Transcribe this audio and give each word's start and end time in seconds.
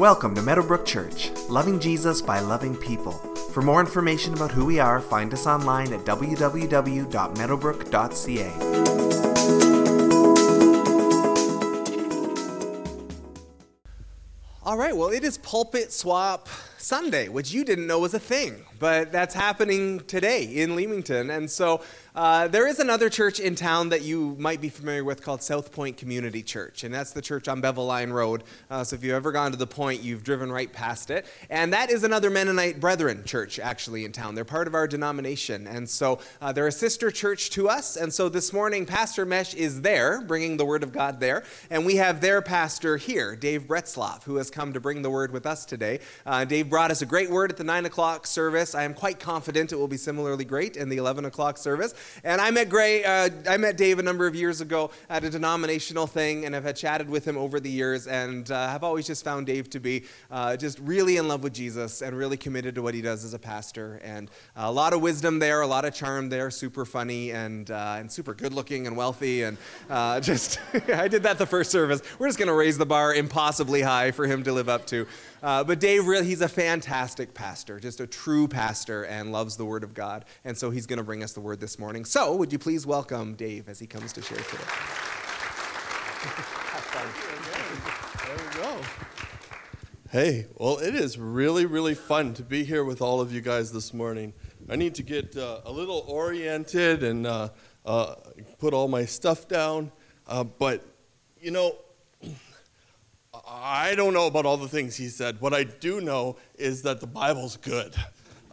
Welcome 0.00 0.34
to 0.36 0.40
Meadowbrook 0.40 0.86
Church, 0.86 1.30
loving 1.50 1.78
Jesus 1.78 2.22
by 2.22 2.40
loving 2.40 2.74
people. 2.74 3.12
For 3.52 3.60
more 3.60 3.80
information 3.80 4.32
about 4.32 4.50
who 4.50 4.64
we 4.64 4.80
are, 4.80 4.98
find 4.98 5.34
us 5.34 5.46
online 5.46 5.92
at 5.92 6.06
www.meadowbrook.ca. 6.06 8.50
All 14.62 14.78
right, 14.78 14.96
well, 14.96 15.10
it 15.10 15.22
is 15.22 15.36
Pulpit 15.36 15.92
Swap 15.92 16.48
Sunday, 16.80 17.28
which 17.28 17.52
you 17.52 17.64
didn't 17.64 17.86
know 17.86 17.98
was 17.98 18.14
a 18.14 18.18
thing, 18.18 18.64
but 18.78 19.12
that's 19.12 19.34
happening 19.34 20.00
today 20.00 20.44
in 20.44 20.76
Leamington. 20.76 21.30
And 21.30 21.50
so 21.50 21.82
uh, 22.14 22.48
there 22.48 22.66
is 22.66 22.80
another 22.80 23.08
church 23.08 23.38
in 23.38 23.54
town 23.54 23.90
that 23.90 24.02
you 24.02 24.34
might 24.38 24.60
be 24.60 24.68
familiar 24.68 25.04
with 25.04 25.22
called 25.22 25.42
South 25.42 25.70
Point 25.72 25.96
Community 25.96 26.42
Church, 26.42 26.82
and 26.82 26.92
that's 26.92 27.12
the 27.12 27.22
church 27.22 27.46
on 27.48 27.60
Bevel 27.60 27.86
Line 27.86 28.10
Road. 28.10 28.42
Uh, 28.70 28.82
so 28.82 28.96
if 28.96 29.04
you've 29.04 29.14
ever 29.14 29.30
gone 29.30 29.52
to 29.52 29.56
the 29.56 29.66
point, 29.66 30.02
you've 30.02 30.24
driven 30.24 30.50
right 30.50 30.72
past 30.72 31.10
it. 31.10 31.26
And 31.50 31.72
that 31.72 31.90
is 31.90 32.02
another 32.02 32.30
Mennonite 32.30 32.80
Brethren 32.80 33.22
church 33.24 33.58
actually 33.58 34.04
in 34.04 34.12
town. 34.12 34.34
They're 34.34 34.44
part 34.44 34.66
of 34.66 34.74
our 34.74 34.88
denomination, 34.88 35.66
and 35.66 35.88
so 35.88 36.18
uh, 36.40 36.52
they're 36.52 36.66
a 36.66 36.72
sister 36.72 37.10
church 37.10 37.50
to 37.50 37.68
us. 37.68 37.96
And 37.96 38.12
so 38.12 38.28
this 38.28 38.52
morning, 38.52 38.86
Pastor 38.86 39.24
Mesh 39.26 39.54
is 39.54 39.82
there, 39.82 40.20
bringing 40.22 40.56
the 40.56 40.64
Word 40.64 40.82
of 40.82 40.92
God 40.92 41.20
there, 41.20 41.44
and 41.68 41.84
we 41.84 41.96
have 41.96 42.20
their 42.20 42.42
pastor 42.42 42.96
here, 42.96 43.36
Dave 43.36 43.64
Bretzloff, 43.64 44.24
who 44.24 44.36
has 44.36 44.50
come 44.50 44.72
to 44.72 44.80
bring 44.80 45.02
the 45.02 45.10
Word 45.10 45.30
with 45.30 45.46
us 45.46 45.64
today. 45.64 46.00
Uh, 46.26 46.44
Dave 46.44 46.69
brought 46.70 46.92
us 46.92 47.02
a 47.02 47.06
great 47.06 47.28
word 47.28 47.50
at 47.50 47.56
the 47.56 47.64
9 47.64 47.84
o'clock 47.86 48.26
service. 48.26 48.74
I 48.74 48.84
am 48.84 48.94
quite 48.94 49.18
confident 49.18 49.72
it 49.72 49.76
will 49.76 49.88
be 49.88 49.96
similarly 49.96 50.44
great 50.44 50.76
in 50.76 50.88
the 50.88 50.96
11 50.96 51.24
o'clock 51.24 51.58
service. 51.58 51.94
And 52.22 52.40
I 52.40 52.50
met 52.52 52.68
Gray, 52.68 53.04
uh, 53.04 53.28
I 53.48 53.56
met 53.56 53.76
Dave 53.76 53.98
a 53.98 54.02
number 54.02 54.26
of 54.26 54.34
years 54.36 54.60
ago 54.60 54.92
at 55.08 55.24
a 55.24 55.30
denominational 55.30 56.06
thing, 56.06 56.46
and 56.46 56.54
had 56.54 56.76
chatted 56.76 57.10
with 57.10 57.24
him 57.24 57.36
over 57.36 57.58
the 57.58 57.70
years, 57.70 58.06
and 58.06 58.50
uh, 58.50 58.68
have 58.68 58.84
always 58.84 59.06
just 59.06 59.24
found 59.24 59.46
Dave 59.46 59.68
to 59.70 59.80
be 59.80 60.04
uh, 60.30 60.56
just 60.56 60.78
really 60.78 61.16
in 61.16 61.26
love 61.26 61.42
with 61.42 61.52
Jesus 61.52 62.02
and 62.02 62.16
really 62.16 62.36
committed 62.36 62.74
to 62.76 62.82
what 62.82 62.94
he 62.94 63.02
does 63.02 63.24
as 63.24 63.34
a 63.34 63.38
pastor. 63.38 64.00
And 64.04 64.30
a 64.56 64.70
lot 64.70 64.92
of 64.92 65.00
wisdom 65.00 65.38
there, 65.38 65.62
a 65.62 65.66
lot 65.66 65.84
of 65.84 65.94
charm 65.94 66.28
there, 66.28 66.50
super 66.50 66.84
funny 66.84 67.32
and 67.32 67.70
uh, 67.70 67.96
and 67.98 68.10
super 68.10 68.34
good 68.34 68.52
looking 68.52 68.86
and 68.86 68.96
wealthy, 68.96 69.42
and 69.42 69.56
uh, 69.88 70.20
just 70.30 70.60
I 70.88 71.08
did 71.08 71.24
that 71.24 71.38
the 71.38 71.46
first 71.46 71.70
service. 71.70 72.00
We're 72.18 72.28
just 72.28 72.38
gonna 72.38 72.54
raise 72.54 72.78
the 72.78 72.86
bar 72.86 73.14
impossibly 73.14 73.82
high 73.82 74.12
for 74.12 74.26
him 74.26 74.44
to 74.44 74.52
live 74.52 74.68
up 74.68 74.86
to. 74.88 75.06
Uh, 75.42 75.64
but 75.64 75.80
Dave, 75.80 76.06
really, 76.06 76.26
he's 76.26 76.42
a 76.42 76.48
fantastic 76.48 77.32
pastor, 77.32 77.80
just 77.80 78.00
a 78.00 78.06
true 78.06 78.46
pastor, 78.46 79.04
and 79.04 79.32
loves 79.32 79.56
the 79.56 79.64
Word 79.64 79.84
of 79.84 79.94
God. 79.94 80.26
And 80.44 80.56
so 80.56 80.70
he's 80.70 80.86
going 80.86 80.98
to 80.98 81.02
bring 81.04 81.22
us 81.22 81.32
the 81.32 81.40
Word 81.40 81.60
this 81.60 81.78
morning. 81.78 82.04
So, 82.04 82.36
would 82.36 82.52
you 82.52 82.58
please 82.58 82.86
welcome 82.86 83.34
Dave 83.34 83.68
as 83.68 83.78
he 83.78 83.86
comes 83.86 84.12
to 84.12 84.22
share 84.22 84.36
today? 84.36 84.64
There 88.26 88.36
we 88.36 88.62
go. 88.62 88.80
Hey, 90.10 90.46
well, 90.56 90.78
it 90.78 90.94
is 90.94 91.18
really, 91.18 91.66
really 91.66 91.94
fun 91.94 92.34
to 92.34 92.42
be 92.42 92.64
here 92.64 92.84
with 92.84 93.00
all 93.00 93.20
of 93.20 93.32
you 93.32 93.40
guys 93.40 93.72
this 93.72 93.94
morning. 93.94 94.34
I 94.68 94.76
need 94.76 94.94
to 94.96 95.02
get 95.02 95.36
uh, 95.36 95.60
a 95.64 95.72
little 95.72 96.04
oriented 96.06 97.02
and 97.02 97.26
uh, 97.26 97.48
uh, 97.86 98.16
put 98.58 98.74
all 98.74 98.88
my 98.88 99.04
stuff 99.04 99.48
down. 99.48 99.92
Uh, 100.26 100.44
but, 100.44 100.84
you 101.40 101.50
know, 101.50 101.76
I 103.52 103.96
don't 103.96 104.14
know 104.14 104.28
about 104.28 104.46
all 104.46 104.56
the 104.56 104.68
things 104.68 104.96
he 104.96 105.08
said. 105.08 105.40
What 105.40 105.52
I 105.52 105.64
do 105.64 106.00
know 106.00 106.36
is 106.54 106.82
that 106.82 107.00
the 107.00 107.08
Bible's 107.08 107.56
good. 107.56 107.92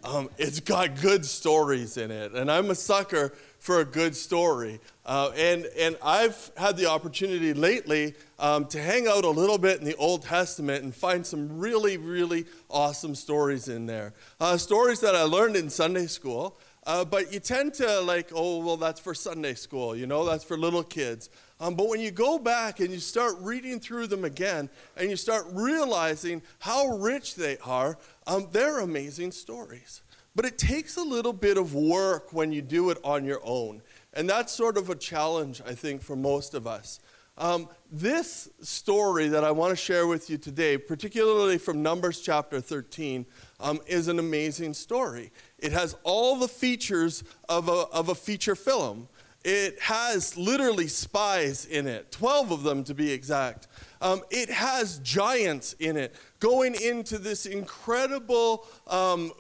Um, 0.04 0.30
it's 0.40 0.60
got 0.60 1.00
good 1.02 1.24
stories 1.24 1.98
in 1.98 2.10
it, 2.10 2.32
and 2.32 2.50
I'm 2.50 2.72
a 2.72 2.76
sucker 2.76 3.34
for 3.60 3.82
a 3.82 3.86
good 3.86 4.16
story. 4.16 4.80
Uh, 5.06 5.32
and, 5.36 5.68
and 5.78 5.98
I've 6.02 6.52
had 6.58 6.78
the 6.78 6.88
opportunity 6.88 7.54
lately 7.54 8.16
um, 8.40 8.66
to 8.68 8.82
hang 8.82 9.08
out 9.08 9.24
a 9.24 9.30
little 9.30 9.60
bit 9.60 9.80
in 9.80 9.86
the 9.86 9.96
Old 9.98 10.24
Testament 10.24 10.84
and 10.84 10.96
find 10.96 11.26
some 11.26 11.60
really, 11.60 11.98
really 11.98 12.46
awesome 12.68 13.14
stories 13.14 13.68
in 13.68 13.86
there. 13.86 14.14
Uh, 14.40 14.58
stories 14.58 15.00
that 15.02 15.14
I 15.14 15.24
learned 15.24 15.56
in 15.56 15.70
Sunday 15.70 16.08
school, 16.08 16.58
uh, 16.88 17.06
but 17.06 17.32
you 17.32 17.40
tend 17.40 17.76
to 17.76 18.02
like, 18.02 18.32
oh, 18.34 18.66
well, 18.66 18.78
that's 18.78 19.00
for 19.00 19.14
Sunday 19.14 19.54
school, 19.54 19.96
you 19.96 20.08
know, 20.08 20.26
that's 20.26 20.44
for 20.44 20.58
little 20.58 20.84
kids. 20.84 21.30
Um, 21.60 21.76
but 21.76 21.88
when 21.88 22.00
you 22.00 22.12
go 22.12 22.38
back 22.38 22.80
and 22.80 22.92
you 22.92 23.00
start 23.00 23.36
reading 23.40 23.80
through 23.80 24.08
them 24.08 24.26
again 24.26 24.70
and 24.96 25.10
you 25.10 25.16
start 25.16 25.46
realizing 25.52 26.44
how 26.60 26.88
rich 26.98 27.36
they 27.36 27.58
are, 27.66 27.98
um, 28.28 28.48
they're 28.52 28.80
amazing 28.80 29.32
stories. 29.32 30.02
But 30.36 30.46
it 30.46 30.60
takes 30.60 30.98
a 30.98 31.04
little 31.04 31.34
bit 31.34 31.58
of 31.58 31.74
work 31.74 32.32
when 32.32 32.52
you 32.52 32.62
do 32.62 32.92
it 32.92 33.00
on 33.04 33.26
your 33.26 33.42
own. 33.44 33.82
And 34.14 34.30
that's 34.30 34.54
sort 34.54 34.78
of 34.78 34.90
a 34.90 34.96
challenge, 34.96 35.62
I 35.66 35.74
think, 35.74 36.04
for 36.04 36.16
most 36.16 36.54
of 36.54 36.68
us. 36.68 37.00
Um, 37.40 37.70
this 37.92 38.50
story 38.62 39.28
that 39.28 39.44
I 39.44 39.52
want 39.52 39.70
to 39.72 39.76
share 39.76 40.08
with 40.08 40.28
you 40.30 40.38
today, 40.38 40.78
particularly 40.78 41.60
from 41.60 41.84
Numbers 41.84 42.20
chapter 42.20 42.60
13, 42.60 43.28
um, 43.60 43.80
is 43.86 44.08
an 44.08 44.18
amazing 44.18 44.74
story. 44.74 45.32
It 45.60 45.72
has 45.72 45.96
all 46.04 46.36
the 46.36 46.48
features 46.48 47.24
of 47.48 47.70
a, 47.70 47.86
of 47.94 48.10
a 48.10 48.16
feature 48.16 48.56
film. 48.56 49.08
It 49.44 49.80
has 49.80 50.36
literally 50.38 50.88
spies 50.88 51.66
in 51.66 51.88
it, 51.88 52.12
12 52.12 52.52
of 52.52 52.64
them 52.64 52.84
to 52.86 52.94
be 52.94 53.12
exact. 53.12 53.68
Um, 54.02 54.22
it 54.30 54.50
has 54.50 55.00
giants 55.00 55.74
in 55.74 55.96
it 55.96 56.16
going 56.40 56.76
into 56.76 57.18
this 57.18 57.46
incredible 57.46 58.66
um, 58.88 59.32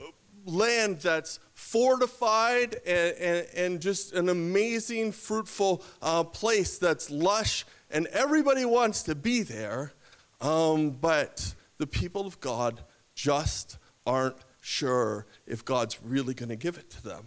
land 0.45 0.99
that's 0.99 1.39
fortified 1.53 2.75
and, 2.85 3.17
and, 3.17 3.47
and, 3.55 3.81
just 3.81 4.13
an 4.13 4.29
amazing, 4.29 5.11
fruitful 5.11 5.83
uh, 6.01 6.23
place 6.23 6.77
that's 6.77 7.11
lush, 7.11 7.65
and 7.91 8.07
everybody 8.07 8.63
wants 8.63 9.03
to 9.03 9.15
be 9.15 9.41
there. 9.41 9.93
Um, 10.39 10.91
but 10.91 11.53
the 11.77 11.87
people 11.87 12.25
of 12.25 12.39
God 12.39 12.81
just 13.15 13.77
aren't 14.05 14.37
sure 14.61 15.25
if 15.45 15.65
God's 15.65 15.99
really 16.03 16.33
going 16.33 16.49
to 16.49 16.55
give 16.55 16.77
it 16.77 16.89
to 16.91 17.03
them. 17.03 17.25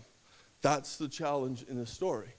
That's 0.63 0.97
the 0.97 1.09
challenge 1.09 1.65
in 1.69 1.77
the 1.77 1.87
story. 1.87 2.35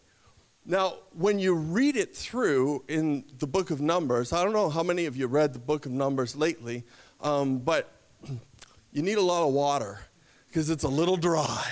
Now, 0.65 0.97
when 1.13 1.39
you 1.39 1.55
read 1.55 1.95
it 1.97 2.15
through 2.15 2.83
in 2.87 3.25
the 3.39 3.47
book 3.47 3.71
of 3.71 3.81
Numbers, 3.81 4.31
I 4.31 4.43
don't 4.43 4.53
know 4.53 4.69
how 4.69 4.83
many 4.83 5.07
of 5.07 5.17
you 5.17 5.25
read 5.25 5.53
the 5.53 5.59
book 5.59 5.87
of 5.87 5.91
Numbers 5.91 6.35
lately, 6.35 6.83
um, 7.19 7.57
but 7.57 7.91
you 8.91 9.01
need 9.01 9.17
a 9.17 9.23
lot 9.23 9.47
of 9.47 9.53
water 9.53 10.01
because 10.47 10.69
it's 10.69 10.83
a 10.83 10.87
little 10.87 11.17
dry. 11.17 11.65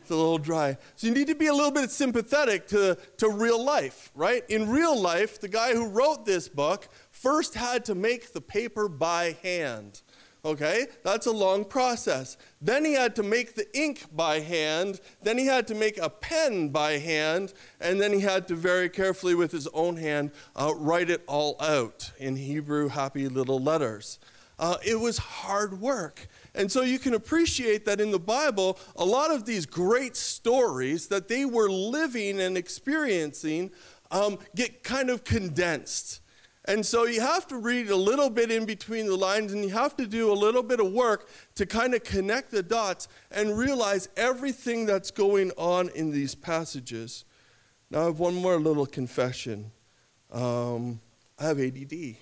It's 0.00 0.10
a 0.10 0.16
little 0.16 0.38
dry. 0.38 0.76
So 0.96 1.06
you 1.06 1.14
need 1.14 1.28
to 1.28 1.36
be 1.36 1.46
a 1.46 1.54
little 1.54 1.70
bit 1.70 1.90
sympathetic 1.90 2.66
to, 2.68 2.98
to 3.18 3.28
real 3.28 3.64
life, 3.64 4.10
right? 4.14 4.44
In 4.48 4.68
real 4.68 5.00
life, 5.00 5.40
the 5.40 5.48
guy 5.48 5.72
who 5.72 5.86
wrote 5.86 6.26
this 6.26 6.48
book 6.48 6.88
first 7.10 7.54
had 7.54 7.84
to 7.84 7.94
make 7.94 8.32
the 8.32 8.40
paper 8.40 8.88
by 8.88 9.36
hand. 9.44 10.02
Okay, 10.46 10.86
that's 11.02 11.26
a 11.26 11.32
long 11.32 11.64
process. 11.64 12.36
Then 12.62 12.84
he 12.84 12.92
had 12.92 13.16
to 13.16 13.24
make 13.24 13.56
the 13.56 13.66
ink 13.76 14.04
by 14.14 14.38
hand. 14.38 15.00
Then 15.20 15.38
he 15.38 15.46
had 15.46 15.66
to 15.66 15.74
make 15.74 15.98
a 15.98 16.08
pen 16.08 16.68
by 16.68 16.98
hand. 16.98 17.52
And 17.80 18.00
then 18.00 18.12
he 18.12 18.20
had 18.20 18.46
to 18.46 18.54
very 18.54 18.88
carefully, 18.88 19.34
with 19.34 19.50
his 19.50 19.66
own 19.74 19.96
hand, 19.96 20.30
uh, 20.54 20.72
write 20.76 21.10
it 21.10 21.24
all 21.26 21.56
out 21.60 22.12
in 22.20 22.36
Hebrew 22.36 22.86
happy 22.86 23.28
little 23.28 23.58
letters. 23.58 24.20
Uh, 24.56 24.76
it 24.86 25.00
was 25.00 25.18
hard 25.18 25.80
work. 25.80 26.28
And 26.54 26.70
so 26.70 26.82
you 26.82 27.00
can 27.00 27.14
appreciate 27.14 27.84
that 27.86 28.00
in 28.00 28.12
the 28.12 28.20
Bible, 28.20 28.78
a 28.94 29.04
lot 29.04 29.32
of 29.32 29.46
these 29.46 29.66
great 29.66 30.14
stories 30.14 31.08
that 31.08 31.26
they 31.26 31.44
were 31.44 31.68
living 31.68 32.40
and 32.40 32.56
experiencing 32.56 33.72
um, 34.12 34.38
get 34.54 34.84
kind 34.84 35.10
of 35.10 35.24
condensed. 35.24 36.20
And 36.68 36.84
so 36.84 37.04
you 37.04 37.20
have 37.20 37.46
to 37.48 37.58
read 37.58 37.90
a 37.90 37.96
little 37.96 38.28
bit 38.28 38.50
in 38.50 38.64
between 38.64 39.06
the 39.06 39.16
lines 39.16 39.52
and 39.52 39.62
you 39.62 39.70
have 39.70 39.96
to 39.96 40.06
do 40.06 40.32
a 40.32 40.34
little 40.34 40.62
bit 40.62 40.80
of 40.80 40.92
work 40.92 41.28
to 41.54 41.64
kind 41.64 41.94
of 41.94 42.02
connect 42.02 42.50
the 42.50 42.62
dots 42.62 43.08
and 43.30 43.56
realize 43.56 44.08
everything 44.16 44.84
that's 44.84 45.10
going 45.10 45.52
on 45.56 45.90
in 45.90 46.10
these 46.10 46.34
passages. 46.34 47.24
Now, 47.90 48.02
I 48.02 48.04
have 48.06 48.18
one 48.18 48.34
more 48.34 48.58
little 48.58 48.86
confession. 48.86 49.70
Um, 50.32 51.00
I 51.38 51.44
have 51.44 51.60
ADD, 51.60 52.16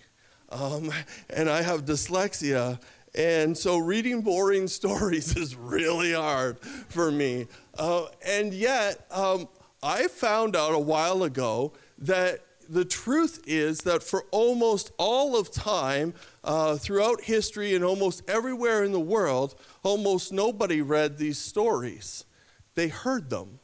um, 0.50 0.92
and 1.30 1.48
I 1.48 1.62
have 1.62 1.86
dyslexia. 1.86 2.78
And 3.14 3.56
so 3.56 3.78
reading 3.78 4.20
boring 4.20 4.68
stories 4.68 5.36
is 5.36 5.56
really 5.56 6.12
hard 6.12 6.58
for 6.60 7.10
me. 7.10 7.46
Uh, 7.78 8.06
and 8.26 8.52
yet, 8.52 9.06
um, 9.10 9.48
I 9.82 10.08
found 10.08 10.56
out 10.56 10.74
a 10.74 10.78
while 10.78 11.22
ago 11.22 11.72
that 11.98 12.40
the 12.68 12.84
truth 12.84 13.42
is 13.46 13.82
that 13.82 14.02
for 14.02 14.24
almost 14.30 14.92
all 14.98 15.36
of 15.36 15.50
time, 15.50 16.14
uh, 16.42 16.76
throughout 16.76 17.22
history 17.22 17.74
and 17.74 17.84
almost 17.84 18.22
everywhere 18.28 18.84
in 18.84 18.92
the 18.92 19.00
world, 19.00 19.54
almost 19.82 20.32
nobody 20.32 20.82
read 20.82 21.18
these 21.18 21.38
stories. 21.38 22.24
They 22.74 22.88
heard 22.88 23.30
them. 23.30 23.60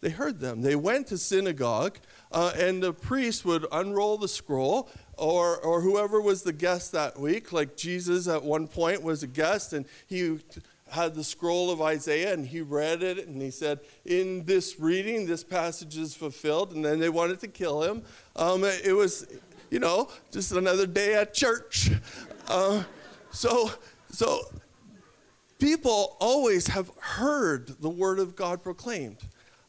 They 0.00 0.10
heard 0.10 0.38
them. 0.38 0.62
They 0.62 0.76
went 0.76 1.08
to 1.08 1.18
synagogue, 1.18 1.98
uh, 2.30 2.52
and 2.56 2.82
the 2.82 2.92
priest 2.92 3.44
would 3.44 3.66
unroll 3.72 4.16
the 4.16 4.28
scroll, 4.28 4.88
or, 5.16 5.56
or 5.58 5.80
whoever 5.80 6.20
was 6.20 6.42
the 6.42 6.52
guest 6.52 6.92
that 6.92 7.18
week, 7.18 7.52
like 7.52 7.76
Jesus 7.76 8.28
at 8.28 8.44
one 8.44 8.68
point 8.68 9.02
was 9.02 9.24
a 9.24 9.26
guest, 9.26 9.72
and 9.72 9.86
he 10.06 10.38
had 10.90 11.14
the 11.14 11.24
scroll 11.24 11.70
of 11.70 11.80
Isaiah 11.80 12.32
and 12.32 12.46
he 12.46 12.60
read 12.60 13.02
it 13.02 13.26
and 13.26 13.40
he 13.40 13.50
said, 13.50 13.80
In 14.04 14.44
this 14.44 14.78
reading, 14.78 15.26
this 15.26 15.44
passage 15.44 15.96
is 15.96 16.14
fulfilled. 16.14 16.72
And 16.72 16.84
then 16.84 16.98
they 16.98 17.08
wanted 17.08 17.40
to 17.40 17.48
kill 17.48 17.82
him. 17.82 18.02
Um, 18.36 18.64
it 18.64 18.96
was, 18.96 19.26
you 19.70 19.78
know, 19.78 20.08
just 20.30 20.52
another 20.52 20.86
day 20.86 21.14
at 21.14 21.34
church. 21.34 21.90
Uh, 22.48 22.82
so, 23.30 23.70
so 24.10 24.40
people 25.58 26.16
always 26.20 26.66
have 26.68 26.90
heard 26.98 27.80
the 27.80 27.90
word 27.90 28.18
of 28.18 28.34
God 28.36 28.62
proclaimed. 28.62 29.18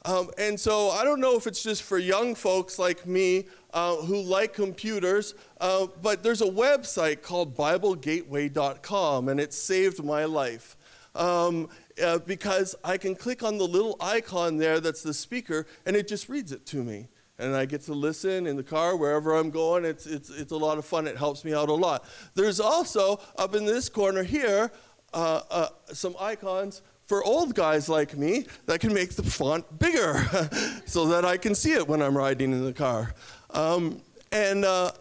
Um, 0.05 0.31
and 0.37 0.57
so 0.57 0.89
I 0.89 1.03
don't 1.03 1.19
know 1.19 1.35
if 1.35 1.45
it's 1.45 1.61
just 1.61 1.83
for 1.83 1.97
young 1.97 2.33
folks 2.33 2.79
like 2.79 3.05
me 3.05 3.47
uh, 3.73 3.97
who 3.97 4.21
like 4.21 4.53
computers, 4.53 5.35
uh, 5.59 5.87
but 6.01 6.23
there's 6.23 6.41
a 6.41 6.47
website 6.47 7.21
called 7.21 7.55
BibleGateway.com, 7.55 9.27
and 9.27 9.39
it 9.39 9.53
saved 9.53 10.03
my 10.03 10.23
life. 10.25 10.77
Um, 11.15 11.69
uh, 12.01 12.19
because 12.19 12.75
I 12.83 12.97
can 12.97 13.15
click 13.15 13.43
on 13.43 13.57
the 13.57 13.67
little 13.67 13.97
icon 13.99 14.57
there 14.57 14.79
that's 14.79 15.03
the 15.03 15.13
speaker, 15.13 15.65
and 15.85 15.95
it 15.95 16.07
just 16.07 16.29
reads 16.29 16.51
it 16.51 16.65
to 16.67 16.83
me. 16.83 17.07
And 17.37 17.55
I 17.55 17.65
get 17.65 17.81
to 17.83 17.93
listen 17.93 18.47
in 18.47 18.57
the 18.57 18.63
car 18.63 18.97
wherever 18.97 19.35
I'm 19.35 19.49
going. 19.49 19.85
It's, 19.85 20.05
it's, 20.05 20.29
it's 20.29 20.51
a 20.51 20.57
lot 20.57 20.77
of 20.77 20.85
fun. 20.85 21.07
It 21.07 21.17
helps 21.17 21.45
me 21.45 21.53
out 21.53 21.69
a 21.69 21.73
lot. 21.73 22.05
There's 22.35 22.59
also, 22.59 23.21
up 23.37 23.55
in 23.55 23.65
this 23.65 23.87
corner 23.87 24.23
here, 24.23 24.71
uh, 25.13 25.41
uh, 25.49 25.67
some 25.93 26.15
icons 26.19 26.81
for 27.09 27.23
old 27.23 27.55
guys 27.55 27.89
like 27.89 28.15
me 28.15 28.45
that 28.65 28.79
can 28.79 28.93
make 28.93 29.15
the 29.15 29.23
font 29.23 29.79
bigger 29.79 30.13
so 30.85 31.07
that 31.07 31.25
I 31.25 31.37
can 31.37 31.55
see 31.55 31.73
it 31.73 31.87
when 31.87 32.01
I'm 32.01 32.15
riding 32.15 32.51
in 32.51 32.63
the 32.63 32.73
car. 32.73 33.15
Um, 33.49 34.01
and, 34.31 34.63
uh, 34.63 34.91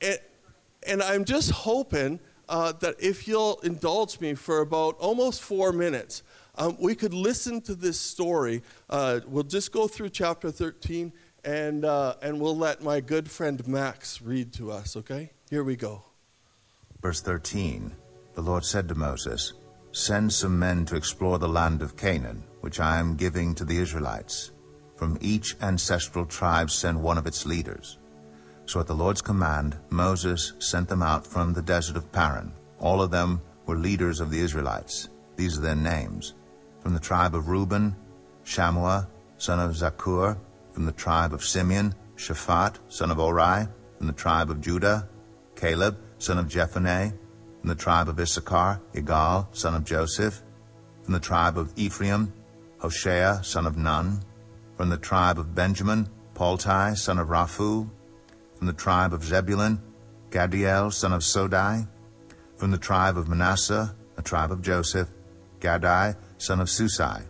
and, 0.00 0.18
and, 0.86 1.02
I'm 1.02 1.26
just 1.26 1.50
hoping 1.50 2.18
uh, 2.48 2.72
that 2.72 2.96
if 2.98 3.26
you'll 3.26 3.60
indulge 3.62 4.20
me 4.20 4.34
for 4.34 4.60
about 4.60 4.96
almost 4.98 5.42
four 5.42 5.72
minutes, 5.72 6.22
um, 6.56 6.76
we 6.80 6.94
could 6.94 7.14
listen 7.14 7.60
to 7.62 7.74
this 7.74 7.98
story. 7.98 8.62
Uh, 8.88 9.20
we'll 9.26 9.42
just 9.42 9.72
go 9.72 9.88
through 9.88 10.10
chapter 10.10 10.50
13 10.50 11.12
and, 11.44 11.84
uh, 11.84 12.14
and 12.22 12.40
we'll 12.40 12.56
let 12.56 12.82
my 12.82 13.00
good 13.00 13.30
friend 13.30 13.66
Max 13.66 14.22
read 14.22 14.52
to 14.54 14.70
us, 14.70 14.96
okay? 14.96 15.32
Here 15.50 15.64
we 15.64 15.76
go. 15.76 16.02
Verse 17.02 17.20
13 17.20 17.92
The 18.34 18.42
Lord 18.42 18.64
said 18.64 18.88
to 18.88 18.94
Moses, 18.94 19.54
Send 19.92 20.32
some 20.32 20.58
men 20.58 20.84
to 20.86 20.96
explore 20.96 21.38
the 21.38 21.48
land 21.48 21.82
of 21.82 21.96
Canaan, 21.96 22.42
which 22.60 22.80
I 22.80 22.98
am 22.98 23.16
giving 23.16 23.54
to 23.54 23.64
the 23.64 23.78
Israelites. 23.78 24.52
From 24.96 25.18
each 25.20 25.56
ancestral 25.60 26.24
tribe 26.24 26.70
send 26.70 27.00
one 27.00 27.18
of 27.18 27.26
its 27.26 27.46
leaders. 27.46 27.98
So 28.66 28.80
at 28.80 28.86
the 28.86 28.94
Lord's 28.94 29.20
command, 29.20 29.76
Moses 29.90 30.52
sent 30.58 30.88
them 30.88 31.02
out 31.02 31.26
from 31.26 31.52
the 31.52 31.62
desert 31.62 31.96
of 31.96 32.10
Paran. 32.12 32.52
All 32.78 33.02
of 33.02 33.10
them 33.10 33.40
were 33.66 33.76
leaders 33.76 34.20
of 34.20 34.30
the 34.30 34.40
Israelites. 34.40 35.08
These 35.36 35.58
are 35.58 35.62
their 35.62 35.74
names. 35.74 36.34
From 36.80 36.94
the 36.94 37.00
tribe 37.00 37.34
of 37.34 37.48
Reuben, 37.48 37.96
Shammua, 38.44 39.06
son 39.38 39.60
of 39.60 39.72
Zaccur. 39.72 40.36
From 40.72 40.86
the 40.86 40.92
tribe 40.92 41.32
of 41.32 41.44
Simeon, 41.44 41.94
Shaphat, 42.16 42.78
son 42.88 43.10
of 43.10 43.18
Hori. 43.18 43.66
From 43.98 44.06
the 44.06 44.12
tribe 44.12 44.50
of 44.50 44.60
Judah, 44.60 45.08
Caleb, 45.56 45.98
son 46.18 46.38
of 46.38 46.46
Jephunneh. 46.46 47.12
From 47.60 47.68
the 47.68 47.74
tribe 47.74 48.08
of 48.08 48.18
Issachar, 48.18 48.80
Igal, 48.94 49.46
son 49.56 49.74
of 49.74 49.84
Joseph. 49.84 50.42
From 51.02 51.14
the 51.14 51.20
tribe 51.20 51.58
of 51.58 51.72
Ephraim, 51.76 52.32
Hoshea, 52.78 53.40
son 53.42 53.66
of 53.66 53.76
Nun. 53.76 54.20
From 54.76 54.88
the 54.88 54.98
tribe 54.98 55.38
of 55.38 55.54
Benjamin, 55.54 56.08
Palti, 56.34 56.96
son 56.96 57.18
of 57.18 57.28
Raphu. 57.28 57.88
From 58.64 58.72
the 58.72 58.82
tribe 58.82 59.12
of 59.12 59.22
Zebulun, 59.22 59.78
Gadiel 60.30 60.90
son 60.90 61.12
of 61.12 61.20
Sodai. 61.20 61.86
From 62.56 62.70
the 62.70 62.78
tribe 62.78 63.18
of 63.18 63.28
Manasseh, 63.28 63.94
a 64.16 64.22
tribe 64.22 64.50
of 64.50 64.62
Joseph, 64.62 65.06
Gaddi, 65.60 66.16
son 66.38 66.60
of 66.60 66.68
Susai. 66.68 67.24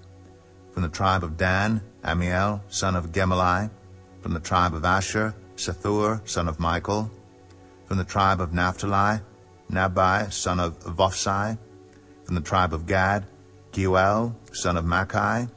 From 0.70 0.84
the 0.84 0.88
tribe 0.88 1.24
of 1.24 1.36
Dan, 1.36 1.82
Amiel 2.04 2.62
son 2.68 2.94
of 2.94 3.10
Gemalli. 3.10 3.68
From 4.20 4.32
the 4.32 4.38
tribe 4.38 4.74
of 4.74 4.84
Asher, 4.84 5.34
Sethur, 5.56 6.20
son 6.24 6.46
of 6.46 6.60
Michael. 6.60 7.10
From 7.86 7.98
the 7.98 8.04
tribe 8.04 8.40
of 8.40 8.52
Naphtali, 8.52 9.18
Nahbi 9.72 10.32
son 10.32 10.60
of 10.60 10.78
Vophsi, 10.84 11.58
from 12.22 12.36
the 12.36 12.42
tribe 12.42 12.72
of 12.72 12.86
Gad, 12.86 13.26
Geuel, 13.72 14.36
son 14.52 14.76
of 14.76 14.84
Maki. 14.84 15.50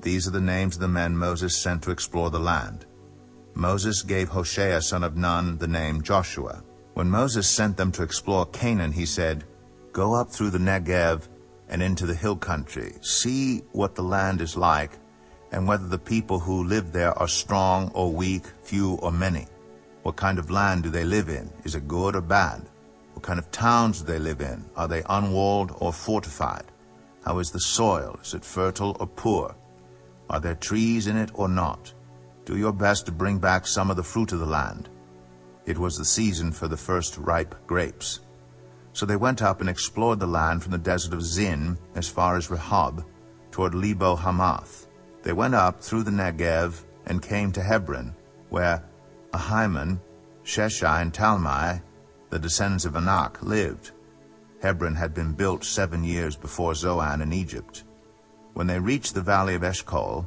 These 0.00 0.26
are 0.26 0.30
the 0.30 0.40
names 0.40 0.76
of 0.76 0.80
the 0.80 0.88
men 0.88 1.14
Moses 1.14 1.60
sent 1.60 1.82
to 1.82 1.90
explore 1.90 2.30
the 2.30 2.40
land. 2.40 2.86
Moses 3.56 4.02
gave 4.02 4.28
Hoshea, 4.28 4.80
son 4.80 5.04
of 5.04 5.16
Nun, 5.16 5.58
the 5.58 5.68
name 5.68 6.02
Joshua. 6.02 6.64
When 6.94 7.08
Moses 7.08 7.48
sent 7.48 7.76
them 7.76 7.92
to 7.92 8.02
explore 8.02 8.46
Canaan, 8.46 8.90
he 8.90 9.06
said, 9.06 9.44
Go 9.92 10.12
up 10.12 10.28
through 10.28 10.50
the 10.50 10.58
Negev 10.58 11.28
and 11.68 11.80
into 11.80 12.04
the 12.04 12.16
hill 12.16 12.34
country. 12.34 12.94
See 13.00 13.62
what 13.70 13.94
the 13.94 14.02
land 14.02 14.40
is 14.40 14.56
like, 14.56 14.98
and 15.52 15.68
whether 15.68 15.86
the 15.86 15.98
people 15.98 16.40
who 16.40 16.64
live 16.64 16.90
there 16.90 17.16
are 17.16 17.28
strong 17.28 17.92
or 17.94 18.12
weak, 18.12 18.42
few 18.62 18.94
or 18.94 19.12
many. 19.12 19.46
What 20.02 20.16
kind 20.16 20.40
of 20.40 20.50
land 20.50 20.82
do 20.82 20.90
they 20.90 21.04
live 21.04 21.28
in? 21.28 21.48
Is 21.62 21.76
it 21.76 21.86
good 21.86 22.16
or 22.16 22.20
bad? 22.20 22.68
What 23.12 23.22
kind 23.22 23.38
of 23.38 23.52
towns 23.52 24.00
do 24.00 24.06
they 24.06 24.18
live 24.18 24.40
in? 24.40 24.64
Are 24.76 24.88
they 24.88 25.04
unwalled 25.08 25.76
or 25.78 25.92
fortified? 25.92 26.72
How 27.24 27.38
is 27.38 27.52
the 27.52 27.60
soil? 27.60 28.18
Is 28.20 28.34
it 28.34 28.44
fertile 28.44 28.96
or 28.98 29.06
poor? 29.06 29.54
Are 30.28 30.40
there 30.40 30.56
trees 30.56 31.06
in 31.06 31.16
it 31.16 31.30
or 31.34 31.48
not? 31.48 31.93
Do 32.44 32.56
your 32.56 32.72
best 32.72 33.06
to 33.06 33.12
bring 33.12 33.38
back 33.38 33.66
some 33.66 33.90
of 33.90 33.96
the 33.96 34.02
fruit 34.02 34.32
of 34.32 34.38
the 34.38 34.46
land. 34.46 34.88
It 35.66 35.78
was 35.78 35.96
the 35.96 36.04
season 36.04 36.52
for 36.52 36.68
the 36.68 36.76
first 36.76 37.16
ripe 37.16 37.54
grapes. 37.66 38.20
So 38.92 39.06
they 39.06 39.16
went 39.16 39.42
up 39.42 39.60
and 39.60 39.68
explored 39.68 40.20
the 40.20 40.26
land 40.26 40.62
from 40.62 40.72
the 40.72 40.78
desert 40.78 41.14
of 41.14 41.22
Zin 41.22 41.78
as 41.94 42.08
far 42.08 42.36
as 42.36 42.48
Rehob, 42.48 43.04
toward 43.50 43.74
Lebo 43.74 44.14
Hamath. 44.14 44.86
They 45.22 45.32
went 45.32 45.54
up 45.54 45.80
through 45.80 46.02
the 46.02 46.10
Negev 46.10 46.84
and 47.06 47.22
came 47.22 47.50
to 47.52 47.62
Hebron, 47.62 48.14
where 48.50 48.84
Ahiman, 49.32 50.00
Sheshai, 50.44 51.02
and 51.02 51.12
Talmai 51.12 51.80
the 52.34 52.40
descendants 52.40 52.84
of 52.84 52.96
Anak, 52.96 53.40
lived. 53.42 53.92
Hebron 54.60 54.96
had 54.96 55.14
been 55.14 55.34
built 55.34 55.62
seven 55.62 56.02
years 56.02 56.34
before 56.34 56.74
Zoan 56.74 57.20
in 57.20 57.32
Egypt. 57.32 57.84
When 58.54 58.66
they 58.66 58.80
reached 58.80 59.14
the 59.14 59.20
valley 59.20 59.54
of 59.54 59.62
Eshcol, 59.62 60.26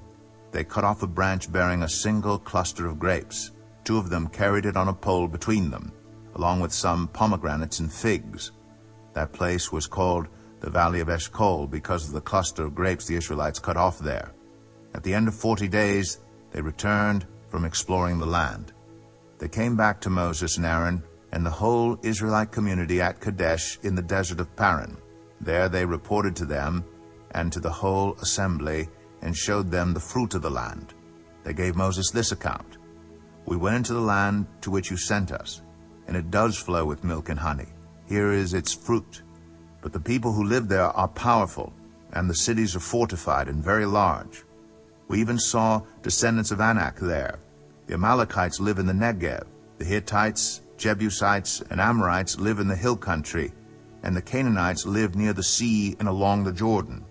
they 0.52 0.64
cut 0.64 0.84
off 0.84 1.04
a 1.04 1.08
branch 1.08 1.52
bearing 1.52 1.84
a 1.84 1.90
single 1.90 2.40
cluster 2.40 2.88
of 2.88 3.00
grapes. 3.00 3.52
Two 3.84 3.98
of 3.98 4.10
them 4.10 4.28
carried 4.28 4.66
it 4.66 4.78
on 4.78 4.88
a 4.88 4.94
pole 4.94 5.28
between 5.28 5.70
them, 5.70 5.92
along 6.36 6.60
with 6.60 6.74
some 6.74 7.08
pomegranates 7.10 7.80
and 7.80 7.92
figs. 7.92 8.52
That 9.14 9.34
place 9.34 9.72
was 9.72 9.88
called 9.88 10.28
the 10.60 10.70
Valley 10.70 11.00
of 11.00 11.10
Eshcol 11.10 11.68
because 11.68 12.08
of 12.08 12.14
the 12.14 12.22
cluster 12.22 12.66
of 12.66 12.76
grapes 12.76 13.06
the 13.06 13.16
Israelites 13.16 13.60
cut 13.60 13.78
off 13.78 14.00
there. 14.00 14.34
At 14.94 15.04
the 15.04 15.14
end 15.14 15.28
of 15.28 15.36
forty 15.36 15.68
days, 15.68 16.20
they 16.52 16.62
returned 16.62 17.26
from 17.50 17.66
exploring 17.66 18.20
the 18.20 18.26
land. 18.26 18.74
They 19.38 19.48
came 19.48 19.76
back 19.76 20.02
to 20.02 20.10
Moses 20.10 20.58
and 20.58 20.66
Aaron 20.66 21.04
and 21.32 21.46
the 21.46 21.52
whole 21.52 22.00
Israelite 22.04 22.52
community 22.52 23.02
at 23.02 23.20
Kadesh 23.20 23.80
in 23.84 23.96
the 23.96 24.02
desert 24.02 24.40
of 24.40 24.56
Paran. 24.56 24.98
There 25.42 25.70
they 25.70 25.86
reported 25.86 26.36
to 26.38 26.46
them 26.46 26.84
and 27.32 27.52
to 27.54 27.60
the 27.60 27.70
whole 27.70 28.16
assembly 28.22 28.90
and 29.22 29.36
showed 29.36 29.72
them 29.72 29.94
the 29.94 30.00
fruit 30.00 30.34
of 30.36 30.42
the 30.42 30.50
land. 30.50 30.94
They 31.44 31.54
gave 31.54 31.76
Moses 31.76 32.12
this 32.12 32.32
account. 32.32 32.78
We 33.46 33.58
went 33.58 33.78
into 33.78 33.94
the 33.94 34.02
land 34.02 34.48
to 34.62 34.72
which 34.72 34.92
you 34.92 34.98
sent 34.98 35.32
us, 35.32 35.62
and 36.08 36.18
it 36.18 36.32
does 36.32 36.58
flow 36.58 36.86
with 36.86 37.04
milk 37.04 37.30
and 37.30 37.40
honey. 37.40 37.70
Here 38.06 38.32
is 38.32 38.54
its 38.54 38.74
fruit. 38.74 39.24
But 39.82 39.94
the 39.94 40.00
people 40.00 40.34
who 40.34 40.44
live 40.44 40.68
there 40.68 40.84
are 40.84 41.08
powerful, 41.08 41.74
and 42.14 42.30
the 42.30 42.36
cities 42.36 42.76
are 42.76 42.82
fortified 42.82 43.48
and 43.48 43.64
very 43.64 43.86
large. 43.86 44.44
We 45.08 45.22
even 45.22 45.40
saw 45.40 45.82
descendants 46.02 46.52
of 46.52 46.60
Anak 46.60 46.98
there. 47.00 47.40
The 47.86 47.94
Amalekites 47.94 48.60
live 48.60 48.80
in 48.80 48.86
the 48.86 48.94
Negev, 48.94 49.46
the 49.78 49.86
Hittites 49.86 50.62
Jebusites 50.78 51.62
and 51.70 51.82
Amorites 51.82 52.40
live 52.40 52.60
in 52.60 52.68
the 52.68 52.76
hill 52.76 52.96
country, 52.96 53.52
and 54.04 54.16
the 54.16 54.22
Canaanites 54.22 54.86
live 54.86 55.16
near 55.16 55.34
the 55.34 55.44
sea 55.44 55.96
and 56.00 56.08
along 56.08 56.44
the 56.44 56.54
Jordan. 56.54 57.04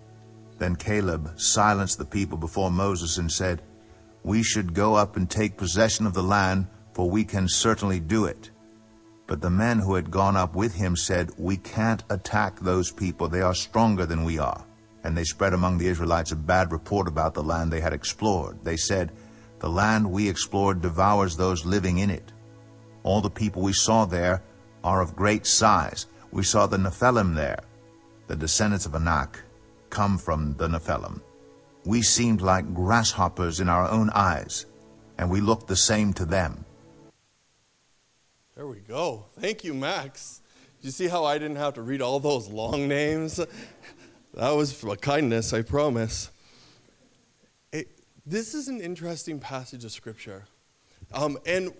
Then 0.59 0.77
Caleb 0.77 1.39
silenced 1.39 1.99
the 1.99 2.05
people 2.05 2.39
before 2.39 2.71
Moses 2.71 3.19
and 3.19 3.31
said, 3.31 3.63
We 4.23 4.43
should 4.43 4.75
go 4.75 4.95
up 4.95 5.17
and 5.17 5.29
take 5.29 5.57
possession 5.57 6.07
of 6.07 6.15
the 6.15 6.23
land, 6.23 6.67
for 6.95 7.11
we 7.11 7.25
can 7.25 7.47
certainly 7.49 8.01
do 8.01 8.25
it. 8.25 8.51
But 9.27 9.41
the 9.41 9.51
men 9.51 9.81
who 9.81 9.95
had 9.95 10.11
gone 10.11 10.37
up 10.37 10.55
with 10.55 10.75
him 10.75 10.97
said, 10.97 11.31
We 11.37 11.57
can't 11.57 12.05
attack 12.09 12.61
those 12.61 12.91
people. 12.91 13.29
They 13.29 13.43
are 13.43 13.55
stronger 13.55 14.07
than 14.07 14.25
we 14.25 14.39
are. 14.39 14.65
And 15.05 15.17
they 15.17 15.25
spread 15.25 15.53
among 15.53 15.79
the 15.79 15.89
Israelites 15.89 16.33
a 16.33 16.37
bad 16.37 16.73
report 16.73 17.07
about 17.07 17.35
the 17.35 17.43
land 17.43 17.71
they 17.71 17.81
had 17.81 17.93
explored. 17.93 18.65
They 18.65 18.77
said, 18.77 19.13
The 19.59 19.69
land 19.69 20.11
we 20.11 20.29
explored 20.29 20.81
devours 20.81 21.37
those 21.37 21.67
living 21.67 21.99
in 21.99 22.11
it. 22.11 22.33
All 23.03 23.21
the 23.21 23.31
people 23.31 23.63
we 23.63 23.73
saw 23.73 24.05
there 24.05 24.43
are 24.83 25.03
of 25.03 25.17
great 25.17 25.47
size. 25.47 26.07
We 26.31 26.43
saw 26.43 26.67
the 26.67 26.79
Nephilim 26.79 27.35
there. 27.35 27.61
The 28.27 28.37
descendants 28.37 28.87
of 28.87 28.95
Anak 28.95 29.43
come 29.97 30.19
from 30.19 30.55
the 30.59 30.69
Nephilim. 30.69 31.23
We 31.87 32.03
seemed 32.03 32.43
like 32.43 32.75
grasshoppers 32.75 33.61
in 33.61 33.71
our 33.71 33.89
own 33.89 34.11
eyes, 34.11 34.67
and 35.17 35.31
we 35.31 35.41
looked 35.41 35.69
the 35.69 35.77
same 35.77 36.13
to 36.15 36.27
them. 36.27 36.67
There 38.55 38.67
we 38.67 38.81
go. 38.81 39.25
Thank 39.41 39.65
you, 39.65 39.73
Max. 39.73 40.43
You 40.83 40.91
see 40.91 41.09
how 41.09 41.25
I 41.25 41.39
didn't 41.39 41.57
have 41.57 41.75
to 41.75 41.83
read 41.83 42.03
all 42.03 42.21
those 42.21 42.47
long 42.49 42.89
names? 42.89 43.41
That 44.35 44.51
was 44.51 44.71
for 44.71 44.95
kindness, 44.97 45.55
I 45.55 45.63
promise. 45.63 46.31
It, 47.73 47.89
this 48.27 48.55
is 48.55 48.69
an 48.69 48.83
interesting 48.83 49.41
passage 49.41 49.83
of 49.83 49.93
Scripture. 49.93 50.45
Um, 51.15 51.39
and 51.47 51.73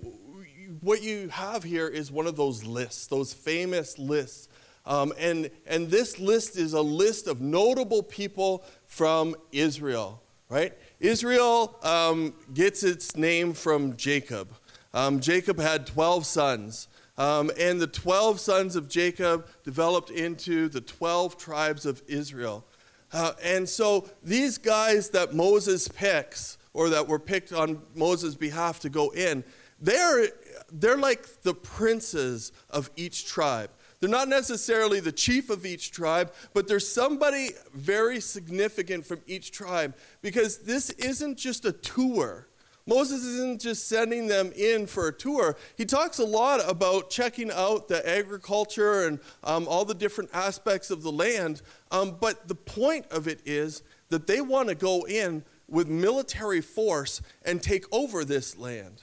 what 0.81 1.03
you 1.03 1.29
have 1.29 1.63
here 1.63 1.87
is 1.87 2.11
one 2.11 2.27
of 2.27 2.37
those 2.37 2.65
lists, 2.65 3.09
those 3.09 3.35
famous 3.35 3.99
lists 3.99 4.49
Um, 4.87 5.13
and, 5.19 5.51
and 5.67 5.91
this 5.91 6.21
list 6.21 6.57
is 6.57 6.73
a 6.73 6.81
list 6.81 7.27
of 7.27 7.41
notable 7.41 8.03
people 8.03 8.65
from 8.87 9.35
Israel, 9.51 10.23
right? 10.49 10.73
Israel 11.01 11.79
um, 11.83 12.35
gets 12.55 12.85
its 12.85 13.17
name 13.17 13.53
from 13.53 13.97
Jacob. 13.97 14.53
Um, 14.95 15.21
Jacob 15.21 15.59
had 15.59 15.87
12 15.87 16.25
sons. 16.25 16.89
Um, 17.19 17.51
and 17.59 17.81
the 17.81 17.87
12 17.87 18.39
sons 18.41 18.77
of 18.77 18.89
Jacob 18.89 19.49
developed 19.65 20.11
into 20.11 20.69
the 20.69 20.83
12 20.83 21.39
tribes 21.39 21.87
of 21.87 22.03
Israel. 22.07 22.65
Uh, 23.13 23.33
and 23.43 23.69
so 23.69 24.09
these 24.23 24.59
guys 24.59 25.11
that 25.11 25.35
Moses 25.35 25.89
picks, 25.89 26.59
or 26.75 26.91
that 26.91 27.09
were 27.09 27.19
picked 27.19 27.53
on 27.53 27.81
Moses' 27.95 28.35
behalf 28.35 28.81
to 28.81 28.91
go 28.91 29.11
in, 29.11 29.45
they're, 29.81 30.29
they're 30.71 30.99
like 30.99 31.43
the 31.43 31.55
princes 31.55 32.53
of 32.69 32.91
each 32.97 33.27
tribe. 33.27 33.71
They're 34.01 34.11
not 34.11 34.29
necessarily 34.29 35.01
the 35.01 35.13
chief 35.13 35.51
of 35.51 35.65
each 35.65 35.91
tribe, 35.91 36.33
but 36.55 36.69
there's 36.69 36.89
somebody 36.89 37.51
very 37.73 38.21
significant 38.21 39.07
from 39.07 39.21
each 39.27 39.53
tribe 39.53 39.97
because 40.23 40.59
this 40.59 40.91
isn't 40.91 41.39
just 41.39 41.65
a 41.65 41.73
tour. 41.73 42.49
Moses 42.89 43.25
isn't 43.25 43.61
just 43.61 43.89
sending 43.89 44.29
them 44.29 44.53
in 44.55 44.87
for 44.87 45.09
a 45.09 45.13
tour. 45.13 45.57
He 45.77 45.85
talks 45.85 46.19
a 46.19 46.25
lot 46.25 46.61
about 46.69 47.11
checking 47.11 47.51
out 47.51 47.89
the 47.89 48.09
agriculture 48.09 49.09
and 49.09 49.19
um, 49.43 49.67
all 49.67 49.85
the 49.85 49.95
different 49.95 50.31
aspects 50.33 50.91
of 50.91 51.03
the 51.03 51.11
land. 51.11 51.63
Um, 51.91 52.17
but 52.21 52.47
the 52.47 52.55
point 52.55 53.07
of 53.11 53.27
it 53.27 53.41
is 53.45 53.83
that 54.11 54.29
they 54.29 54.41
want 54.41 54.69
to 54.69 54.77
go 54.77 55.05
in 55.07 55.45
with 55.69 55.89
military 55.89 56.61
force 56.61 57.21
and 57.45 57.61
take 57.61 57.85
over 57.93 58.25
this 58.25 58.57
land. 58.57 59.03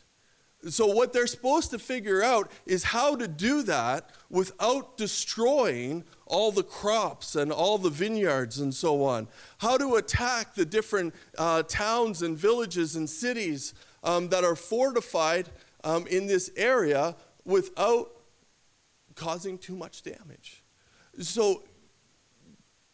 So, 0.69 0.87
what 0.87 1.11
they're 1.11 1.27
supposed 1.27 1.71
to 1.71 1.79
figure 1.79 2.23
out 2.23 2.49
is 2.65 2.83
how 2.83 3.15
to 3.17 3.27
do 3.27 3.63
that 3.63 4.11
without 4.29 4.95
destroying 4.95 6.05
all 6.25 6.51
the 6.51 6.63
crops 6.63 7.35
and 7.35 7.51
all 7.51 7.77
the 7.77 7.89
vineyards 7.89 8.59
and 8.59 8.73
so 8.73 9.03
on. 9.03 9.27
How 9.57 9.77
to 9.77 9.95
attack 9.95 10.55
the 10.55 10.65
different 10.65 11.13
uh, 11.37 11.63
towns 11.63 12.21
and 12.21 12.37
villages 12.37 12.95
and 12.95 13.09
cities 13.09 13.73
um, 14.03 14.29
that 14.29 14.45
are 14.45 14.55
fortified 14.55 15.49
um, 15.83 16.07
in 16.07 16.27
this 16.27 16.49
area 16.55 17.15
without 17.43 18.11
causing 19.15 19.57
too 19.57 19.75
much 19.75 20.01
damage. 20.01 20.63
So, 21.19 21.63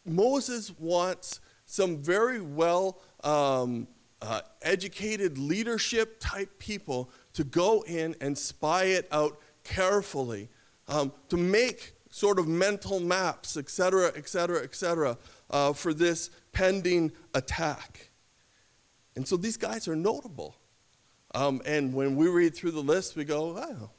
Moses 0.06 0.72
wants 0.80 1.40
some 1.66 1.98
very 1.98 2.42
well 2.42 3.00
um, 3.24 3.88
uh, 4.22 4.42
educated 4.62 5.38
leadership 5.38 6.18
type 6.20 6.60
people 6.60 7.10
to 7.34 7.44
go 7.44 7.84
in 7.88 8.16
and 8.22 8.38
spy 8.38 8.86
it 8.86 9.08
out 9.12 9.40
carefully, 9.64 10.50
um, 10.88 11.12
to 11.30 11.38
make 11.38 11.94
sort 12.10 12.40
of 12.40 12.48
mental 12.48 13.00
maps, 13.00 13.56
et 13.56 13.70
cetera, 13.70 14.12
et 14.16 14.28
cetera, 14.28 14.64
et 14.64 14.76
cetera, 14.76 15.18
uh, 15.52 15.74
for 15.74 15.94
this 15.94 16.32
pending 16.52 17.12
attack. 17.34 18.10
And 19.16 19.28
so 19.28 19.38
these 19.38 19.58
guys 19.58 19.88
are 19.88 19.96
notable. 19.96 20.56
Um, 21.36 21.62
and 21.66 21.94
when 21.94 22.16
we 22.16 22.28
read 22.28 22.56
through 22.56 22.72
the 22.72 22.82
list, 22.82 23.16
we 23.16 23.24
go, 23.24 23.56
oh, 23.58 23.92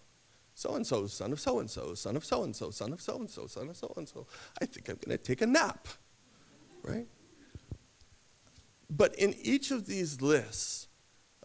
so 0.55 0.75
and 0.75 0.87
so, 0.87 1.07
son 1.07 1.33
of 1.33 1.41
so 1.41 1.61
and 1.61 1.71
so, 1.71 1.95
son 1.95 2.17
of 2.17 2.25
so 2.25 2.43
and 2.43 2.55
so, 2.55 2.71
son 2.71 2.93
of 2.93 3.01
so 3.01 3.17
and 3.17 3.31
so, 3.31 3.47
son 3.47 3.69
of 3.69 3.77
so 3.77 3.93
and 3.97 4.09
so. 4.09 4.27
I 4.61 4.67
think 4.67 4.89
I'm 4.89 4.97
going 4.97 5.17
to 5.17 5.23
take 5.23 5.41
a 5.41 5.47
nap, 5.47 5.89
right? 6.83 7.07
But 8.91 9.15
in 9.15 9.35
each 9.41 9.71
of 9.71 9.87
these 9.87 10.21
lists, 10.21 10.89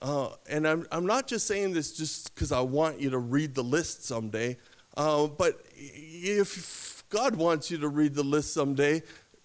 uh, 0.01 0.29
and 0.49 0.67
I'm, 0.67 0.85
I'm 0.91 1.05
not 1.05 1.27
just 1.27 1.47
saying 1.47 1.73
this 1.73 1.95
just 1.95 2.33
because 2.33 2.51
I 2.51 2.61
want 2.61 2.99
you 2.99 3.09
to 3.11 3.17
read 3.17 3.55
the 3.55 3.63
list 3.63 4.05
someday, 4.05 4.57
uh, 4.97 5.27
but 5.27 5.61
if 5.75 7.03
God 7.09 7.35
wants 7.35 7.71
you 7.71 7.77
to 7.79 7.87
read 7.87 8.13
the 8.13 8.23
list 8.23 8.53
someday, 8.53 9.03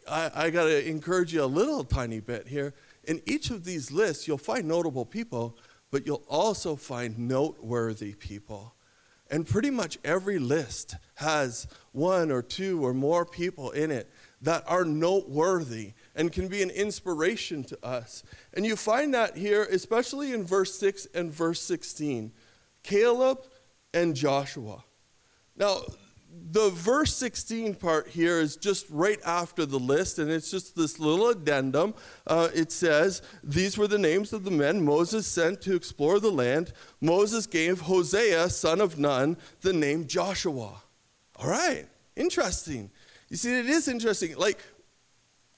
I, 0.09 0.31
I 0.35 0.51
got 0.51 0.65
to 0.65 0.89
encourage 0.89 1.33
you 1.33 1.43
a 1.43 1.47
little 1.47 1.85
tiny 1.85 2.21
bit 2.21 2.49
here. 2.49 2.75
In 3.05 3.23
each 3.27 3.51
of 3.51 3.65
these 3.65 3.91
lists, 3.91 4.27
you'll 4.27 4.39
find 4.39 4.67
notable 4.67 5.05
people, 5.05 5.57
but 5.91 6.07
you'll 6.07 6.25
also 6.29 6.77
find 6.77 7.19
noteworthy 7.19 8.15
people. 8.15 8.75
And 9.31 9.47
pretty 9.47 9.71
much 9.71 9.99
every 10.05 10.39
list 10.39 10.97
has 11.15 11.69
one 11.93 12.31
or 12.33 12.43
two 12.43 12.85
or 12.85 12.93
more 12.93 13.25
people 13.25 13.71
in 13.71 13.91
it 13.91 14.11
that 14.43 14.65
are 14.67 14.85
noteworthy 14.85 15.93
and 16.15 16.33
can 16.33 16.49
be 16.49 16.63
an 16.63 16.71
inspiration 16.71 17.65
to 17.65 17.87
us. 17.87 18.23
And 18.55 18.67
you 18.67 18.77
find 18.77 19.15
that 19.15 19.37
here, 19.37 19.65
especially 19.65 20.33
in 20.33 20.45
verse 20.45 20.79
6 20.79 21.07
and 21.15 21.33
verse 21.33 21.63
16 21.63 22.33
Caleb 22.83 23.45
and 23.93 24.15
Joshua. 24.15 24.85
Now, 25.57 25.83
the 26.53 26.71
verse 26.71 27.15
16 27.17 27.75
part 27.75 28.09
here 28.09 28.41
is 28.41 28.57
just 28.57 28.87
right 28.91 29.19
after 29.27 29.67
the 29.67 29.79
list, 29.79 30.19
and 30.19 30.31
it's 30.31 30.51
just 30.51 30.77
this 30.77 30.99
little 30.99 31.29
addendum. 31.29 31.95
Uh, 32.27 32.49
it 32.55 32.73
says, 32.73 33.23
These 33.43 33.77
were 33.77 33.89
the 33.89 33.99
names 33.99 34.33
of 34.33 34.45
the 34.45 34.51
men 34.51 34.85
Moses 34.85 35.27
sent 35.27 35.61
to 35.63 35.75
explore 35.75 36.21
the 36.21 36.31
land. 36.31 36.73
Moses 37.01 37.47
gave 37.47 37.81
Hosea, 37.81 38.49
son 38.49 38.81
of 38.81 38.99
Nun, 38.99 39.37
the 39.61 39.73
name 39.73 40.07
Joshua. 40.07 40.83
All 41.37 41.49
right, 41.49 41.87
interesting. 42.17 42.91
You 43.29 43.37
see, 43.37 43.59
it 43.59 43.67
is 43.67 43.89
interesting. 43.89 44.37
Like, 44.37 44.59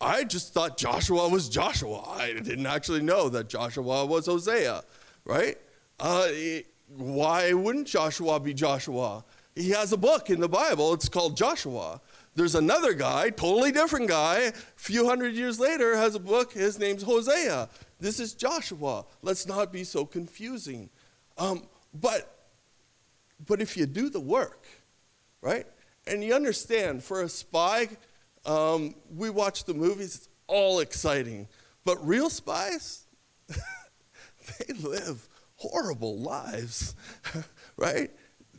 I 0.02 0.24
just 0.24 0.52
thought 0.52 0.76
Joshua 0.76 1.28
was 1.28 1.48
Joshua. 1.48 2.02
I 2.08 2.32
didn't 2.32 2.66
actually 2.66 3.02
know 3.02 3.28
that 3.28 3.48
Joshua 3.48 4.04
was 4.04 4.26
Hosea, 4.26 4.82
right? 5.24 5.56
Uh, 6.00 6.28
why 6.88 7.52
wouldn't 7.52 7.86
Joshua 7.86 8.40
be 8.40 8.52
Joshua? 8.52 9.24
He 9.54 9.70
has 9.70 9.92
a 9.92 9.96
book 9.96 10.28
in 10.28 10.40
the 10.40 10.48
Bible, 10.48 10.92
it's 10.92 11.08
called 11.08 11.36
Joshua. 11.36 12.00
There's 12.34 12.56
another 12.56 12.94
guy, 12.94 13.30
totally 13.30 13.70
different 13.70 14.08
guy, 14.08 14.38
a 14.38 14.52
few 14.74 15.06
hundred 15.06 15.34
years 15.34 15.60
later, 15.60 15.96
has 15.96 16.16
a 16.16 16.20
book, 16.20 16.52
his 16.52 16.80
name's 16.80 17.02
Hosea. 17.02 17.68
This 18.00 18.18
is 18.18 18.34
Joshua. 18.34 19.04
Let's 19.20 19.46
not 19.46 19.72
be 19.72 19.84
so 19.84 20.04
confusing. 20.04 20.90
Um, 21.38 21.68
but, 21.94 22.46
but 23.46 23.60
if 23.60 23.76
you 23.76 23.86
do 23.86 24.08
the 24.08 24.20
work, 24.20 24.66
right, 25.42 25.66
and 26.06 26.24
you 26.24 26.34
understand, 26.34 27.04
for 27.04 27.22
a 27.22 27.28
spy, 27.28 27.88
um, 28.44 28.94
we 29.14 29.30
watch 29.30 29.64
the 29.64 29.74
movies, 29.74 30.16
it's 30.16 30.28
all 30.46 30.80
exciting. 30.80 31.48
But 31.84 32.06
real 32.06 32.30
spies, 32.30 33.06
they 33.48 34.74
live 34.74 35.28
horrible 35.56 36.18
lives, 36.18 36.94
right? 37.76 38.10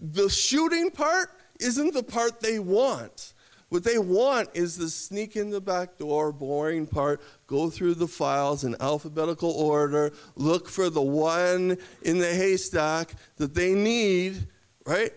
The 0.02 0.30
shooting 0.30 0.92
part 0.92 1.30
isn't 1.60 1.94
the 1.94 2.04
part 2.04 2.40
they 2.40 2.60
want. 2.60 3.34
What 3.70 3.84
they 3.84 3.98
want 3.98 4.50
is 4.54 4.78
the 4.78 4.88
sneak 4.88 5.36
in 5.36 5.50
the 5.50 5.60
back 5.60 5.98
door, 5.98 6.32
boring 6.32 6.86
part, 6.86 7.22
go 7.48 7.72
through 7.72 7.96
the 7.96 8.08
files 8.08 8.64
in 8.64 8.76
alphabetical 8.80 9.50
order, 9.50 10.14
look 10.36 10.70
for 10.70 10.92
the 10.92 11.02
one 11.02 11.78
in 12.04 12.20
the 12.20 12.32
haystack 12.32 13.16
that 13.38 13.56
they 13.56 13.74
need, 13.74 14.48
right? 14.86 15.12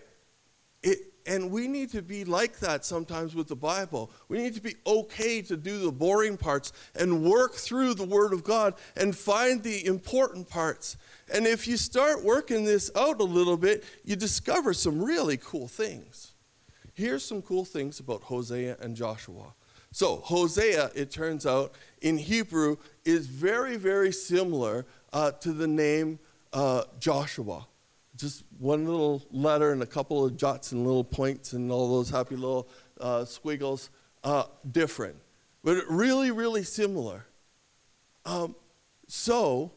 And 1.27 1.51
we 1.51 1.67
need 1.67 1.91
to 1.91 2.01
be 2.01 2.23
like 2.23 2.59
that 2.59 2.85
sometimes 2.85 3.35
with 3.35 3.49
the 3.49 3.55
Bible. 3.55 4.09
We 4.29 4.37
need 4.37 4.55
to 4.55 4.61
be 4.61 4.75
okay 4.87 5.41
to 5.41 5.57
do 5.57 5.79
the 5.79 5.91
boring 5.91 6.37
parts 6.37 6.71
and 6.95 7.25
work 7.25 7.53
through 7.53 7.95
the 7.95 8.05
Word 8.05 8.31
of 8.31 8.45
God 8.45 8.75
and 8.95 9.15
find 9.15 9.61
the 9.61 9.85
important 9.85 10.49
parts. 10.49 10.95
And 11.31 11.45
if 11.45 11.67
you 11.67 11.75
start 11.75 12.23
working 12.23 12.63
this 12.63 12.89
out 12.95 13.19
a 13.19 13.25
little 13.25 13.57
bit, 13.57 13.83
you 14.05 14.15
discover 14.15 14.73
some 14.73 15.03
really 15.03 15.35
cool 15.35 15.67
things. 15.67 16.31
Here's 16.93 17.25
some 17.25 17.41
cool 17.41 17.65
things 17.65 17.99
about 17.99 18.23
Hosea 18.23 18.77
and 18.79 18.95
Joshua. 18.95 19.53
So, 19.91 20.17
Hosea, 20.17 20.91
it 20.95 21.11
turns 21.11 21.45
out, 21.45 21.73
in 22.01 22.17
Hebrew, 22.17 22.77
is 23.03 23.27
very, 23.27 23.75
very 23.75 24.13
similar 24.13 24.85
uh, 25.11 25.31
to 25.31 25.51
the 25.51 25.67
name 25.67 26.19
uh, 26.53 26.83
Joshua 26.99 27.67
just 28.17 28.43
one 28.57 28.85
little 28.85 29.23
letter 29.31 29.71
and 29.71 29.81
a 29.81 29.85
couple 29.85 30.25
of 30.25 30.35
jots 30.35 30.71
and 30.71 30.85
little 30.85 31.03
points 31.03 31.53
and 31.53 31.71
all 31.71 31.89
those 31.95 32.09
happy 32.09 32.35
little 32.35 32.67
uh, 32.99 33.23
squiggles, 33.23 33.89
uh, 34.23 34.43
different, 34.71 35.15
but 35.63 35.83
really, 35.89 36.31
really 36.31 36.63
similar. 36.63 37.25
Um, 38.25 38.55
so, 39.07 39.71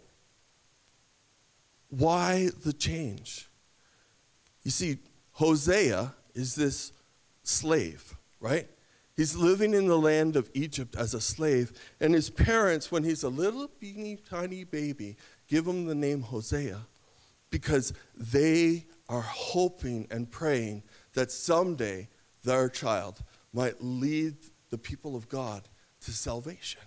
why 1.90 2.48
the 2.64 2.72
change? 2.72 3.48
You 4.64 4.70
see, 4.70 4.98
Hosea 5.32 6.14
is 6.34 6.54
this 6.54 6.92
slave, 7.42 8.16
right? 8.40 8.68
He's 9.16 9.36
living 9.36 9.74
in 9.74 9.86
the 9.86 9.98
land 9.98 10.36
of 10.36 10.50
Egypt 10.54 10.96
as 10.96 11.12
a 11.12 11.20
slave, 11.20 11.72
and 12.00 12.14
his 12.14 12.30
parents, 12.30 12.90
when 12.90 13.04
he's 13.04 13.22
a 13.22 13.28
little 13.28 13.70
beanie 13.80 14.18
tiny 14.28 14.64
baby, 14.64 15.16
give 15.46 15.66
him 15.66 15.86
the 15.86 15.94
name 15.94 16.22
Hosea 16.22 16.86
because 17.50 17.92
they 18.16 18.86
are 19.08 19.20
hoping 19.20 20.06
and 20.10 20.30
praying 20.30 20.82
that 21.14 21.32
someday 21.32 22.08
their 22.44 22.68
child 22.68 23.22
might 23.52 23.82
lead 23.82 24.36
the 24.70 24.78
people 24.78 25.16
of 25.16 25.28
God 25.28 25.68
to 26.02 26.12
salvation. 26.12 26.80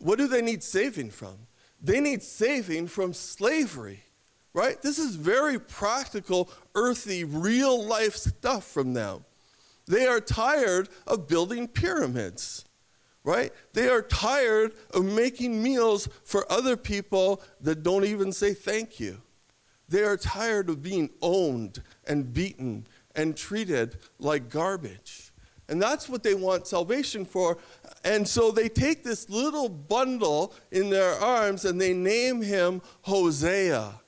What 0.00 0.18
do 0.18 0.26
they 0.26 0.42
need 0.42 0.62
saving 0.62 1.10
from? 1.10 1.38
They 1.80 2.00
need 2.00 2.22
saving 2.22 2.88
from 2.88 3.14
slavery, 3.14 4.02
right? 4.52 4.80
This 4.82 4.98
is 4.98 5.14
very 5.14 5.58
practical, 5.58 6.50
earthy, 6.74 7.24
real 7.24 7.84
life 7.84 8.16
stuff 8.16 8.64
from 8.64 8.94
them. 8.94 9.24
They 9.86 10.06
are 10.06 10.20
tired 10.20 10.88
of 11.06 11.28
building 11.28 11.68
pyramids, 11.68 12.64
right? 13.24 13.52
They 13.72 13.88
are 13.88 14.02
tired 14.02 14.72
of 14.92 15.04
making 15.04 15.62
meals 15.62 16.08
for 16.24 16.50
other 16.50 16.76
people 16.76 17.42
that 17.60 17.82
don't 17.82 18.04
even 18.04 18.32
say 18.32 18.54
thank 18.54 19.00
you. 19.00 19.22
They 19.88 20.02
are 20.02 20.16
tired 20.16 20.68
of 20.68 20.82
being 20.82 21.10
owned 21.22 21.82
and 22.06 22.32
beaten 22.32 22.86
and 23.14 23.36
treated 23.36 23.98
like 24.18 24.50
garbage. 24.50 25.32
And 25.68 25.82
that's 25.82 26.08
what 26.08 26.22
they 26.22 26.34
want 26.34 26.66
salvation 26.66 27.24
for. 27.24 27.58
And 28.04 28.26
so 28.26 28.50
they 28.50 28.68
take 28.68 29.04
this 29.04 29.28
little 29.28 29.68
bundle 29.68 30.54
in 30.70 30.88
their 30.88 31.12
arms 31.14 31.64
and 31.64 31.80
they 31.80 31.92
name 31.92 32.40
him 32.40 32.80
Hosea, 33.02 34.00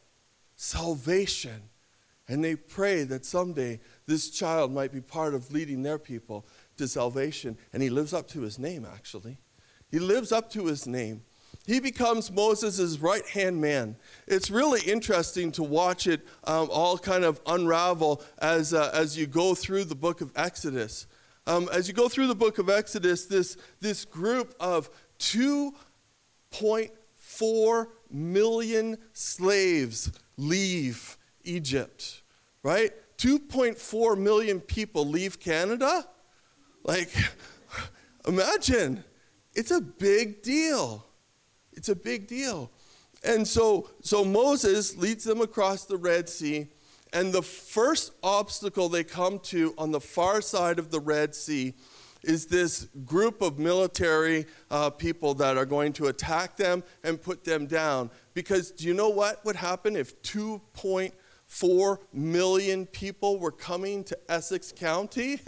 salvation. 0.56 1.62
And 2.28 2.44
they 2.44 2.56
pray 2.56 3.02
that 3.04 3.26
someday 3.26 3.80
this 4.06 4.30
child 4.30 4.72
might 4.72 4.92
be 4.92 5.00
part 5.00 5.34
of 5.34 5.52
leading 5.52 5.82
their 5.82 5.98
people 5.98 6.46
to 6.76 6.86
salvation. 6.86 7.58
And 7.72 7.82
he 7.82 7.90
lives 7.90 8.14
up 8.14 8.28
to 8.28 8.42
his 8.42 8.58
name, 8.58 8.86
actually. 8.90 9.38
He 9.90 9.98
lives 9.98 10.32
up 10.32 10.48
to 10.50 10.66
his 10.66 10.86
name. 10.86 11.22
He 11.70 11.78
becomes 11.78 12.32
Moses' 12.32 12.98
right 12.98 13.24
hand 13.28 13.60
man. 13.60 13.94
It's 14.26 14.50
really 14.50 14.80
interesting 14.80 15.52
to 15.52 15.62
watch 15.62 16.08
it 16.08 16.26
um, 16.42 16.68
all 16.68 16.98
kind 16.98 17.22
of 17.22 17.40
unravel 17.46 18.24
as, 18.38 18.74
uh, 18.74 18.90
as 18.92 19.16
you 19.16 19.28
go 19.28 19.54
through 19.54 19.84
the 19.84 19.94
book 19.94 20.20
of 20.20 20.32
Exodus. 20.34 21.06
Um, 21.46 21.68
as 21.72 21.86
you 21.86 21.94
go 21.94 22.08
through 22.08 22.26
the 22.26 22.34
book 22.34 22.58
of 22.58 22.68
Exodus, 22.68 23.26
this, 23.26 23.56
this 23.78 24.04
group 24.04 24.52
of 24.58 24.90
2.4 25.20 27.86
million 28.10 28.98
slaves 29.12 30.10
leave 30.36 31.16
Egypt, 31.44 32.22
right? 32.64 32.90
2.4 33.16 34.18
million 34.18 34.58
people 34.58 35.06
leave 35.06 35.38
Canada? 35.38 36.04
Like, 36.82 37.12
imagine, 38.26 39.04
it's 39.54 39.70
a 39.70 39.80
big 39.80 40.42
deal. 40.42 41.06
It's 41.80 41.88
a 41.88 41.96
big 41.96 42.26
deal. 42.26 42.70
And 43.24 43.48
so, 43.48 43.88
so 44.02 44.22
Moses 44.22 44.98
leads 44.98 45.24
them 45.24 45.40
across 45.40 45.86
the 45.86 45.96
Red 45.96 46.28
Sea, 46.28 46.66
and 47.14 47.32
the 47.32 47.40
first 47.40 48.12
obstacle 48.22 48.90
they 48.90 49.02
come 49.02 49.38
to 49.44 49.72
on 49.78 49.90
the 49.90 49.98
far 49.98 50.42
side 50.42 50.78
of 50.78 50.90
the 50.90 51.00
Red 51.00 51.34
Sea 51.34 51.72
is 52.22 52.44
this 52.44 52.86
group 53.06 53.40
of 53.40 53.58
military 53.58 54.44
uh, 54.70 54.90
people 54.90 55.32
that 55.36 55.56
are 55.56 55.64
going 55.64 55.94
to 55.94 56.08
attack 56.08 56.58
them 56.58 56.84
and 57.02 57.22
put 57.22 57.44
them 57.44 57.64
down. 57.64 58.10
Because 58.34 58.72
do 58.72 58.86
you 58.86 58.92
know 58.92 59.08
what 59.08 59.42
would 59.46 59.56
happen 59.56 59.96
if 59.96 60.20
2.4 60.20 61.98
million 62.12 62.84
people 62.84 63.38
were 63.38 63.52
coming 63.52 64.04
to 64.04 64.18
Essex 64.28 64.70
County? 64.70 65.40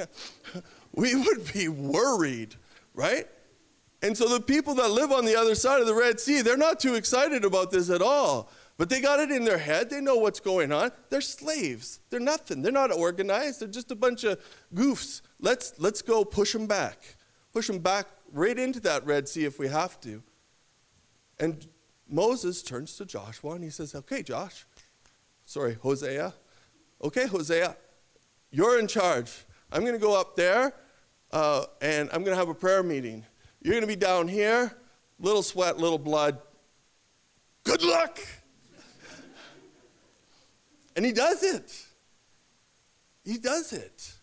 we 0.94 1.14
would 1.14 1.52
be 1.52 1.68
worried, 1.68 2.54
right? 2.94 3.28
And 4.02 4.16
so 4.16 4.28
the 4.28 4.40
people 4.40 4.74
that 4.74 4.90
live 4.90 5.12
on 5.12 5.24
the 5.24 5.36
other 5.36 5.54
side 5.54 5.80
of 5.80 5.86
the 5.86 5.94
Red 5.94 6.18
Sea, 6.18 6.42
they're 6.42 6.56
not 6.56 6.80
too 6.80 6.94
excited 6.94 7.44
about 7.44 7.70
this 7.70 7.88
at 7.88 8.02
all. 8.02 8.50
But 8.76 8.88
they 8.88 9.00
got 9.00 9.20
it 9.20 9.30
in 9.30 9.44
their 9.44 9.58
head. 9.58 9.90
They 9.90 10.00
know 10.00 10.16
what's 10.16 10.40
going 10.40 10.72
on. 10.72 10.90
They're 11.08 11.20
slaves. 11.20 12.00
They're 12.10 12.18
nothing. 12.18 12.62
They're 12.62 12.72
not 12.72 12.90
organized. 12.90 13.60
They're 13.60 13.68
just 13.68 13.92
a 13.92 13.94
bunch 13.94 14.24
of 14.24 14.40
goofs. 14.74 15.20
Let's, 15.38 15.74
let's 15.78 16.02
go 16.02 16.24
push 16.24 16.52
them 16.52 16.66
back. 16.66 16.98
Push 17.52 17.68
them 17.68 17.78
back 17.78 18.06
right 18.32 18.58
into 18.58 18.80
that 18.80 19.06
Red 19.06 19.28
Sea 19.28 19.44
if 19.44 19.58
we 19.58 19.68
have 19.68 20.00
to. 20.00 20.22
And 21.38 21.66
Moses 22.08 22.62
turns 22.62 22.96
to 22.96 23.04
Joshua 23.04 23.52
and 23.52 23.62
he 23.62 23.70
says, 23.70 23.94
Okay, 23.94 24.22
Josh. 24.22 24.66
Sorry, 25.44 25.74
Hosea. 25.74 26.34
Okay, 27.04 27.26
Hosea, 27.26 27.76
you're 28.50 28.78
in 28.78 28.86
charge. 28.86 29.44
I'm 29.70 29.82
going 29.82 29.94
to 29.94 29.98
go 29.98 30.18
up 30.18 30.34
there 30.34 30.72
uh, 31.30 31.64
and 31.80 32.08
I'm 32.12 32.24
going 32.24 32.34
to 32.34 32.38
have 32.38 32.48
a 32.48 32.54
prayer 32.54 32.82
meeting. 32.82 33.24
You're 33.62 33.74
going 33.74 33.82
to 33.82 33.86
be 33.86 33.96
down 33.96 34.26
here, 34.26 34.76
little 35.20 35.42
sweat, 35.42 35.78
little 35.78 35.98
blood. 35.98 36.38
Good 37.62 37.82
luck. 37.82 38.18
and 40.96 41.04
he 41.04 41.12
does 41.12 41.44
it. 41.44 41.86
He 43.24 43.38
does 43.38 43.72
it. 43.72 44.14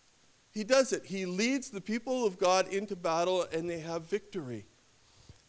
He 0.52 0.66
does 0.66 0.92
it. 0.92 1.06
He 1.06 1.26
leads 1.26 1.70
the 1.70 1.80
people 1.80 2.26
of 2.26 2.38
God 2.38 2.68
into 2.68 2.98
battle 2.98 3.46
and 3.54 3.70
they 3.70 3.80
have 3.80 4.10
victory. 4.10 4.66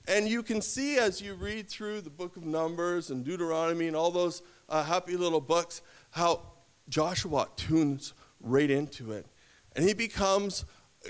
And 0.06 0.28
you 0.28 0.44
can 0.44 0.62
see 0.62 0.98
as 0.98 1.20
you 1.20 1.34
read 1.34 1.68
through 1.68 2.02
the 2.02 2.10
book 2.10 2.36
of 2.36 2.44
Numbers 2.44 3.10
and 3.10 3.24
Deuteronomy 3.24 3.88
and 3.88 3.96
all 3.96 4.12
those 4.12 4.42
uh, 4.68 4.84
happy 4.84 5.16
little 5.16 5.40
books 5.40 5.82
how 6.10 6.42
Joshua 6.88 7.48
tunes 7.56 8.14
right 8.40 8.70
into 8.70 9.12
it. 9.12 9.26
And 9.74 9.84
he 9.84 9.94
becomes 9.94 10.64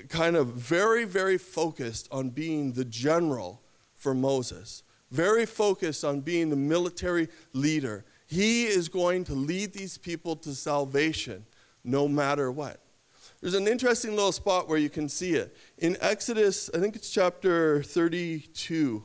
kind 0.09 0.35
of 0.35 0.47
very, 0.47 1.03
very 1.03 1.37
focused 1.37 2.07
on 2.11 2.29
being 2.29 2.73
the 2.73 2.85
general 2.85 3.61
for 3.93 4.13
Moses, 4.13 4.83
very 5.11 5.45
focused 5.45 6.03
on 6.03 6.21
being 6.21 6.49
the 6.49 6.55
military 6.55 7.27
leader. 7.53 8.05
He 8.27 8.65
is 8.65 8.87
going 8.87 9.25
to 9.25 9.33
lead 9.33 9.73
these 9.73 9.97
people 9.97 10.35
to 10.37 10.55
salvation 10.55 11.45
no 11.83 12.07
matter 12.07 12.51
what. 12.51 12.79
There's 13.41 13.55
an 13.55 13.67
interesting 13.67 14.11
little 14.11 14.31
spot 14.31 14.69
where 14.69 14.77
you 14.77 14.89
can 14.89 15.09
see 15.09 15.33
it. 15.33 15.55
In 15.79 15.97
Exodus, 15.99 16.69
I 16.73 16.79
think 16.79 16.95
it's 16.95 17.09
chapter 17.09 17.81
32, 17.81 19.03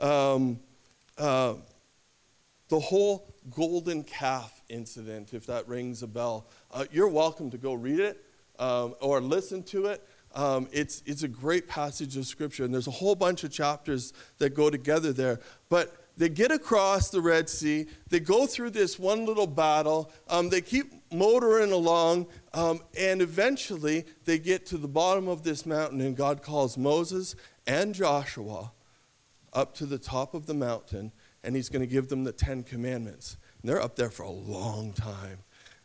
um, 0.00 0.58
uh, 1.16 1.54
the 2.68 2.80
whole 2.80 3.32
golden 3.54 4.02
calf 4.02 4.60
incident, 4.68 5.32
if 5.34 5.46
that 5.46 5.68
rings 5.68 6.02
a 6.02 6.08
bell, 6.08 6.48
uh, 6.72 6.84
you're 6.90 7.08
welcome 7.08 7.48
to 7.50 7.58
go 7.58 7.74
read 7.74 8.00
it 8.00 8.24
um, 8.58 8.94
or 9.00 9.20
listen 9.20 9.62
to 9.64 9.86
it. 9.86 10.06
Um, 10.36 10.68
it's, 10.70 11.02
it's 11.06 11.22
a 11.22 11.28
great 11.28 11.66
passage 11.66 12.16
of 12.18 12.26
scripture, 12.26 12.64
and 12.64 12.72
there's 12.72 12.86
a 12.86 12.92
whole 12.92 13.14
bunch 13.14 13.42
of 13.42 13.50
chapters 13.50 14.12
that 14.36 14.50
go 14.50 14.68
together 14.68 15.12
there. 15.12 15.40
But 15.70 15.96
they 16.18 16.28
get 16.28 16.52
across 16.52 17.08
the 17.08 17.22
Red 17.22 17.48
Sea, 17.48 17.86
they 18.10 18.20
go 18.20 18.46
through 18.46 18.70
this 18.70 18.98
one 18.98 19.24
little 19.24 19.46
battle, 19.46 20.12
um, 20.28 20.50
they 20.50 20.60
keep 20.60 20.92
motoring 21.10 21.72
along, 21.72 22.26
um, 22.52 22.80
and 22.98 23.22
eventually 23.22 24.04
they 24.26 24.38
get 24.38 24.66
to 24.66 24.78
the 24.78 24.88
bottom 24.88 25.26
of 25.26 25.42
this 25.42 25.64
mountain, 25.64 26.02
and 26.02 26.14
God 26.14 26.42
calls 26.42 26.76
Moses 26.76 27.34
and 27.66 27.94
Joshua 27.94 28.72
up 29.54 29.74
to 29.76 29.86
the 29.86 29.98
top 29.98 30.34
of 30.34 30.44
the 30.44 30.54
mountain, 30.54 31.12
and 31.42 31.56
He's 31.56 31.70
going 31.70 31.80
to 31.80 31.86
give 31.86 32.08
them 32.08 32.24
the 32.24 32.32
Ten 32.32 32.62
Commandments. 32.62 33.38
And 33.62 33.70
they're 33.70 33.80
up 33.80 33.96
there 33.96 34.10
for 34.10 34.24
a 34.24 34.30
long 34.30 34.92
time. 34.92 35.38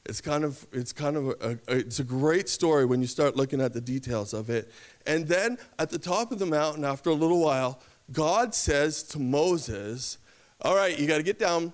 It's 0.06 0.22
kind 0.22 0.44
of, 0.44 0.66
it's 0.72 0.92
kind 0.92 1.16
of 1.16 1.28
a, 1.28 1.60
a, 1.68 1.78
it's 1.78 2.00
a 2.00 2.04
great 2.04 2.50
story 2.50 2.86
when 2.86 3.02
you 3.02 3.08
start 3.08 3.36
looking 3.36 3.62
at 3.62 3.74
the 3.74 3.82
details 3.82 4.34
of 4.34 4.50
it. 4.50 4.72
And 5.06 5.28
then 5.28 5.58
at 5.78 5.90
the 5.90 6.00
top 6.00 6.32
of 6.32 6.40
the 6.40 6.46
mountain, 6.46 6.84
after 6.84 7.10
a 7.10 7.14
little 7.14 7.40
while, 7.40 7.80
God 8.12 8.56
says 8.56 9.04
to 9.04 9.20
Moses, 9.20 10.18
All 10.62 10.76
right, 10.76 10.98
you 10.98 11.08
got 11.08 11.18
to 11.18 11.24
get 11.24 11.38
down 11.38 11.74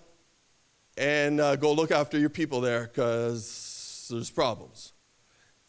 and 0.97 1.39
uh, 1.39 1.55
go 1.55 1.71
look 1.71 1.91
after 1.91 2.17
your 2.19 2.29
people 2.29 2.59
there 2.59 2.83
because 2.83 4.07
there's 4.11 4.29
problems. 4.29 4.93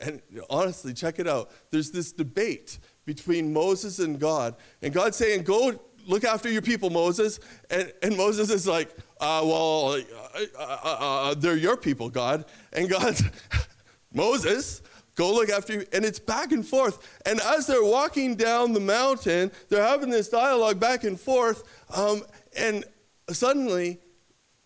And 0.00 0.22
honestly, 0.48 0.94
check 0.94 1.18
it 1.18 1.26
out. 1.26 1.50
There's 1.70 1.90
this 1.90 2.12
debate 2.12 2.78
between 3.04 3.52
Moses 3.52 3.98
and 3.98 4.18
God. 4.18 4.54
And 4.82 4.92
God's 4.92 5.16
saying, 5.16 5.42
Go 5.42 5.80
look 6.08 6.24
after 6.24 6.50
your 6.50 6.62
people, 6.62 6.90
Moses. 6.90 7.38
And, 7.70 7.92
and 8.02 8.16
Moses 8.16 8.50
is 8.50 8.66
like, 8.66 8.90
uh, 9.20 9.42
well, 9.44 9.92
uh, 9.92 10.56
uh, 10.58 10.78
uh, 10.84 11.34
they're 11.34 11.56
your 11.56 11.76
people, 11.76 12.08
God. 12.08 12.44
And 12.72 12.88
God's, 12.88 13.22
Moses, 14.12 14.82
go 15.14 15.32
look 15.32 15.50
after 15.50 15.74
you. 15.74 15.86
And 15.92 16.04
it's 16.04 16.18
back 16.18 16.50
and 16.50 16.66
forth. 16.66 17.20
And 17.26 17.40
as 17.40 17.66
they're 17.66 17.84
walking 17.84 18.34
down 18.34 18.72
the 18.72 18.80
mountain, 18.80 19.52
they're 19.68 19.86
having 19.86 20.10
this 20.10 20.28
dialogue 20.28 20.80
back 20.80 21.04
and 21.04 21.20
forth. 21.20 21.62
Um, 21.94 22.22
and 22.56 22.84
suddenly, 23.30 24.00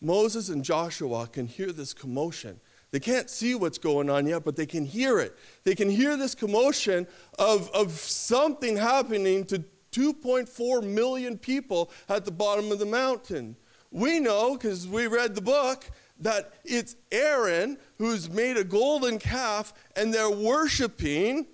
Moses 0.01 0.49
and 0.49 0.65
Joshua 0.65 1.27
can 1.27 1.47
hear 1.47 1.73
this 1.73 1.93
commotion. 1.93 2.61
They 2.93 3.01
can't 3.01 3.31
see 3.31 3.55
what's 3.55 3.79
going 3.79 4.11
on 4.11 4.27
yet, 4.27 4.45
but 4.45 4.55
they 4.55 4.67
can 4.67 4.85
hear 4.85 5.19
it. 5.19 5.35
They 5.65 5.75
can 5.75 5.89
hear 5.89 6.17
this 6.17 6.35
commotion 6.35 7.07
of, 7.39 7.71
of 7.71 7.93
something 7.93 8.77
happening 8.77 9.47
to 9.47 9.65
2.4 9.93 10.83
million 10.83 11.39
people 11.39 11.91
at 12.09 12.25
the 12.25 12.31
bottom 12.31 12.73
of 12.73 12.79
the 12.79 12.87
mountain. 12.87 13.57
We 13.91 14.21
know, 14.21 14.55
because 14.55 14.89
we 14.89 15.07
read 15.07 15.35
the 15.35 15.43
book, 15.43 15.91
that 16.19 16.53
it's 16.65 16.97
Aaron 17.11 17.79
who's 17.99 18.31
made 18.31 18.57
a 18.57 18.65
golden 18.65 19.19
calf 19.19 19.75
and 19.97 20.13
they're 20.13 20.31
worshiping. 20.31 21.47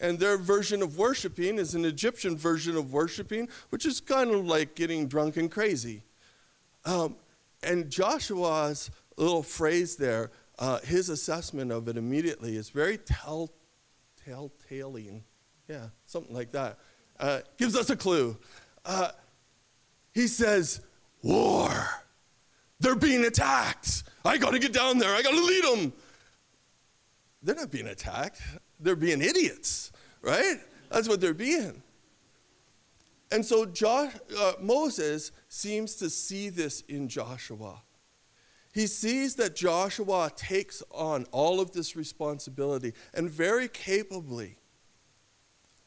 And 0.00 0.18
their 0.18 0.36
version 0.36 0.82
of 0.82 0.98
worshiping 0.98 1.58
is 1.58 1.74
an 1.74 1.84
Egyptian 1.84 2.36
version 2.36 2.76
of 2.76 2.92
worshiping, 2.92 3.48
which 3.70 3.86
is 3.86 4.00
kind 4.00 4.30
of 4.30 4.44
like 4.44 4.74
getting 4.74 5.06
drunk 5.06 5.36
and 5.36 5.50
crazy. 5.50 6.02
Um, 6.84 7.16
and 7.62 7.90
Joshua's 7.90 8.90
little 9.16 9.42
phrase 9.42 9.96
there, 9.96 10.30
uh, 10.58 10.80
his 10.80 11.08
assessment 11.08 11.72
of 11.72 11.88
it 11.88 11.96
immediately 11.96 12.56
is 12.56 12.68
very 12.68 12.98
tell, 12.98 13.50
telltaling. 14.26 15.22
Yeah, 15.68 15.86
something 16.06 16.34
like 16.34 16.52
that. 16.52 16.78
Uh, 17.18 17.40
gives 17.58 17.76
us 17.76 17.90
a 17.90 17.96
clue. 17.96 18.36
Uh, 18.84 19.10
he 20.12 20.26
says, 20.26 20.80
War. 21.22 21.88
They're 22.80 22.96
being 22.96 23.24
attacked. 23.24 24.04
I 24.24 24.36
got 24.36 24.50
to 24.50 24.58
get 24.58 24.72
down 24.72 24.98
there. 24.98 25.14
I 25.14 25.22
got 25.22 25.32
to 25.32 25.42
lead 25.42 25.64
them. 25.64 25.92
They're 27.42 27.54
not 27.54 27.70
being 27.70 27.86
attacked, 27.88 28.40
they're 28.80 28.96
being 28.96 29.20
idiots. 29.20 29.92
right? 30.22 30.56
That's 30.90 31.08
what 31.08 31.20
they're 31.20 31.34
being. 31.34 31.82
And 33.30 33.44
so 33.44 33.66
Josh, 33.66 34.12
uh, 34.38 34.52
Moses 34.60 35.32
seems 35.48 35.96
to 35.96 36.08
see 36.08 36.48
this 36.48 36.82
in 36.82 37.08
Joshua. 37.08 37.82
He 38.72 38.86
sees 38.86 39.36
that 39.36 39.54
Joshua 39.54 40.30
takes 40.34 40.82
on 40.90 41.26
all 41.32 41.60
of 41.60 41.72
this 41.72 41.96
responsibility 41.96 42.92
and 43.12 43.30
very 43.30 43.68
capably. 43.68 44.56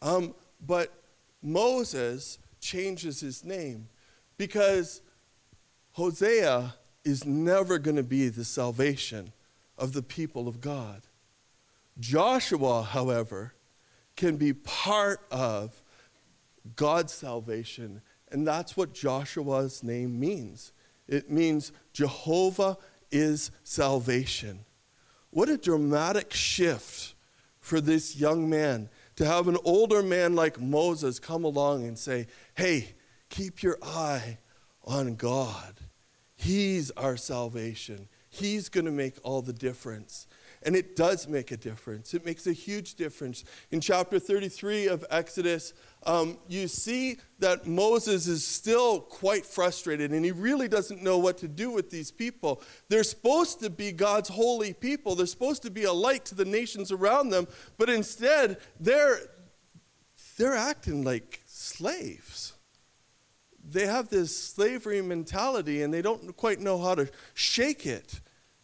Um, 0.02 0.36
but 0.66 0.94
Moses 1.48 2.40
changes 2.60 3.22
his 3.22 3.46
name 3.46 3.88
because 4.38 5.02
Hosea 5.94 6.76
is 7.06 7.26
never 7.26 7.80
going 7.80 7.96
to 7.96 8.04
be 8.04 8.28
the 8.28 8.44
salvation 8.44 9.32
of 9.78 9.94
the 9.94 10.04
people 10.04 10.48
of 10.48 10.60
God. 10.60 11.04
Joshua, 12.00 12.84
however, 12.84 13.54
can 14.16 14.36
be 14.36 14.52
part 14.52 15.22
of 15.32 15.82
God's 16.76 17.14
salvation, 17.14 18.02
and 18.30 18.46
that's 18.46 18.76
what 18.76 18.94
Joshua's 18.94 19.84
name 19.84 20.20
means. 20.20 20.74
It 21.08 21.32
means 21.32 21.72
Jehovah 21.94 22.78
is 23.10 23.52
salvation. 23.64 24.66
What 25.30 25.48
a 25.48 25.58
dramatic 25.58 26.34
shift 26.34 27.16
for 27.60 27.80
this 27.80 28.18
young 28.18 28.50
man 28.50 28.90
to 29.18 29.26
have 29.26 29.48
an 29.48 29.58
older 29.64 30.02
man 30.02 30.36
like 30.36 30.62
Moses 30.62 31.20
come 31.20 31.44
along 31.44 31.86
and 31.86 31.98
say, 31.98 32.28
Hey, 32.56 32.96
keep 33.30 33.62
your 33.62 33.78
eye 33.84 34.38
on 34.84 35.16
God. 35.16 35.82
He's 36.36 36.92
our 36.92 37.18
salvation. 37.18 38.08
He's 38.30 38.70
going 38.70 38.86
to 38.86 38.92
make 38.92 39.16
all 39.24 39.42
the 39.42 39.54
difference. 39.54 40.28
And 40.68 40.76
it 40.76 40.98
does 40.98 41.30
make 41.30 41.52
a 41.52 41.58
difference. 41.58 42.14
It 42.14 42.26
makes 42.26 42.46
a 42.46 42.52
huge 42.52 42.96
difference. 42.96 43.46
In 43.72 43.80
chapter 43.80 44.20
33 44.20 44.90
of 44.90 45.06
Exodus, 45.10 45.72
um, 46.06 46.40
you 46.50 46.68
see 46.68 47.20
that 47.40 47.66
Moses 47.66 48.28
is 48.28 48.46
still 48.46 49.00
quite 49.00 49.46
frustrated 49.46 50.12
and 50.12 50.26
he 50.26 50.34
really 50.34 50.68
doesn't 50.68 51.02
know 51.02 51.20
what 51.20 51.38
to 51.38 51.48
do 51.48 51.72
with 51.72 51.90
these 51.90 52.12
people. 52.12 52.62
They're 52.90 53.06
supposed 53.06 53.62
to 53.62 53.70
be 53.70 53.94
God's 53.94 54.28
holy 54.28 54.74
people, 54.74 55.16
they're 55.16 55.26
supposed 55.26 55.62
to 55.62 55.72
be 55.72 55.86
a 55.86 55.94
light 55.94 56.26
to 56.26 56.36
the 56.36 56.44
nations 56.44 56.92
around 56.92 57.30
them, 57.30 57.48
but 57.78 57.90
instead, 57.90 58.58
they're, 58.78 59.20
they're 60.38 60.58
acting 60.58 61.06
like 61.06 61.44
slaves. 61.46 62.56
They 63.64 63.86
have 63.86 64.10
this 64.10 64.38
slavery 64.38 65.02
mentality 65.02 65.82
and 65.82 65.94
they 65.94 66.02
don't 66.02 66.36
quite 66.36 66.60
know 66.60 66.78
how 66.78 66.96
to 66.96 67.10
shake 67.36 67.86
it. 67.86 68.20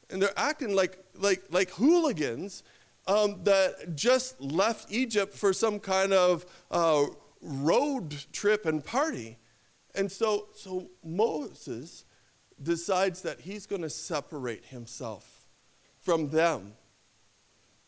And 0.10 0.22
they're 0.22 0.38
acting 0.38 0.76
like 0.76 1.00
like, 1.18 1.44
like 1.52 1.70
hooligans 1.72 2.64
um, 3.08 3.44
that 3.44 3.96
just 3.96 4.40
left 4.42 4.92
Egypt 4.92 5.34
for 5.34 5.54
some 5.54 5.80
kind 5.80 6.14
of 6.14 6.46
uh, 6.72 7.06
road 7.42 8.16
trip 8.32 8.66
and 8.66 8.84
party. 8.84 9.38
And 9.96 10.12
so, 10.12 10.48
so 10.54 10.90
Moses 11.04 12.06
decides 12.62 13.22
that 13.24 13.42
he's 13.42 13.66
going 13.66 13.82
to 13.82 13.90
separate 13.90 14.66
himself 14.66 15.48
from 16.00 16.30
them 16.30 16.74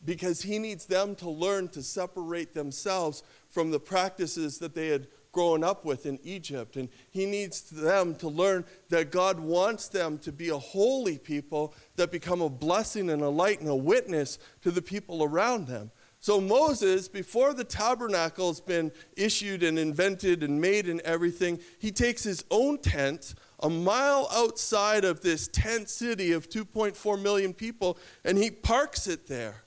because 0.04 0.44
he 0.44 0.60
needs 0.60 0.86
them 0.86 1.16
to 1.16 1.30
learn 1.30 1.68
to 1.70 1.82
separate 1.82 2.54
themselves 2.54 3.24
from 3.50 3.72
the 3.72 3.80
practices 3.80 4.60
that 4.60 4.76
they 4.76 4.88
had 4.88 5.08
grown 5.36 5.66
up 5.66 5.84
with 5.84 6.06
in 6.06 6.18
Egypt. 6.24 6.78
And 6.78 6.88
he 7.12 7.26
needs 7.26 7.70
them 7.70 8.16
to 8.16 8.30
learn 8.30 8.64
that 8.88 9.12
God 9.12 9.38
wants 9.38 9.90
them 9.90 10.18
to 10.20 10.32
be 10.32 10.48
a 10.48 10.58
holy 10.58 11.18
people 11.18 11.74
that 11.98 12.10
become 12.10 12.40
a 12.40 12.50
blessing 12.50 13.10
and 13.10 13.22
a 13.22 13.28
light 13.28 13.60
and 13.60 13.68
a 13.68 13.76
witness 13.76 14.40
to 14.62 14.72
the 14.72 14.82
people 14.82 15.26
around 15.26 15.68
them. 15.68 15.92
So, 16.22 16.40
Moses, 16.40 17.10
before 17.10 17.54
the 17.54 17.66
tabernacle's 17.66 18.62
been 18.62 18.94
issued 19.18 19.62
and 19.62 19.78
invented 19.78 20.42
and 20.42 20.62
made 20.62 20.88
and 20.88 21.02
everything, 21.02 21.60
he 21.80 21.92
takes 21.92 22.24
his 22.24 22.46
own 22.50 22.78
tent 22.78 23.36
a 23.60 23.70
mile 23.70 24.30
outside 24.32 25.04
of 25.04 25.20
this 25.20 25.50
tent 25.50 25.90
city 25.90 26.32
of 26.32 26.50
2.4 26.50 27.22
million 27.22 27.54
people 27.54 27.98
and 28.24 28.38
he 28.38 28.50
parks 28.50 29.06
it 29.06 29.28
there. 29.28 29.64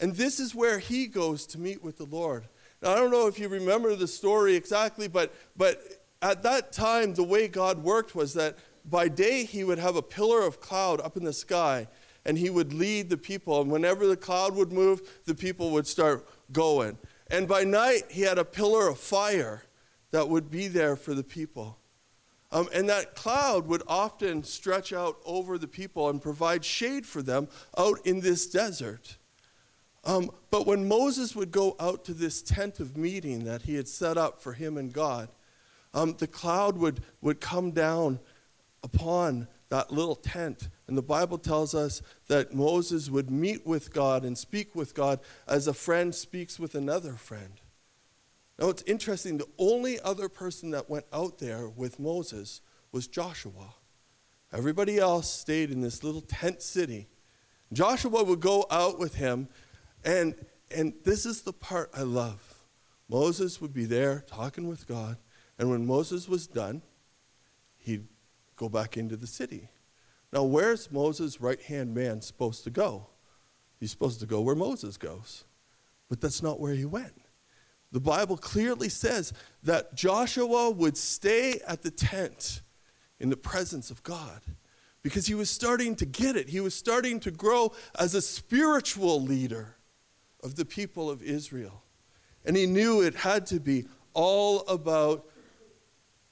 And 0.00 0.16
this 0.16 0.40
is 0.40 0.52
where 0.52 0.80
he 0.80 1.06
goes 1.06 1.46
to 1.46 1.60
meet 1.60 1.80
with 1.82 1.96
the 1.98 2.06
Lord. 2.06 2.48
I 2.82 2.94
don't 2.94 3.10
know 3.10 3.26
if 3.26 3.38
you 3.38 3.48
remember 3.48 3.96
the 3.96 4.06
story 4.06 4.54
exactly, 4.54 5.08
but, 5.08 5.34
but 5.56 5.82
at 6.22 6.42
that 6.44 6.72
time, 6.72 7.14
the 7.14 7.24
way 7.24 7.48
God 7.48 7.82
worked 7.82 8.14
was 8.14 8.34
that 8.34 8.56
by 8.84 9.08
day 9.08 9.44
he 9.44 9.64
would 9.64 9.78
have 9.78 9.96
a 9.96 10.02
pillar 10.02 10.46
of 10.46 10.60
cloud 10.60 11.00
up 11.00 11.16
in 11.16 11.24
the 11.24 11.32
sky 11.32 11.88
and 12.24 12.38
he 12.38 12.50
would 12.50 12.72
lead 12.72 13.10
the 13.10 13.16
people. 13.16 13.60
And 13.60 13.70
whenever 13.70 14.06
the 14.06 14.16
cloud 14.16 14.54
would 14.54 14.72
move, 14.72 15.22
the 15.24 15.34
people 15.34 15.70
would 15.70 15.86
start 15.86 16.26
going. 16.52 16.98
And 17.30 17.46
by 17.48 17.64
night, 17.64 18.04
he 18.10 18.22
had 18.22 18.38
a 18.38 18.44
pillar 18.44 18.88
of 18.88 18.98
fire 18.98 19.62
that 20.10 20.28
would 20.28 20.50
be 20.50 20.68
there 20.68 20.96
for 20.96 21.14
the 21.14 21.24
people. 21.24 21.78
Um, 22.50 22.68
and 22.72 22.88
that 22.88 23.14
cloud 23.14 23.66
would 23.66 23.82
often 23.86 24.42
stretch 24.42 24.92
out 24.92 25.18
over 25.26 25.58
the 25.58 25.68
people 25.68 26.08
and 26.08 26.20
provide 26.20 26.64
shade 26.64 27.04
for 27.04 27.22
them 27.22 27.48
out 27.76 27.98
in 28.06 28.20
this 28.20 28.46
desert. 28.46 29.17
Um, 30.04 30.30
but 30.50 30.66
when 30.66 30.88
Moses 30.88 31.34
would 31.36 31.50
go 31.50 31.76
out 31.78 32.04
to 32.06 32.14
this 32.14 32.40
tent 32.40 32.80
of 32.80 32.96
meeting 32.96 33.44
that 33.44 33.62
he 33.62 33.74
had 33.74 33.88
set 33.88 34.16
up 34.16 34.40
for 34.40 34.52
him 34.52 34.76
and 34.76 34.92
God, 34.92 35.28
um, 35.92 36.14
the 36.18 36.26
cloud 36.26 36.78
would, 36.78 37.02
would 37.20 37.40
come 37.40 37.72
down 37.72 38.20
upon 38.82 39.48
that 39.70 39.90
little 39.90 40.14
tent. 40.14 40.68
And 40.86 40.96
the 40.96 41.02
Bible 41.02 41.38
tells 41.38 41.74
us 41.74 42.00
that 42.28 42.54
Moses 42.54 43.10
would 43.10 43.30
meet 43.30 43.66
with 43.66 43.92
God 43.92 44.24
and 44.24 44.36
speak 44.36 44.74
with 44.74 44.94
God 44.94 45.20
as 45.46 45.66
a 45.66 45.74
friend 45.74 46.14
speaks 46.14 46.58
with 46.58 46.74
another 46.74 47.12
friend. 47.12 47.60
Now 48.58 48.70
it's 48.70 48.82
interesting, 48.82 49.38
the 49.38 49.48
only 49.58 50.00
other 50.00 50.28
person 50.28 50.70
that 50.70 50.90
went 50.90 51.04
out 51.12 51.38
there 51.38 51.68
with 51.68 52.00
Moses 52.00 52.60
was 52.92 53.06
Joshua. 53.06 53.74
Everybody 54.52 54.98
else 54.98 55.30
stayed 55.30 55.70
in 55.70 55.82
this 55.82 56.02
little 56.02 56.22
tent 56.22 56.62
city. 56.62 57.08
Joshua 57.72 58.24
would 58.24 58.40
go 58.40 58.66
out 58.70 58.98
with 58.98 59.16
him 59.16 59.48
and, 60.04 60.34
and 60.74 60.94
this 61.04 61.26
is 61.26 61.42
the 61.42 61.52
part 61.52 61.90
I 61.94 62.02
love. 62.02 62.54
Moses 63.08 63.60
would 63.60 63.72
be 63.72 63.84
there 63.84 64.24
talking 64.26 64.68
with 64.68 64.86
God, 64.86 65.16
and 65.58 65.70
when 65.70 65.86
Moses 65.86 66.28
was 66.28 66.46
done, 66.46 66.82
he'd 67.78 68.06
go 68.56 68.68
back 68.68 68.96
into 68.96 69.16
the 69.16 69.26
city. 69.26 69.68
Now, 70.32 70.42
where's 70.42 70.90
Moses' 70.92 71.40
right 71.40 71.60
hand 71.60 71.94
man 71.94 72.20
supposed 72.20 72.64
to 72.64 72.70
go? 72.70 73.06
He's 73.80 73.90
supposed 73.90 74.20
to 74.20 74.26
go 74.26 74.40
where 74.40 74.54
Moses 74.54 74.96
goes. 74.96 75.44
But 76.08 76.20
that's 76.20 76.42
not 76.42 76.60
where 76.60 76.74
he 76.74 76.84
went. 76.84 77.14
The 77.92 78.00
Bible 78.00 78.36
clearly 78.36 78.88
says 78.88 79.32
that 79.62 79.94
Joshua 79.94 80.70
would 80.70 80.96
stay 80.96 81.60
at 81.66 81.82
the 81.82 81.90
tent 81.90 82.60
in 83.18 83.30
the 83.30 83.36
presence 83.36 83.90
of 83.90 84.02
God 84.02 84.40
because 85.02 85.26
he 85.26 85.34
was 85.34 85.48
starting 85.48 85.96
to 85.96 86.04
get 86.04 86.36
it. 86.36 86.50
He 86.50 86.60
was 86.60 86.74
starting 86.74 87.20
to 87.20 87.30
grow 87.30 87.72
as 87.98 88.14
a 88.14 88.20
spiritual 88.20 89.22
leader 89.22 89.76
of 90.42 90.56
the 90.56 90.64
people 90.64 91.10
of 91.10 91.22
Israel. 91.22 91.82
And 92.44 92.56
he 92.56 92.66
knew 92.66 93.02
it 93.02 93.14
had 93.14 93.46
to 93.46 93.60
be 93.60 93.86
all 94.14 94.60
about 94.68 95.26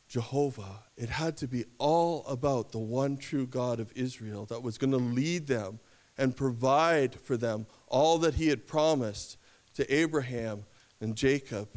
Jehovah. 0.09 0.85
It 0.97 1.09
had 1.09 1.37
to 1.39 1.49
be 1.49 1.65
all 1.79 2.25
about 2.27 2.73
the 2.73 2.79
one 2.79 3.17
true 3.17 3.47
God 3.47 3.81
of 3.81 3.93
Israel 3.95 4.47
that 4.47 4.63
was 4.63 4.79
going 4.79 4.93
to 4.93 4.97
lead 4.97 5.47
them 5.47 5.81
and 6.17 6.37
provide 6.37 7.15
for 7.15 7.37
them 7.37 7.67
all 7.89 8.19
that 8.19 8.35
he 8.35 8.49
had 8.49 8.67
promised 8.67 9.37
to 9.75 9.95
Abraham 9.95 10.65
and 11.01 11.15
Jacob 11.17 11.69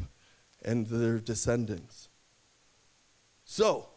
and 0.64 0.86
their 0.86 1.18
descendants. 1.18 2.08
So, 3.44 3.88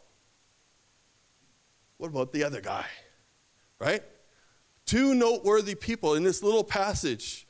what 1.98 2.10
about 2.10 2.34
the 2.34 2.44
other 2.44 2.60
guy? 2.60 2.86
Right? 3.80 4.04
Two 4.86 5.14
noteworthy 5.14 5.76
people 5.76 6.16
in 6.16 6.24
this 6.24 6.44
little 6.44 6.64
passage 6.64 7.48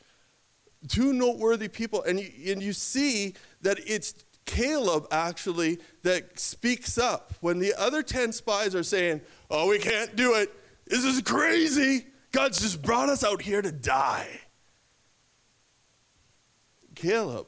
two 0.87 1.13
noteworthy 1.13 1.67
people. 1.67 2.03
And 2.03 2.19
you, 2.19 2.51
and 2.51 2.61
you 2.61 2.73
see 2.73 3.33
that 3.61 3.79
it's 3.85 4.13
Caleb 4.45 5.07
actually 5.11 5.79
that 6.03 6.39
speaks 6.39 6.97
up 6.97 7.33
when 7.41 7.59
the 7.59 7.73
other 7.75 8.03
10 8.03 8.33
spies 8.33 8.75
are 8.75 8.83
saying, 8.83 9.21
Oh, 9.49 9.69
we 9.69 9.79
can't 9.79 10.15
do 10.15 10.33
it. 10.35 10.51
This 10.85 11.05
is 11.05 11.21
crazy. 11.21 12.07
God's 12.31 12.59
just 12.59 12.81
brought 12.81 13.09
us 13.09 13.23
out 13.23 13.41
here 13.41 13.61
to 13.61 13.71
die. 13.71 14.41
Caleb 16.95 17.47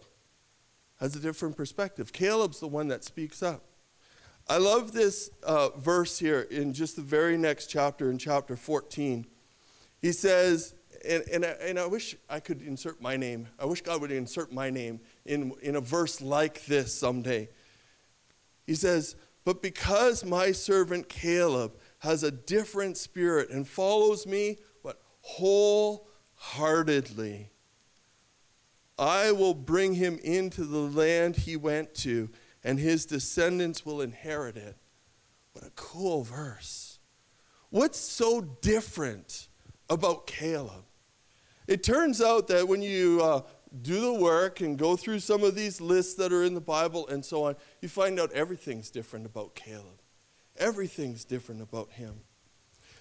has 1.00 1.16
a 1.16 1.20
different 1.20 1.58
perspective. 1.58 2.14
Caleb's 2.14 2.60
the 2.60 2.68
one 2.68 2.88
that 2.88 3.04
speaks 3.04 3.44
up. 3.44 3.64
I 4.48 4.58
love 4.58 4.92
this 4.92 5.32
uh, 5.44 5.70
verse 5.70 6.20
here 6.20 6.42
in 6.42 6.74
just 6.74 6.96
the 6.96 7.02
very 7.02 7.36
next 7.36 7.68
chapter, 7.68 8.12
in 8.12 8.18
chapter 8.18 8.56
14. 8.56 9.26
He 10.02 10.12
says, 10.12 10.76
and, 11.08 11.24
and, 11.32 11.46
I, 11.46 11.50
and 11.62 11.80
I 11.80 11.86
wish 11.86 12.16
I 12.30 12.40
could 12.40 12.62
insert 12.62 13.02
my 13.02 13.18
name. 13.18 13.48
I 13.60 13.66
wish 13.66 13.82
God 13.82 14.02
would 14.02 14.12
insert 14.12 14.52
my 14.52 14.70
name 14.70 15.00
in, 15.26 15.54
in 15.62 15.76
a 15.76 15.82
verse 15.82 16.22
like 16.22 16.66
this 16.66 16.94
someday. 16.94 17.50
He 18.66 18.76
says, 18.76 19.16
But 19.44 19.62
because 19.62 20.24
my 20.26 20.52
servant 20.52 21.10
Caleb 21.10 21.74
has 22.00 22.24
a 22.24 22.32
different 22.32 22.98
spirit 22.98 23.50
and 23.50 23.68
follows 23.68 24.28
me, 24.28 24.58
what? 24.82 25.02
Wholeheartedly. 25.22 27.52
I 28.98 29.32
will 29.32 29.54
bring 29.54 29.94
him 29.96 30.20
into 30.24 30.64
the 30.64 30.80
land 30.80 31.36
he 31.36 31.58
went 31.58 31.94
to, 31.96 32.30
and 32.64 32.80
his 32.80 33.06
descendants 33.06 33.86
will 33.86 34.00
inherit 34.02 34.56
it. 34.56 34.78
What 35.54 35.66
a 35.66 35.72
cool 35.76 36.24
verse. 36.24 37.00
What's 37.70 38.00
so 38.00 38.42
different 38.62 39.50
about 39.90 40.28
Caleb? 40.28 40.86
It 41.68 41.84
turns 41.84 42.22
out 42.22 42.48
that 42.50 42.68
when 42.68 42.82
you 42.82 43.22
uh, 43.24 43.42
do 43.82 44.02
the 44.02 44.14
work 44.14 44.62
and 44.62 44.78
go 44.78 44.96
through 44.96 45.20
some 45.20 45.44
of 45.44 45.56
these 45.56 45.82
lists 45.82 46.16
that 46.16 46.32
are 46.32 46.44
in 46.44 46.54
the 46.54 46.62
Bible 46.62 47.08
and 47.08 47.24
so 47.24 47.46
on, 47.46 47.56
you 47.82 47.90
find 47.90 48.20
out 48.20 48.32
everything's 48.34 48.90
different 48.90 49.26
about 49.26 49.56
Caleb. 49.56 50.02
Everything's 50.58 51.26
different 51.26 51.62
about 51.62 51.92
him. 51.92 52.22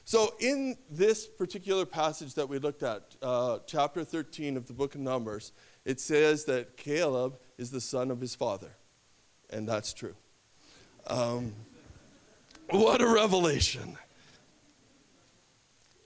So, 0.07 0.35
in 0.38 0.77
this 0.90 1.27
particular 1.27 1.87
passage 1.87 2.35
that 2.35 2.48
we 2.48 2.59
looked 2.59 2.83
at, 2.83 3.16
uh, 3.22 3.61
chapter 3.66 4.05
13 4.05 4.57
of 4.57 4.66
the 4.66 4.74
book 4.74 4.94
of 4.94 5.00
Numbers, 5.00 5.53
it 5.85 5.98
says 5.98 6.44
that 6.44 6.77
Caleb 6.77 7.38
is 7.57 7.70
the 7.70 7.81
son 7.81 8.11
of 8.11 8.20
his 8.20 8.35
father. 8.35 8.77
And 9.48 9.66
that's 9.66 9.94
true. 9.94 10.14
Um, 11.07 11.55
what 12.68 13.00
a 13.00 13.09
revelation. 13.09 13.96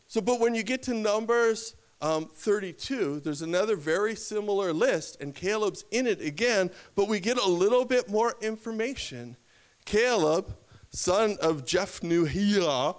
So, 0.06 0.20
but 0.20 0.38
when 0.38 0.54
you 0.54 0.62
get 0.62 0.84
to 0.84 0.94
Numbers 0.94 1.74
um, 2.00 2.26
32, 2.32 3.20
there's 3.20 3.42
another 3.42 3.76
very 3.76 4.14
similar 4.14 4.72
list, 4.72 5.20
and 5.20 5.34
Caleb's 5.34 5.84
in 5.90 6.06
it 6.06 6.20
again, 6.20 6.70
but 6.94 7.08
we 7.08 7.18
get 7.18 7.38
a 7.38 7.48
little 7.48 7.84
bit 7.84 8.08
more 8.08 8.36
information. 8.40 9.36
Caleb, 9.84 10.56
son 10.90 11.36
of 11.40 11.64
Jephnuhiah, 11.64 12.94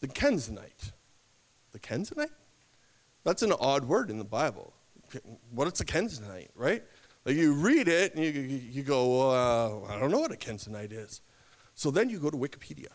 the 0.00 0.08
Kenzanite. 0.08 0.92
The 1.72 1.78
Kenzanite? 1.78 2.28
That's 3.24 3.42
an 3.42 3.52
odd 3.58 3.84
word 3.84 4.10
in 4.10 4.18
the 4.18 4.24
Bible. 4.24 4.74
What's 5.50 5.80
a 5.80 5.84
Kenzanite, 5.84 6.50
right? 6.54 6.82
Like 7.24 7.36
you 7.36 7.54
read 7.54 7.88
it 7.88 8.14
and 8.14 8.24
you, 8.24 8.30
you 8.32 8.82
go, 8.82 9.30
uh, 9.30 9.92
I 9.92 9.98
don't 9.98 10.10
know 10.10 10.18
what 10.18 10.32
a 10.32 10.36
Kenzanite 10.36 10.92
is. 10.92 11.20
So 11.74 11.90
then 11.90 12.10
you 12.10 12.18
go 12.18 12.30
to 12.30 12.36
Wikipedia. 12.36 12.88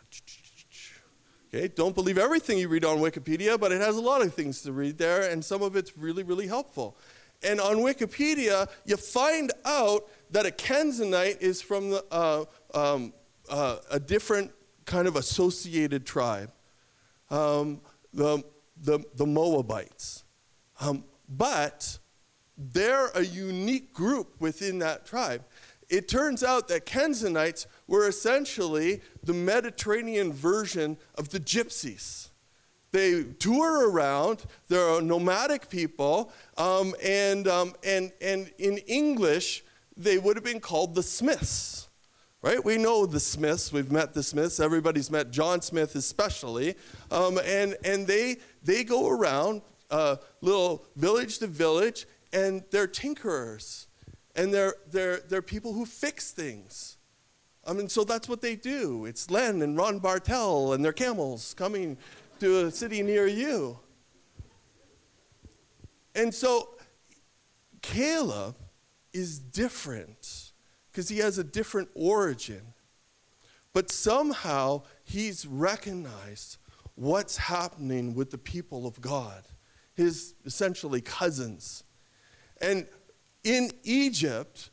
Okay, 1.58 1.70
don't 1.70 1.96
believe 1.96 2.20
everything 2.20 2.60
you 2.60 2.70
read 2.70 2.86
on 2.86 3.00
Wikipedia, 3.00 3.60
but 3.60 3.72
it 3.72 3.82
has 3.82 3.96
a 3.96 4.02
lot 4.02 4.22
of 4.22 4.32
things 4.32 4.62
to 4.62 4.72
read 4.72 5.00
there, 5.00 5.28
and 5.32 5.44
some 5.44 5.64
of 5.64 5.76
it's 5.76 5.98
really, 5.98 6.22
really 6.22 6.46
helpful. 6.46 6.96
And 7.42 7.60
on 7.60 7.78
Wikipedia, 7.78 8.70
you 8.86 8.96
find 8.96 9.52
out 9.66 10.08
that 10.30 10.46
a 10.46 10.52
Kenzanite 10.52 11.42
is 11.42 11.60
from 11.60 11.90
the, 11.90 12.06
uh, 12.12 12.46
um, 12.76 13.12
uh, 13.50 13.78
a 13.90 14.00
different 14.00 14.52
kind 14.86 15.08
of 15.08 15.16
associated 15.16 16.06
tribe, 16.06 16.52
um, 17.32 17.82
the, 18.14 18.44
the, 18.80 19.00
the 19.16 19.26
Moabites. 19.26 20.26
Um, 20.80 21.06
but 21.28 21.98
they're 22.56 23.08
a 23.16 23.26
unique 23.26 23.94
group 23.94 24.40
within 24.40 24.78
that 24.80 25.08
tribe. 25.08 25.44
It 25.90 26.08
turns 26.08 26.44
out 26.44 26.68
that 26.68 26.86
Kenzanites 26.86 27.66
were 27.88 28.08
essentially 28.08 29.02
the 29.24 29.34
Mediterranean 29.34 30.34
version 30.34 30.98
of 31.16 31.30
the 31.30 31.40
gypsies. 31.40 32.30
They 32.92 33.24
tour 33.24 33.90
around, 33.90 34.46
they're 34.70 35.02
nomadic 35.02 35.70
people, 35.70 36.32
um, 36.58 36.96
and, 37.04 37.48
um, 37.48 37.74
and, 37.84 38.12
and 38.22 38.52
in 38.58 38.78
English, 38.80 39.64
they 39.96 40.18
would 40.18 40.38
have 40.38 40.44
been 40.44 40.60
called 40.60 40.96
the 40.96 41.04
Smiths. 41.04 41.90
Right? 42.42 42.64
We 42.64 42.78
know 42.78 43.06
the 43.06 43.20
Smiths. 43.20 43.74
We've 43.74 43.92
met 43.92 44.14
the 44.14 44.24
Smiths. 44.24 44.60
Everybody's 44.60 45.10
met 45.12 45.32
John 45.32 45.62
Smith, 45.62 45.96
especially. 45.96 46.76
Um, 47.12 47.40
and 47.44 47.76
and 47.84 48.06
they, 48.06 48.38
they 48.64 48.84
go 48.84 49.10
around 49.10 49.64
uh, 49.90 50.18
little 50.42 50.86
village 50.96 51.40
to 51.40 51.48
village, 51.48 52.06
and 52.32 52.64
they're 52.70 52.88
tinkerers 52.88 53.88
and 54.38 54.54
they're, 54.54 54.76
they're, 54.90 55.18
they're 55.28 55.42
people 55.42 55.74
who 55.74 55.86
fix 55.86 56.32
things. 56.32 56.97
I 57.68 57.74
mean, 57.74 57.90
so 57.90 58.06
that's 58.06 58.30
what 58.30 58.42
they 58.42 58.56
do. 58.56 59.06
It's 59.06 59.30
Len 59.30 59.62
and 59.62 59.78
Ron 59.78 60.00
Bartel 60.00 60.72
and 60.72 60.86
their 60.86 60.94
camels 60.94 61.54
coming 61.54 61.98
to 62.40 62.68
a 62.68 62.72
city 62.72 63.04
near 63.04 63.28
you. 63.28 63.78
And 66.16 66.34
so 66.34 66.70
Caleb 67.82 68.56
is 69.12 69.38
different 69.38 70.54
because 70.90 71.10
he 71.10 71.18
has 71.18 71.38
a 71.38 71.44
different 71.44 71.90
origin. 71.94 72.62
But 73.74 73.92
somehow 73.92 74.84
he's 75.04 75.46
recognized 75.46 76.58
what's 76.96 77.38
happening 77.38 78.16
with 78.16 78.32
the 78.32 78.38
people 78.38 78.88
of 78.88 79.00
God, 79.02 79.44
his 79.94 80.36
essentially 80.46 81.02
cousins. 81.02 81.84
And 82.62 82.88
in 83.44 83.72
Egypt, 83.84 84.72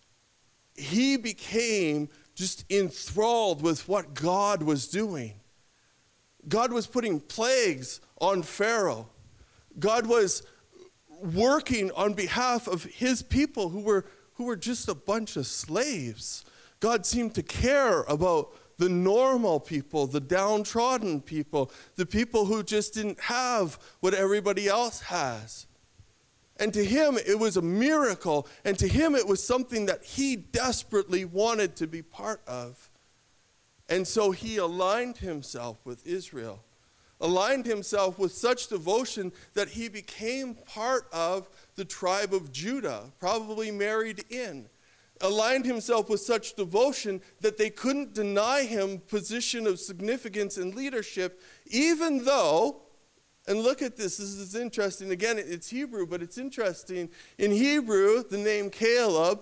he 0.76 1.16
became 1.16 2.08
just 2.34 2.64
enthralled 2.70 3.62
with 3.62 3.88
what 3.88 4.14
God 4.14 4.62
was 4.62 4.88
doing. 4.88 5.34
God 6.48 6.72
was 6.72 6.86
putting 6.86 7.20
plagues 7.20 8.00
on 8.20 8.42
Pharaoh. 8.42 9.08
God 9.78 10.06
was 10.06 10.42
working 11.08 11.90
on 11.92 12.12
behalf 12.12 12.66
of 12.66 12.84
his 12.84 13.22
people 13.22 13.68
who 13.68 13.80
were, 13.80 14.04
who 14.34 14.44
were 14.44 14.56
just 14.56 14.88
a 14.88 14.94
bunch 14.94 15.36
of 15.36 15.46
slaves. 15.46 16.44
God 16.80 17.06
seemed 17.06 17.34
to 17.36 17.42
care 17.42 18.02
about 18.02 18.54
the 18.76 18.88
normal 18.88 19.60
people, 19.60 20.06
the 20.06 20.20
downtrodden 20.20 21.20
people, 21.20 21.70
the 21.94 22.06
people 22.06 22.44
who 22.44 22.62
just 22.62 22.94
didn't 22.94 23.20
have 23.20 23.78
what 24.00 24.14
everybody 24.14 24.66
else 24.66 25.00
has. 25.00 25.66
And 26.58 26.72
to 26.74 26.84
him, 26.84 27.18
it 27.26 27.38
was 27.38 27.56
a 27.56 27.62
miracle. 27.62 28.46
And 28.64 28.78
to 28.78 28.86
him, 28.86 29.14
it 29.14 29.26
was 29.26 29.44
something 29.44 29.86
that 29.86 30.04
he 30.04 30.36
desperately 30.36 31.24
wanted 31.24 31.76
to 31.76 31.86
be 31.86 32.02
part 32.02 32.42
of. 32.46 32.90
And 33.88 34.06
so 34.06 34.30
he 34.30 34.56
aligned 34.56 35.18
himself 35.18 35.78
with 35.84 36.06
Israel, 36.06 36.64
aligned 37.20 37.66
himself 37.66 38.18
with 38.18 38.32
such 38.32 38.68
devotion 38.68 39.32
that 39.54 39.68
he 39.68 39.88
became 39.88 40.54
part 40.54 41.06
of 41.12 41.50
the 41.74 41.84
tribe 41.84 42.32
of 42.32 42.52
Judah, 42.52 43.12
probably 43.18 43.70
married 43.70 44.24
in. 44.30 44.68
Aligned 45.20 45.64
himself 45.64 46.08
with 46.08 46.20
such 46.20 46.54
devotion 46.54 47.20
that 47.40 47.56
they 47.56 47.70
couldn't 47.70 48.14
deny 48.14 48.62
him 48.62 48.98
position 48.98 49.66
of 49.66 49.78
significance 49.78 50.56
and 50.56 50.74
leadership, 50.74 51.40
even 51.66 52.24
though 52.24 52.82
and 53.46 53.60
look 53.60 53.82
at 53.82 53.96
this. 53.96 54.16
This 54.16 54.30
is 54.30 54.54
interesting. 54.54 55.10
Again, 55.10 55.38
it's 55.38 55.68
Hebrew, 55.68 56.06
but 56.06 56.22
it's 56.22 56.38
interesting. 56.38 57.10
In 57.38 57.50
Hebrew, 57.50 58.22
the 58.22 58.38
name 58.38 58.70
Caleb 58.70 59.40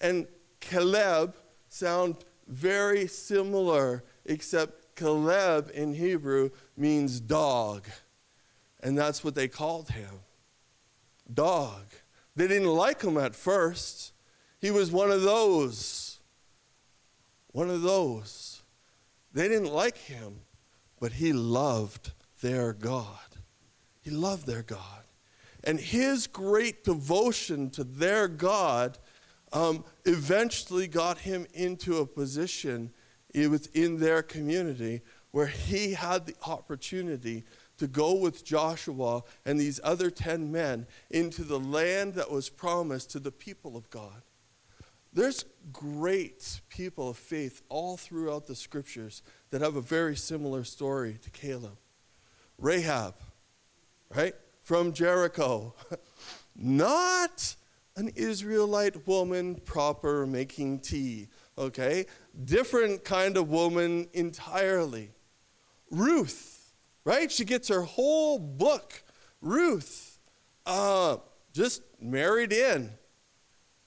and 0.00 0.26
Caleb 0.60 1.36
sound 1.68 2.16
very 2.46 3.06
similar, 3.06 4.04
except 4.24 4.96
Caleb 4.96 5.70
in 5.74 5.94
Hebrew 5.94 6.50
means 6.76 7.20
dog. 7.20 7.86
And 8.80 8.96
that's 8.96 9.24
what 9.24 9.34
they 9.34 9.48
called 9.48 9.90
him 9.90 10.20
dog. 11.32 11.84
They 12.36 12.48
didn't 12.48 12.68
like 12.68 13.02
him 13.02 13.16
at 13.16 13.34
first. 13.34 14.12
He 14.60 14.70
was 14.70 14.90
one 14.90 15.10
of 15.10 15.22
those. 15.22 16.18
One 17.52 17.70
of 17.70 17.82
those. 17.82 18.62
They 19.32 19.48
didn't 19.48 19.72
like 19.72 19.96
him, 19.96 20.40
but 21.00 21.12
he 21.12 21.32
loved 21.32 22.12
their 22.40 22.72
God. 22.72 23.23
He 24.04 24.10
loved 24.10 24.46
their 24.46 24.62
God. 24.62 25.04
And 25.64 25.80
his 25.80 26.26
great 26.26 26.84
devotion 26.84 27.70
to 27.70 27.84
their 27.84 28.28
God 28.28 28.98
um, 29.52 29.82
eventually 30.04 30.86
got 30.86 31.18
him 31.18 31.46
into 31.54 31.98
a 31.98 32.06
position 32.06 32.92
within 33.34 33.98
their 33.98 34.22
community 34.22 35.00
where 35.30 35.46
he 35.46 35.94
had 35.94 36.26
the 36.26 36.36
opportunity 36.46 37.44
to 37.78 37.86
go 37.86 38.14
with 38.14 38.44
Joshua 38.44 39.22
and 39.44 39.58
these 39.58 39.80
other 39.82 40.10
10 40.10 40.52
men 40.52 40.86
into 41.10 41.42
the 41.42 41.58
land 41.58 42.14
that 42.14 42.30
was 42.30 42.50
promised 42.50 43.10
to 43.12 43.18
the 43.18 43.32
people 43.32 43.76
of 43.76 43.88
God. 43.90 44.22
There's 45.12 45.44
great 45.72 46.60
people 46.68 47.08
of 47.08 47.16
faith 47.16 47.62
all 47.68 47.96
throughout 47.96 48.46
the 48.46 48.54
scriptures 48.54 49.22
that 49.50 49.62
have 49.62 49.76
a 49.76 49.80
very 49.80 50.16
similar 50.16 50.62
story 50.62 51.18
to 51.22 51.30
Caleb. 51.30 51.78
Rahab, 52.58 53.14
right? 54.14 54.34
From 54.62 54.92
Jericho. 54.92 55.74
Not 56.56 57.56
an 57.96 58.10
Israelite 58.16 59.06
woman 59.06 59.56
proper 59.56 60.26
making 60.26 60.80
tea, 60.80 61.28
okay? 61.56 62.06
Different 62.44 63.04
kind 63.04 63.36
of 63.36 63.48
woman 63.48 64.08
entirely. 64.12 65.10
Ruth, 65.90 66.72
right? 67.04 67.30
She 67.30 67.44
gets 67.44 67.68
her 67.68 67.82
whole 67.82 68.38
book. 68.38 69.02
Ruth, 69.40 70.18
uh, 70.66 71.18
just 71.52 71.82
married 72.00 72.52
in, 72.52 72.90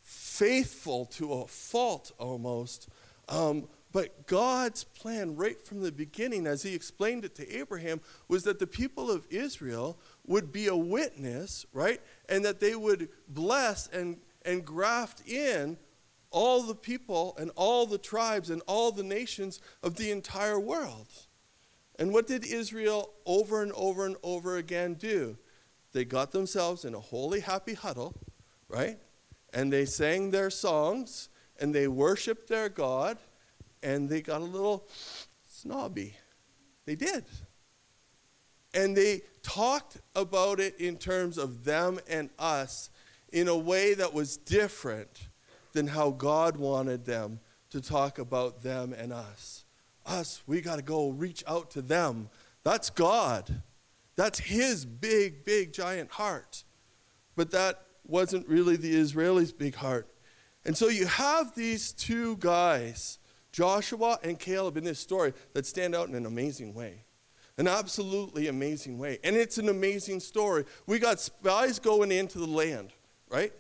faithful 0.02 1.06
to 1.06 1.34
a 1.34 1.48
fault 1.48 2.12
almost. 2.20 2.90
Um, 3.28 3.68
but 3.92 4.28
God's 4.28 4.84
plan, 4.84 5.36
right 5.36 5.62
from 5.62 5.82
the 5.82 5.92
beginning, 5.92 6.46
as 6.46 6.64
He 6.64 6.76
explained 6.76 7.26
it 7.26 7.36
to 7.36 7.58
Abraham, 7.58 8.02
was 8.28 8.44
that 8.44 8.60
the 8.60 8.68
people 8.68 9.10
of 9.10 9.26
Israel 9.30 9.98
would 10.26 10.52
be 10.52 10.68
a 10.68 10.76
witness, 10.76 11.66
right? 11.74 12.02
and 12.30 12.44
that 12.46 12.60
they 12.60 12.76
would 12.76 13.10
bless 13.28 13.88
and, 13.88 14.18
and 14.46 14.66
graft 14.66 15.28
in 15.28 15.78
all 16.30 16.62
the 16.62 16.76
people 16.76 17.36
and 17.40 17.52
all 17.56 17.86
the 17.86 17.98
tribes 17.98 18.50
and 18.50 18.62
all 18.68 18.92
the 18.92 19.04
nations 19.04 19.60
of 19.82 19.96
the 19.96 20.12
entire 20.12 20.60
world. 20.60 21.08
And 21.98 22.14
what 22.14 22.28
did 22.28 22.46
Israel 22.46 23.14
over 23.26 23.64
and 23.64 23.72
over 23.74 24.06
and 24.06 24.18
over 24.24 24.58
again 24.58 24.96
do? 24.96 25.38
They 25.94 26.06
got 26.06 26.32
themselves 26.32 26.86
in 26.86 26.94
a 26.94 27.00
holy, 27.00 27.40
happy 27.40 27.74
huddle, 27.74 28.14
right? 28.68 29.00
And 29.54 29.72
they 29.72 29.86
sang 29.86 30.32
their 30.32 30.50
songs 30.50 31.30
and 31.60 31.74
they 31.74 31.88
worshiped 31.88 32.50
their 32.50 32.70
God 32.70 33.18
and 33.84 34.10
they 34.10 34.22
got 34.22 34.42
a 34.42 34.46
little 34.46 34.88
snobby. 35.48 36.16
They 36.86 36.96
did. 36.96 37.26
And 38.74 38.96
they 38.96 39.22
talked 39.44 39.98
about 40.16 40.60
it 40.60 40.80
in 40.80 40.98
terms 40.98 41.38
of 41.38 41.64
them 41.64 42.00
and 42.10 42.30
us 42.38 42.90
in 43.32 43.48
a 43.48 43.58
way 43.58 43.94
that 43.94 44.14
was 44.14 44.38
different 44.38 45.28
than 45.74 45.88
how 45.88 46.12
God 46.12 46.58
wanted 46.58 47.06
them 47.06 47.40
to 47.70 47.82
talk 47.82 48.20
about 48.20 48.62
them 48.64 48.94
and 48.94 49.12
us. 49.12 49.66
Us, 50.06 50.42
we 50.48 50.62
got 50.62 50.78
to 50.78 50.82
go 50.82 51.10
reach 51.10 51.44
out 51.48 51.72
to 51.72 51.82
them. 51.82 52.30
That's 52.64 52.90
God. 52.90 53.62
That's 54.16 54.40
His 54.40 54.86
big, 54.86 55.44
big, 55.46 55.74
giant 55.74 56.12
heart. 56.12 56.64
But 57.36 57.52
that 57.52 57.84
wasn't 58.06 58.48
really 58.48 58.78
the 58.78 58.96
Israelis' 58.96 59.56
big 59.56 59.76
heart. 59.76 60.08
And 60.66 60.76
so 60.76 60.88
you 60.88 61.06
have 61.06 61.56
these 61.56 61.94
two 61.94 62.38
guys, 62.38 63.20
Joshua 63.58 64.20
and 64.22 64.38
Caleb, 64.38 64.78
in 64.78 64.84
this 64.84 65.00
story 65.00 65.34
that 65.54 65.66
stand 65.66 65.96
out 65.96 66.08
in 66.08 66.14
an 66.14 66.28
amazing 66.28 66.76
way. 66.76 67.06
An 67.58 67.68
absolutely 67.68 68.50
amazing 68.50 69.00
way. 69.00 69.18
And 69.24 69.36
it's 69.36 69.58
an 69.58 69.68
amazing 69.68 70.20
story. 70.20 70.64
We 70.86 71.00
got 71.00 71.20
spies 71.20 71.80
going 71.80 72.12
into 72.12 72.38
the 72.38 72.46
land, 72.46 72.92
right? 73.32 73.52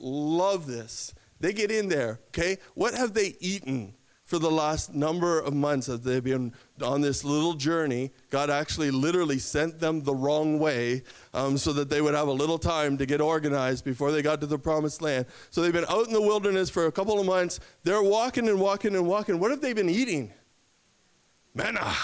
Love 0.00 0.66
this. 0.66 1.14
They 1.38 1.52
get 1.52 1.70
in 1.70 1.88
there, 1.88 2.18
okay? 2.30 2.58
What 2.74 2.94
have 2.94 3.14
they 3.14 3.36
eaten 3.38 3.94
for 4.24 4.38
the 4.38 4.50
last 4.50 4.94
number 4.94 5.38
of 5.40 5.54
months 5.54 5.88
as 5.88 6.00
they've 6.00 6.24
been 6.24 6.52
on 6.82 7.00
this 7.00 7.24
little 7.24 7.54
journey? 7.54 8.10
God 8.30 8.50
actually 8.50 8.90
literally 8.90 9.38
sent 9.38 9.78
them 9.78 10.02
the 10.02 10.14
wrong 10.14 10.58
way 10.58 11.02
um, 11.32 11.58
so 11.58 11.72
that 11.72 11.90
they 11.90 12.00
would 12.00 12.14
have 12.14 12.28
a 12.28 12.32
little 12.32 12.58
time 12.58 12.96
to 12.98 13.06
get 13.06 13.20
organized 13.20 13.84
before 13.84 14.12
they 14.12 14.22
got 14.22 14.40
to 14.40 14.46
the 14.46 14.58
promised 14.58 15.02
land. 15.02 15.26
So 15.50 15.62
they've 15.62 15.72
been 15.72 15.86
out 15.88 16.06
in 16.06 16.12
the 16.12 16.22
wilderness 16.22 16.70
for 16.70 16.86
a 16.86 16.92
couple 16.92 17.18
of 17.18 17.26
months. 17.26 17.60
They're 17.82 18.02
walking 18.02 18.48
and 18.48 18.60
walking 18.60 18.94
and 18.94 19.06
walking. 19.06 19.38
What 19.38 19.50
have 19.50 19.60
they 19.60 19.72
been 19.72 19.90
eating? 19.90 20.32
Manna. 21.54 21.94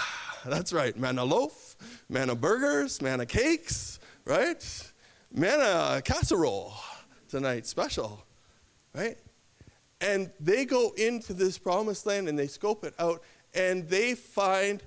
That's 0.45 0.73
right. 0.73 0.97
Manna 0.97 1.23
loaf, 1.23 1.75
manna 2.09 2.33
burgers, 2.33 3.01
manna 3.01 3.27
cakes, 3.27 3.99
right? 4.25 4.91
Manna 5.31 6.01
casserole 6.03 6.73
tonight, 7.29 7.67
special 7.67 8.25
right? 8.93 9.17
And 10.01 10.31
they 10.39 10.65
go 10.65 10.91
into 10.97 11.33
this 11.33 11.57
promised 11.57 12.05
land 12.05 12.27
and 12.27 12.37
they 12.37 12.47
scope 12.47 12.83
it 12.83 12.93
out 12.99 13.21
and 13.53 13.87
they 13.87 14.15
find 14.15 14.83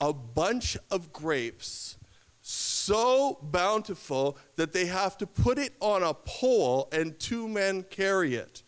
a 0.00 0.12
bunch 0.12 0.76
of 0.90 1.12
grapes 1.12 1.98
so 2.40 3.38
bountiful 3.42 4.38
that 4.54 4.72
they 4.72 4.86
have 4.86 5.18
to 5.18 5.26
put 5.26 5.58
it 5.58 5.74
on 5.80 6.02
a 6.02 6.14
pole 6.14 6.88
and 6.92 7.18
two 7.18 7.48
men 7.48 7.82
carry 7.90 8.36
it. 8.36 8.62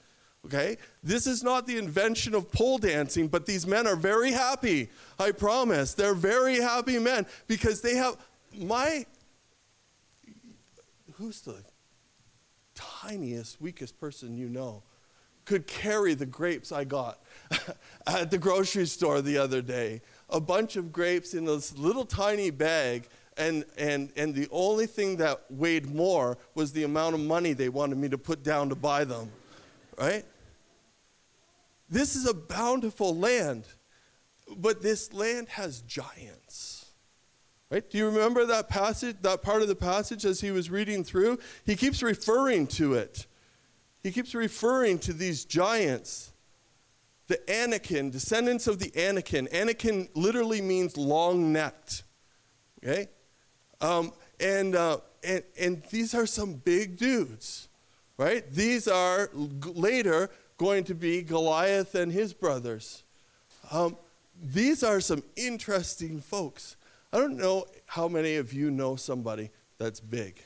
Okay? 0.45 0.77
This 1.03 1.27
is 1.27 1.45
not 1.45 1.67
the 1.67 1.79
invention 1.79 2.35
of 2.35 2.51
pole 2.51 2.79
dancing, 2.79 3.29
but 3.29 3.47
these 3.47 3.67
men 3.67 3.87
are 3.87 3.97
very 3.97 4.33
happy. 4.33 4.91
I 5.19 5.31
promise. 5.31 5.95
They're 5.95 6.15
very 6.15 6.57
happy 6.57 6.99
men 6.99 7.27
because 7.47 7.81
they 7.81 7.95
have 7.97 8.17
my 8.57 9.07
who's 11.15 11.41
the 11.41 11.63
tiniest, 12.75 13.61
weakest 13.61 13.99
person 13.99 14.37
you 14.37 14.49
know 14.49 14.83
could 15.49 15.67
carry 15.67 16.13
the 16.13 16.27
grapes 16.27 16.73
I 16.73 16.85
got 16.85 17.19
at 18.07 18.31
the 18.31 18.37
grocery 18.37 18.85
store 18.85 19.23
the 19.23 19.39
other 19.39 19.63
day. 19.63 20.03
A 20.29 20.39
bunch 20.39 20.77
of 20.77 20.93
grapes 20.93 21.33
in 21.33 21.47
this 21.47 21.77
little 21.79 22.05
tiny 22.05 22.51
bag, 22.51 23.09
and, 23.39 23.65
and, 23.79 24.13
and 24.15 24.35
the 24.35 24.47
only 24.51 24.87
thing 24.87 25.17
that 25.17 25.41
weighed 25.49 25.87
more 25.87 26.37
was 26.55 26.73
the 26.73 26.85
amount 26.85 27.15
of 27.15 27.23
money 27.23 27.55
they 27.55 27.71
wanted 27.71 27.97
me 27.97 28.11
to 28.11 28.19
put 28.19 28.43
down 28.43 28.69
to 28.69 28.75
buy 28.75 29.05
them, 29.05 29.31
right? 29.99 30.27
This 31.89 32.15
is 32.15 32.27
a 32.27 32.35
bountiful 32.35 33.17
land, 33.17 33.65
but 34.55 34.83
this 34.83 35.15
land 35.15 35.49
has 35.49 35.81
giants. 35.81 36.91
Right? 37.71 37.89
Do 37.89 37.97
you 37.97 38.07
remember 38.07 38.45
that 38.45 38.69
passage, 38.69 39.17
that 39.23 39.43
part 39.43 39.63
of 39.63 39.69
the 39.69 39.77
passage 39.77 40.27
as 40.27 40.43
he 40.43 40.51
was 40.51 40.69
reading 40.69 41.05
through? 41.05 41.39
He 41.65 41.75
keeps 41.75 42.03
referring 42.03 42.67
to 42.69 42.95
it. 42.95 43.27
He 44.03 44.13
keeps 44.13 44.35
referring 44.35 44.99
to 45.01 45.13
these 45.13 45.45
giants. 45.45 46.33
The 47.27 47.39
Anakim, 47.51 48.11
descendants 48.11 48.67
of 48.67 48.79
the 48.79 48.91
Anakim. 48.97 49.49
Anakim 49.53 50.09
literally 50.15 50.63
means 50.63 50.97
long 50.97 51.53
necked. 51.53 52.05
Okay? 52.83 53.09
Um, 53.81 54.13
and, 54.41 54.75
uh, 54.75 54.99
and, 55.23 55.43
and 55.61 55.83
these 55.91 56.15
are 56.15 56.27
some 56.27 56.55
big 56.55 56.97
dudes, 56.97 57.69
right? 58.17 58.51
These 58.51 58.89
are 58.89 59.31
later 59.35 60.31
going 60.57 60.85
to 60.85 60.95
be 60.95 61.23
Goliath 61.23 61.95
and 61.95 62.13
his 62.13 62.33
brothers. 62.33 63.03
Um, 63.71 63.97
these 64.41 64.83
are 64.83 65.01
some 65.01 65.23
interesting 65.37 66.21
folks. 66.21 66.77
I 67.13 67.19
don't 67.19 67.37
know 67.37 67.67
how 67.87 68.09
many 68.09 68.37
of 68.37 68.53
you 68.53 68.71
know 68.71 68.97
somebody 68.97 69.51
that's 69.79 70.01
big. 70.01 70.43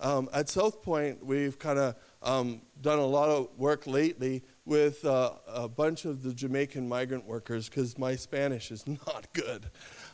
Um, 0.00 0.28
at 0.32 0.48
South 0.48 0.82
Point, 0.82 1.24
we've 1.24 1.58
kind 1.58 1.78
of 1.78 1.96
um, 2.22 2.62
done 2.80 2.98
a 2.98 3.06
lot 3.06 3.28
of 3.28 3.48
work 3.56 3.86
lately 3.86 4.42
with 4.64 5.04
uh, 5.04 5.32
a 5.46 5.68
bunch 5.68 6.04
of 6.04 6.22
the 6.22 6.32
Jamaican 6.32 6.88
migrant 6.88 7.24
workers 7.24 7.68
because 7.68 7.98
my 7.98 8.16
Spanish 8.16 8.70
is 8.70 8.86
not 9.06 9.26
good. 9.32 9.66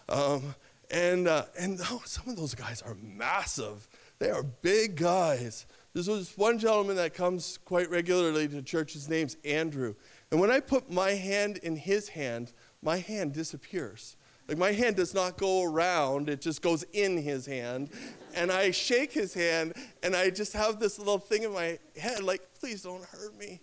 Um, 0.09 0.55
and 0.91 1.29
uh, 1.29 1.47
and 1.59 1.81
oh, 1.91 2.03
some 2.05 2.29
of 2.29 2.37
those 2.37 2.55
guys 2.55 2.83
are 2.83 2.97
massive. 3.03 3.89
They 4.19 4.31
are 4.31 4.43
big 4.43 4.97
guys. 4.97 5.67
There's 5.93 6.07
this 6.07 6.37
one 6.37 6.59
gentleman 6.59 6.97
that 6.97 7.15
comes 7.15 7.59
quite 7.65 7.89
regularly 7.89 8.49
to 8.49 8.63
church. 8.63 8.95
His 8.95 9.09
name's 9.09 9.37
Andrew. 9.45 9.95
And 10.31 10.41
when 10.41 10.51
I 10.51 10.61
put 10.61 10.91
my 10.91 11.13
hand 11.13 11.59
in 11.59 11.77
his 11.77 12.09
hand, 12.09 12.53
my 12.83 12.99
hand 12.99 13.33
disappears. 13.33 14.17
Like 14.49 14.59
my 14.59 14.73
hand 14.73 14.97
does 14.97 15.15
not 15.15 15.39
go 15.39 15.63
around, 15.63 16.29
it 16.29 16.41
just 16.41 16.61
goes 16.61 16.85
in 16.93 17.17
his 17.17 17.47
hand. 17.47 17.91
And 18.35 18.51
I 18.51 18.73
shake 18.73 19.13
his 19.13 19.33
hand 19.33 19.75
and 20.03 20.15
I 20.15 20.31
just 20.31 20.53
have 20.53 20.81
this 20.81 20.99
little 20.99 21.19
thing 21.19 21.45
in 21.45 21.53
my 21.53 21.79
head 21.97 22.23
like, 22.23 22.43
please 22.59 22.83
don't 22.83 23.05
hurt 23.05 23.39
me. 23.39 23.61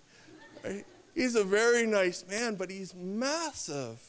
Right? 0.64 0.86
He's 1.14 1.36
a 1.36 1.44
very 1.44 1.86
nice 1.86 2.26
man, 2.28 2.56
but 2.56 2.70
he's 2.70 2.96
massive. 2.96 4.00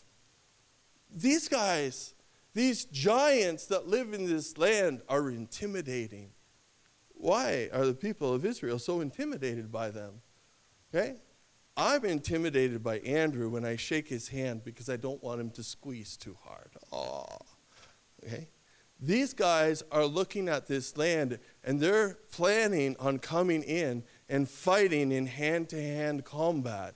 These 1.14 1.48
guys, 1.48 2.14
these 2.54 2.84
giants 2.86 3.66
that 3.66 3.88
live 3.88 4.14
in 4.14 4.26
this 4.26 4.56
land 4.56 5.02
are 5.08 5.30
intimidating. 5.30 6.30
Why 7.14 7.68
are 7.72 7.86
the 7.86 7.94
people 7.94 8.32
of 8.32 8.44
Israel 8.44 8.78
so 8.78 9.00
intimidated 9.00 9.70
by 9.70 9.90
them? 9.90 10.22
Okay? 10.94 11.16
I'm 11.76 12.04
intimidated 12.04 12.82
by 12.82 12.98
Andrew 12.98 13.48
when 13.48 13.64
I 13.64 13.76
shake 13.76 14.08
his 14.08 14.28
hand 14.28 14.62
because 14.64 14.90
I 14.90 14.96
don't 14.96 15.22
want 15.22 15.40
him 15.40 15.50
to 15.50 15.62
squeeze 15.62 16.16
too 16.16 16.36
hard. 16.44 16.70
Oh, 16.92 17.26
okay. 18.24 18.48
These 19.00 19.34
guys 19.34 19.82
are 19.90 20.04
looking 20.04 20.48
at 20.48 20.66
this 20.68 20.96
land 20.96 21.38
and 21.64 21.80
they're 21.80 22.18
planning 22.30 22.94
on 23.00 23.18
coming 23.18 23.62
in 23.62 24.04
and 24.28 24.48
fighting 24.48 25.10
in 25.10 25.26
hand 25.26 25.70
to 25.70 25.82
hand 25.82 26.24
combat 26.24 26.94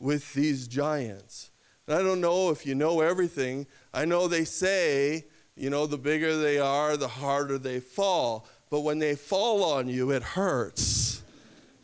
with 0.00 0.32
these 0.34 0.66
giants. 0.66 1.50
And 1.86 1.96
I 1.96 2.02
don't 2.02 2.20
know 2.20 2.50
if 2.50 2.66
you 2.66 2.74
know 2.74 3.00
everything. 3.00 3.66
I 3.92 4.04
know 4.04 4.26
they 4.26 4.44
say, 4.44 5.26
you 5.54 5.70
know, 5.70 5.86
the 5.86 5.98
bigger 5.98 6.36
they 6.36 6.58
are, 6.58 6.96
the 6.96 7.08
harder 7.08 7.58
they 7.58 7.78
fall. 7.78 8.48
But 8.70 8.80
when 8.80 8.98
they 8.98 9.14
fall 9.14 9.62
on 9.62 9.86
you, 9.86 10.10
it 10.10 10.22
hurts. 10.22 11.22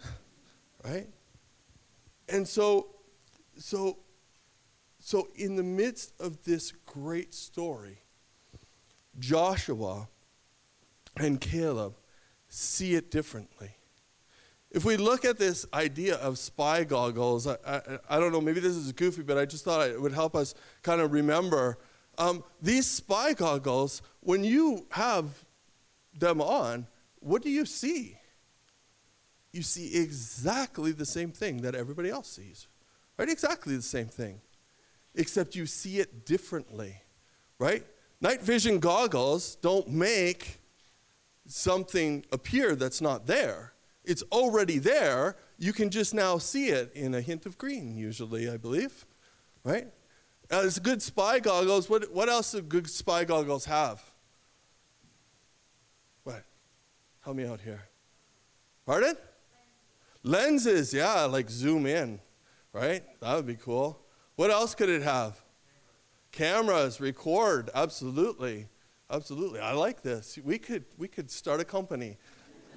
right? 0.85 1.07
And 2.31 2.47
so, 2.47 2.89
so, 3.59 3.99
so 4.99 5.29
in 5.35 5.57
the 5.57 5.63
midst 5.63 6.13
of 6.21 6.45
this 6.45 6.73
great 6.87 7.35
story, 7.35 7.99
Joshua 9.19 10.09
and 11.17 11.41
Caleb 11.41 11.97
see 12.49 12.95
it 12.95 13.11
differently. 13.11 13.77
If 14.71 14.85
we 14.85 14.97
look 14.97 15.25
at 15.25 15.39
this 15.39 15.67
idea 15.75 16.15
of 16.17 16.39
spy 16.39 16.85
goggles, 16.85 17.49
I, 17.49 17.57
I, 17.67 17.81
I, 18.09 18.21
don't 18.21 18.31
know, 18.31 18.41
maybe 18.41 18.61
this 18.61 18.77
is 18.77 18.93
goofy, 18.93 19.23
but 19.23 19.37
I 19.37 19.45
just 19.45 19.65
thought 19.65 19.89
it 19.89 20.01
would 20.01 20.13
help 20.13 20.37
us 20.37 20.55
kind 20.83 21.01
of 21.01 21.13
remember. 21.13 21.79
Um, 22.19 22.45
these 22.63 22.87
spy 22.87 23.33
goggles, 23.33 24.01
when 24.21 24.45
you 24.45 24.87
have 24.93 25.45
them 26.17 26.41
on, 26.41 26.87
what 27.19 27.43
do 27.43 27.51
you 27.51 27.67
see? 27.67 28.20
You 29.53 29.63
see 29.63 29.97
exactly 29.97 30.93
the 30.93 31.07
same 31.07 31.33
thing 31.33 31.63
that 31.63 31.75
everybody 31.75 32.11
else 32.11 32.29
sees. 32.31 32.69
Right? 33.19 33.29
Exactly 33.29 33.77
the 33.77 33.83
same 33.83 34.07
thing. 34.07 34.41
Except 35.15 35.55
you 35.55 35.67
see 35.67 35.99
it 35.99 36.25
differently. 36.25 37.03
Right? 37.59 37.85
Night 38.21 38.43
vision 38.43 38.79
goggles 38.79 39.57
don't 39.57 39.89
make 39.89 40.61
something 41.47 42.25
appear 42.33 42.77
that's 42.77 43.01
not 43.01 43.27
there. 43.27 43.73
It's 44.05 44.23
already 44.33 44.79
there. 44.79 45.37
You 45.59 45.73
can 45.73 45.91
just 45.91 46.15
now 46.15 46.39
see 46.39 46.69
it 46.69 46.93
in 46.95 47.15
a 47.15 47.21
hint 47.21 47.45
of 47.45 47.59
green, 47.59 47.97
usually, 47.97 48.49
I 48.49 48.57
believe. 48.57 49.05
Right? 49.65 49.89
Uh, 50.51 50.61
As 50.61 50.79
good 50.79 51.03
spy 51.03 51.41
goggles, 51.41 51.91
what, 51.91 52.13
what 52.13 52.29
else 52.29 52.53
do 52.53 52.63
good 52.63 52.89
spy 52.89 53.25
goggles 53.25 53.67
have? 53.67 54.03
What? 56.25 56.45
Help 57.21 57.37
me 57.37 57.47
out 57.47 57.61
here. 57.61 57.83
Pardon? 58.87 59.17
Lenses, 60.23 60.93
yeah, 60.93 61.25
like 61.25 61.49
zoom 61.49 61.87
in, 61.87 62.21
right? 62.73 63.03
That 63.21 63.37
would 63.37 63.47
be 63.47 63.57
cool. 63.57 63.99
What 64.37 64.51
else 64.51 64.75
could 64.75 64.89
it 64.89 65.03
have? 65.03 65.41
Cameras, 66.33 67.01
record, 67.01 67.71
absolutely. 67.75 68.69
Absolutely. 69.11 69.61
I 69.61 69.73
like 69.73 70.03
this. 70.03 70.39
We 70.45 70.59
could 70.59 70.85
we 70.97 71.09
could 71.09 71.31
start 71.31 71.61
a 71.61 71.65
company. 71.65 72.17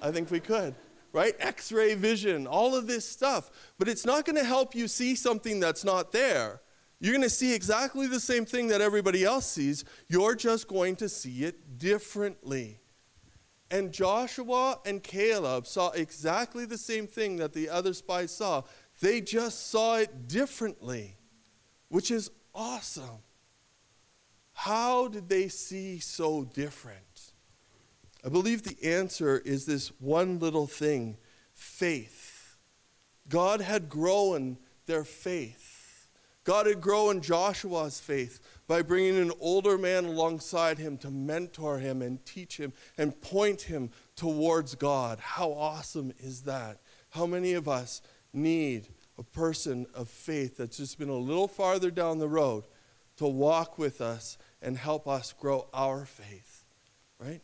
I 0.02 0.10
think 0.10 0.30
we 0.30 0.40
could. 0.40 0.74
Right? 1.12 1.36
X-ray 1.38 1.94
vision, 1.94 2.48
all 2.48 2.74
of 2.74 2.88
this 2.88 3.08
stuff. 3.08 3.48
But 3.78 3.88
it's 3.88 4.04
not 4.04 4.24
going 4.24 4.34
to 4.34 4.44
help 4.44 4.74
you 4.74 4.88
see 4.88 5.14
something 5.14 5.60
that's 5.60 5.84
not 5.84 6.10
there. 6.10 6.60
You're 6.98 7.12
going 7.12 7.22
to 7.22 7.30
see 7.30 7.54
exactly 7.54 8.08
the 8.08 8.18
same 8.18 8.44
thing 8.44 8.66
that 8.68 8.80
everybody 8.80 9.24
else 9.24 9.46
sees. 9.46 9.84
You're 10.08 10.34
just 10.34 10.66
going 10.66 10.96
to 10.96 11.08
see 11.08 11.44
it 11.44 11.78
differently. 11.78 12.80
And 13.74 13.90
Joshua 13.90 14.78
and 14.86 15.02
Caleb 15.02 15.66
saw 15.66 15.90
exactly 15.90 16.64
the 16.64 16.78
same 16.78 17.08
thing 17.08 17.38
that 17.38 17.52
the 17.52 17.68
other 17.68 17.92
spies 17.92 18.30
saw. 18.30 18.62
They 19.00 19.20
just 19.20 19.68
saw 19.68 19.96
it 19.96 20.28
differently, 20.28 21.16
which 21.88 22.12
is 22.12 22.30
awesome. 22.54 23.24
How 24.52 25.08
did 25.08 25.28
they 25.28 25.48
see 25.48 25.98
so 25.98 26.44
different? 26.44 27.32
I 28.24 28.28
believe 28.28 28.62
the 28.62 28.78
answer 28.94 29.38
is 29.38 29.66
this 29.66 29.88
one 29.98 30.38
little 30.38 30.68
thing 30.68 31.16
faith. 31.52 32.56
God 33.28 33.60
had 33.60 33.88
grown 33.88 34.56
their 34.86 35.02
faith. 35.02 35.63
God 36.44 36.66
had 36.66 36.80
grown 36.80 37.20
Joshua's 37.20 38.00
faith 38.00 38.40
by 38.66 38.82
bringing 38.82 39.18
an 39.18 39.32
older 39.40 39.78
man 39.78 40.04
alongside 40.04 40.78
him 40.78 40.98
to 40.98 41.10
mentor 41.10 41.78
him 41.78 42.02
and 42.02 42.24
teach 42.24 42.58
him 42.58 42.72
and 42.98 43.20
point 43.20 43.62
him 43.62 43.90
towards 44.14 44.74
God. 44.74 45.18
How 45.20 45.52
awesome 45.52 46.12
is 46.18 46.42
that? 46.42 46.80
How 47.10 47.26
many 47.26 47.54
of 47.54 47.66
us 47.66 48.02
need 48.32 48.88
a 49.18 49.22
person 49.22 49.86
of 49.94 50.08
faith 50.08 50.58
that's 50.58 50.76
just 50.76 50.98
been 50.98 51.08
a 51.08 51.16
little 51.16 51.48
farther 51.48 51.90
down 51.90 52.18
the 52.18 52.28
road 52.28 52.64
to 53.16 53.26
walk 53.26 53.78
with 53.78 54.00
us 54.00 54.36
and 54.60 54.76
help 54.76 55.06
us 55.06 55.32
grow 55.32 55.68
our 55.72 56.04
faith, 56.04 56.64
right? 57.18 57.40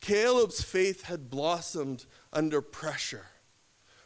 Caleb's 0.00 0.62
faith 0.62 1.04
had 1.04 1.30
blossomed 1.30 2.06
under 2.32 2.60
pressure. 2.60 3.26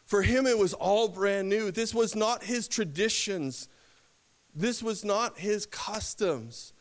For 0.05 0.23
him, 0.23 0.47
it 0.47 0.59
was 0.59 0.75
all 0.75 1.09
brand 1.09 1.49
new. 1.49 1.71
This 1.71 1.95
was 1.95 2.15
not 2.15 2.45
his 2.45 2.69
traditions, 2.69 3.69
this 4.55 4.83
was 4.83 5.05
not 5.05 5.39
his 5.39 5.67
customs. 5.67 6.73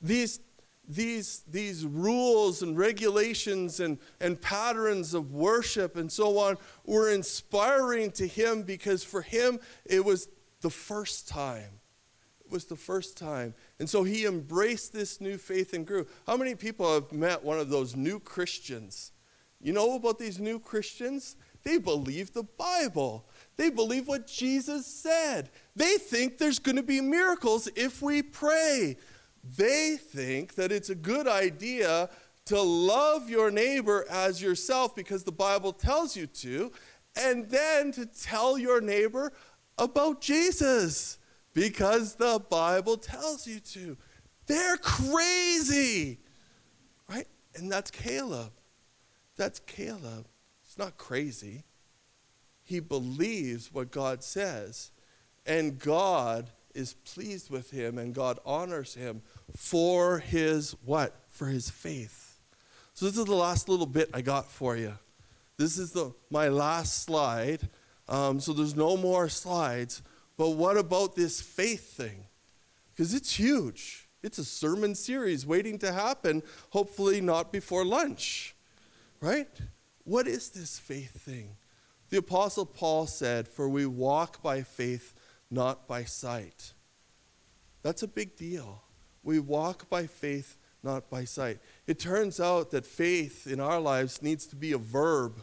These, 0.00 0.40
these, 0.88 1.42
these 1.46 1.84
rules 1.84 2.62
and 2.62 2.78
regulations 2.78 3.80
and, 3.80 3.98
and 4.20 4.40
patterns 4.40 5.12
of 5.12 5.32
worship 5.32 5.96
and 5.96 6.10
so 6.10 6.38
on 6.38 6.56
were 6.86 7.10
inspiring 7.10 8.10
to 8.12 8.26
him 8.26 8.62
because 8.62 9.04
for 9.04 9.20
him, 9.22 9.58
it 9.84 10.04
was 10.04 10.28
the 10.60 10.70
first 10.70 11.28
time 11.28 11.80
It 12.44 12.50
was 12.50 12.64
the 12.64 12.76
first 12.76 13.18
time. 13.18 13.54
And 13.78 13.88
so 13.90 14.04
he 14.04 14.24
embraced 14.24 14.92
this 14.94 15.20
new 15.20 15.36
faith 15.36 15.74
and 15.74 15.86
grew. 15.86 16.06
How 16.26 16.36
many 16.36 16.54
people 16.54 16.94
have 16.94 17.12
met 17.12 17.44
one 17.44 17.58
of 17.58 17.68
those 17.68 17.94
new 17.94 18.18
Christians? 18.18 19.12
You 19.60 19.74
know 19.74 19.96
about 19.96 20.18
these 20.18 20.38
new 20.38 20.58
Christians? 20.58 21.36
They 21.64 21.78
believe 21.78 22.32
the 22.32 22.44
Bible. 22.44 23.28
They 23.58 23.70
believe 23.70 24.06
what 24.06 24.28
Jesus 24.28 24.86
said. 24.86 25.50
They 25.74 25.98
think 25.98 26.38
there's 26.38 26.60
going 26.60 26.76
to 26.76 26.82
be 26.82 27.00
miracles 27.00 27.68
if 27.74 28.00
we 28.00 28.22
pray. 28.22 28.96
They 29.56 29.96
think 29.96 30.54
that 30.54 30.70
it's 30.70 30.90
a 30.90 30.94
good 30.94 31.26
idea 31.26 32.08
to 32.46 32.62
love 32.62 33.28
your 33.28 33.50
neighbor 33.50 34.06
as 34.08 34.40
yourself 34.40 34.94
because 34.94 35.24
the 35.24 35.32
Bible 35.32 35.72
tells 35.72 36.16
you 36.16 36.26
to, 36.26 36.72
and 37.16 37.50
then 37.50 37.90
to 37.92 38.06
tell 38.06 38.56
your 38.56 38.80
neighbor 38.80 39.32
about 39.76 40.20
Jesus 40.20 41.18
because 41.52 42.14
the 42.14 42.40
Bible 42.48 42.96
tells 42.96 43.46
you 43.46 43.58
to. 43.58 43.96
They're 44.46 44.76
crazy, 44.76 46.20
right? 47.10 47.26
And 47.56 47.70
that's 47.70 47.90
Caleb. 47.90 48.52
That's 49.36 49.58
Caleb. 49.58 50.26
It's 50.64 50.78
not 50.78 50.96
crazy. 50.96 51.64
He 52.68 52.80
believes 52.80 53.72
what 53.72 53.90
God 53.90 54.22
says, 54.22 54.90
and 55.46 55.78
God 55.78 56.50
is 56.74 56.92
pleased 56.92 57.48
with 57.48 57.70
him, 57.70 57.96
and 57.96 58.14
God 58.14 58.38
honors 58.44 58.92
him 58.92 59.22
for 59.56 60.18
his 60.18 60.72
what? 60.84 61.16
For 61.30 61.46
his 61.46 61.70
faith. 61.70 62.36
So 62.92 63.06
this 63.06 63.16
is 63.16 63.24
the 63.24 63.34
last 63.34 63.70
little 63.70 63.86
bit 63.86 64.10
I 64.12 64.20
got 64.20 64.50
for 64.50 64.76
you. 64.76 64.92
This 65.56 65.78
is 65.78 65.92
the 65.92 66.12
my 66.30 66.48
last 66.48 67.04
slide. 67.04 67.70
Um, 68.06 68.38
so 68.38 68.52
there's 68.52 68.76
no 68.76 68.98
more 68.98 69.30
slides. 69.30 70.02
But 70.36 70.50
what 70.50 70.76
about 70.76 71.16
this 71.16 71.40
faith 71.40 71.96
thing? 71.96 72.26
Because 72.94 73.14
it's 73.14 73.34
huge. 73.34 74.10
It's 74.22 74.36
a 74.36 74.44
sermon 74.44 74.94
series 74.94 75.46
waiting 75.46 75.78
to 75.78 75.90
happen, 75.90 76.42
hopefully 76.68 77.22
not 77.22 77.50
before 77.50 77.86
lunch. 77.86 78.54
Right? 79.22 79.48
What 80.04 80.28
is 80.28 80.50
this 80.50 80.78
faith 80.78 81.18
thing? 81.22 81.56
The 82.10 82.18
Apostle 82.18 82.66
Paul 82.66 83.06
said, 83.06 83.48
For 83.48 83.68
we 83.68 83.86
walk 83.86 84.42
by 84.42 84.62
faith, 84.62 85.14
not 85.50 85.86
by 85.86 86.04
sight. 86.04 86.72
That's 87.82 88.02
a 88.02 88.08
big 88.08 88.36
deal. 88.36 88.82
We 89.22 89.40
walk 89.40 89.88
by 89.90 90.06
faith, 90.06 90.56
not 90.82 91.10
by 91.10 91.24
sight. 91.24 91.58
It 91.86 91.98
turns 91.98 92.40
out 92.40 92.70
that 92.70 92.86
faith 92.86 93.46
in 93.46 93.60
our 93.60 93.80
lives 93.80 94.22
needs 94.22 94.46
to 94.46 94.56
be 94.56 94.72
a 94.72 94.78
verb, 94.78 95.42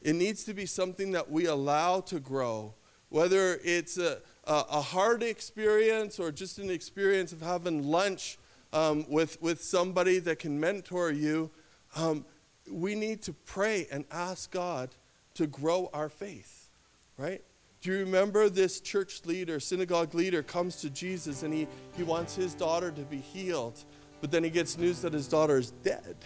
it 0.00 0.14
needs 0.14 0.44
to 0.44 0.54
be 0.54 0.66
something 0.66 1.12
that 1.12 1.30
we 1.30 1.46
allow 1.46 2.00
to 2.02 2.20
grow 2.20 2.74
whether 3.10 3.58
it's 3.64 3.98
a, 3.98 4.18
a, 4.44 4.64
a 4.70 4.80
hard 4.80 5.22
experience 5.22 6.18
or 6.18 6.30
just 6.30 6.58
an 6.58 6.70
experience 6.70 7.32
of 7.32 7.40
having 7.40 7.82
lunch 7.84 8.38
um, 8.72 9.06
with, 9.08 9.40
with 9.40 9.62
somebody 9.62 10.18
that 10.18 10.38
can 10.38 10.60
mentor 10.60 11.10
you, 11.10 11.50
um, 11.96 12.24
we 12.70 12.94
need 12.94 13.22
to 13.22 13.32
pray 13.32 13.86
and 13.90 14.04
ask 14.10 14.50
God 14.50 14.90
to 15.38 15.46
grow 15.46 15.88
our 15.92 16.08
faith, 16.08 16.68
right? 17.16 17.42
Do 17.80 17.92
you 17.92 17.98
remember 17.98 18.48
this 18.48 18.80
church 18.80 19.24
leader, 19.24 19.60
synagogue 19.60 20.12
leader, 20.12 20.42
comes 20.42 20.76
to 20.80 20.90
Jesus 20.90 21.44
and 21.44 21.54
he, 21.54 21.68
he 21.96 22.02
wants 22.02 22.34
his 22.34 22.54
daughter 22.54 22.90
to 22.90 23.02
be 23.02 23.18
healed, 23.18 23.84
but 24.20 24.32
then 24.32 24.42
he 24.42 24.50
gets 24.50 24.76
news 24.76 25.00
that 25.02 25.12
his 25.12 25.28
daughter 25.28 25.56
is 25.56 25.70
dead. 25.84 26.16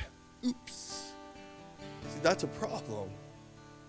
Oops. 0.46 1.12
See, 2.08 2.20
that's 2.22 2.44
a 2.44 2.46
problem. 2.46 3.10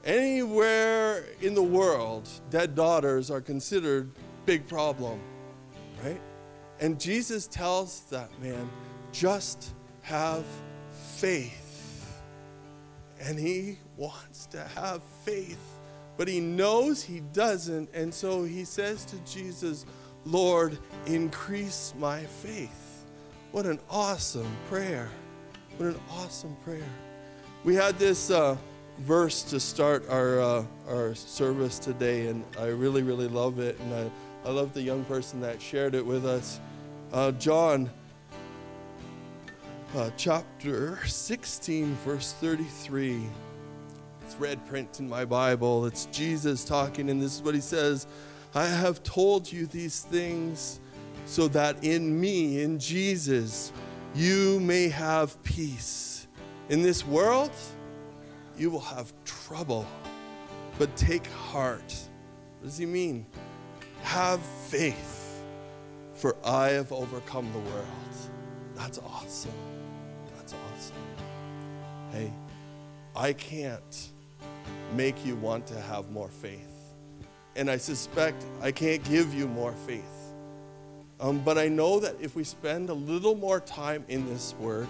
Anywhere 0.03 1.23
in 1.39 1.53
the 1.53 1.63
world, 1.63 2.27
dead 2.49 2.75
daughters 2.75 3.31
are 3.31 3.39
considered 3.39 4.11
big 4.45 4.67
problem, 4.67 5.21
right? 6.03 6.19
And 6.81 6.99
Jesus 6.99 7.47
tells 7.47 8.01
that 8.09 8.29
man, 8.41 8.69
just 9.13 9.73
have 10.01 10.43
faith. 10.91 11.62
And 13.23 13.39
he 13.39 13.77
wants 13.97 14.45
to 14.47 14.63
have 14.75 15.01
faith, 15.23 15.79
but 16.17 16.27
he 16.27 16.39
knows 16.39 17.01
he 17.03 17.21
doesn't. 17.21 17.89
And 17.93 18.13
so 18.13 18.43
he 18.43 18.65
says 18.65 19.05
to 19.05 19.17
Jesus, 19.19 19.85
Lord, 20.25 20.77
increase 21.05 21.93
my 21.97 22.21
faith. 22.23 23.05
What 23.51 23.65
an 23.65 23.79
awesome 23.89 24.51
prayer. 24.69 25.09
What 25.77 25.89
an 25.89 25.99
awesome 26.11 26.55
prayer. 26.63 26.89
We 27.63 27.75
had 27.75 27.97
this. 27.97 28.29
Uh, 28.29 28.57
verse 28.99 29.43
to 29.43 29.59
start 29.59 30.07
our, 30.09 30.39
uh, 30.39 30.65
our 30.87 31.15
service 31.15 31.79
today, 31.79 32.27
and 32.27 32.43
I 32.59 32.67
really, 32.67 33.03
really 33.03 33.27
love 33.27 33.59
it. 33.59 33.79
And 33.79 33.93
I, 33.93 34.47
I 34.47 34.51
love 34.51 34.73
the 34.73 34.81
young 34.81 35.03
person 35.05 35.41
that 35.41 35.61
shared 35.61 35.95
it 35.95 36.05
with 36.05 36.25
us. 36.25 36.59
Uh, 37.11 37.31
John 37.33 37.89
uh, 39.95 40.09
chapter 40.17 40.97
16, 41.05 41.95
verse 41.97 42.33
33. 42.33 43.21
It's 44.21 44.35
red 44.35 44.65
print 44.65 44.99
in 44.99 45.07
my 45.07 45.23
Bible. 45.23 45.85
It's 45.85 46.05
Jesus 46.07 46.65
talking, 46.65 47.09
and 47.09 47.21
this 47.21 47.35
is 47.35 47.43
what 47.43 47.53
he 47.53 47.61
says 47.61 48.07
I 48.55 48.65
have 48.65 49.03
told 49.03 49.51
you 49.51 49.65
these 49.67 50.01
things 50.01 50.79
so 51.25 51.47
that 51.49 51.83
in 51.83 52.19
me, 52.19 52.61
in 52.61 52.79
Jesus, 52.79 53.71
you 54.15 54.59
may 54.59 54.89
have 54.89 55.41
peace. 55.43 56.27
In 56.69 56.81
this 56.81 57.05
world, 57.05 57.51
you 58.57 58.71
will 58.71 58.79
have 58.79 59.13
trouble. 59.25 59.85
But 60.79 60.95
take 60.95 61.27
heart. 61.27 61.93
What 62.59 62.67
does 62.67 62.77
he 62.77 62.85
mean? 62.87 63.27
Have 64.01 64.41
faith, 64.41 65.43
for 66.15 66.35
I 66.43 66.69
have 66.69 66.91
overcome 66.91 67.51
the 67.53 67.59
world. 67.59 67.87
That's 68.75 68.97
awesome. 68.99 69.72
Hey, 72.13 72.31
I 73.15 73.33
can't 73.33 74.11
make 74.95 75.25
you 75.25 75.35
want 75.35 75.65
to 75.65 75.81
have 75.81 76.11
more 76.11 76.29
faith. 76.29 76.93
And 77.55 77.71
I 77.71 77.77
suspect 77.77 78.45
I 78.61 78.71
can't 78.71 79.03
give 79.03 79.33
you 79.33 79.47
more 79.47 79.71
faith. 79.87 80.03
Um, 81.19 81.39
but 81.39 81.57
I 81.57 81.69
know 81.69 81.99
that 82.01 82.15
if 82.21 82.35
we 82.35 82.43
spend 82.43 82.91
a 82.91 82.93
little 82.93 83.33
more 83.33 83.59
time 83.59 84.05
in 84.09 84.27
this 84.29 84.53
word, 84.59 84.87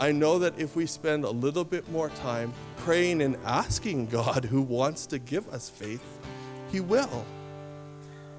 I 0.00 0.10
know 0.10 0.40
that 0.40 0.58
if 0.58 0.74
we 0.74 0.86
spend 0.86 1.22
a 1.22 1.30
little 1.30 1.62
bit 1.62 1.88
more 1.88 2.10
time 2.10 2.52
praying 2.78 3.22
and 3.22 3.36
asking 3.44 4.06
God 4.06 4.44
who 4.44 4.60
wants 4.60 5.06
to 5.06 5.20
give 5.20 5.48
us 5.50 5.70
faith, 5.70 6.02
He 6.72 6.80
will. 6.80 7.24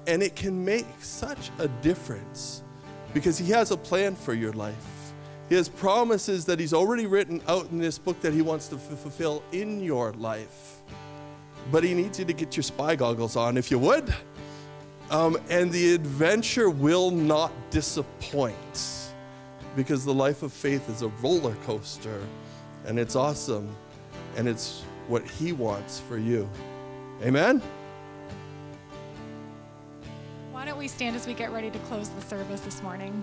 And 0.06 0.22
it 0.22 0.36
can 0.36 0.66
make 0.66 0.86
such 1.00 1.50
a 1.58 1.68
difference 1.80 2.62
because 3.14 3.38
He 3.38 3.52
has 3.52 3.70
a 3.70 3.76
plan 3.78 4.16
for 4.16 4.34
your 4.34 4.52
life. 4.52 4.95
He 5.48 5.54
has 5.54 5.68
promises 5.68 6.44
that 6.46 6.58
He's 6.58 6.74
already 6.74 7.06
written 7.06 7.40
out 7.46 7.70
in 7.70 7.78
this 7.78 7.98
book 7.98 8.20
that 8.20 8.32
He 8.32 8.42
wants 8.42 8.68
to 8.68 8.76
f- 8.76 8.82
fulfill 8.82 9.42
in 9.52 9.80
your 9.80 10.12
life. 10.14 10.82
But 11.70 11.84
He 11.84 11.94
needs 11.94 12.18
you 12.18 12.24
to 12.24 12.32
get 12.32 12.56
your 12.56 12.64
spy 12.64 12.96
goggles 12.96 13.36
on, 13.36 13.56
if 13.56 13.70
you 13.70 13.78
would. 13.78 14.12
Um, 15.10 15.38
and 15.48 15.70
the 15.70 15.94
adventure 15.94 16.68
will 16.68 17.12
not 17.12 17.52
disappoint 17.70 19.12
because 19.76 20.04
the 20.04 20.14
life 20.14 20.42
of 20.42 20.52
faith 20.52 20.88
is 20.88 21.02
a 21.02 21.08
roller 21.22 21.54
coaster 21.66 22.20
and 22.86 22.98
it's 22.98 23.14
awesome 23.14 23.68
and 24.36 24.48
it's 24.48 24.82
what 25.06 25.22
He 25.24 25.52
wants 25.52 26.00
for 26.00 26.18
you. 26.18 26.48
Amen? 27.22 27.62
Why 30.50 30.64
don't 30.64 30.78
we 30.78 30.88
stand 30.88 31.14
as 31.14 31.26
we 31.26 31.34
get 31.34 31.52
ready 31.52 31.70
to 31.70 31.78
close 31.80 32.08
the 32.08 32.22
service 32.22 32.60
this 32.62 32.82
morning? 32.82 33.22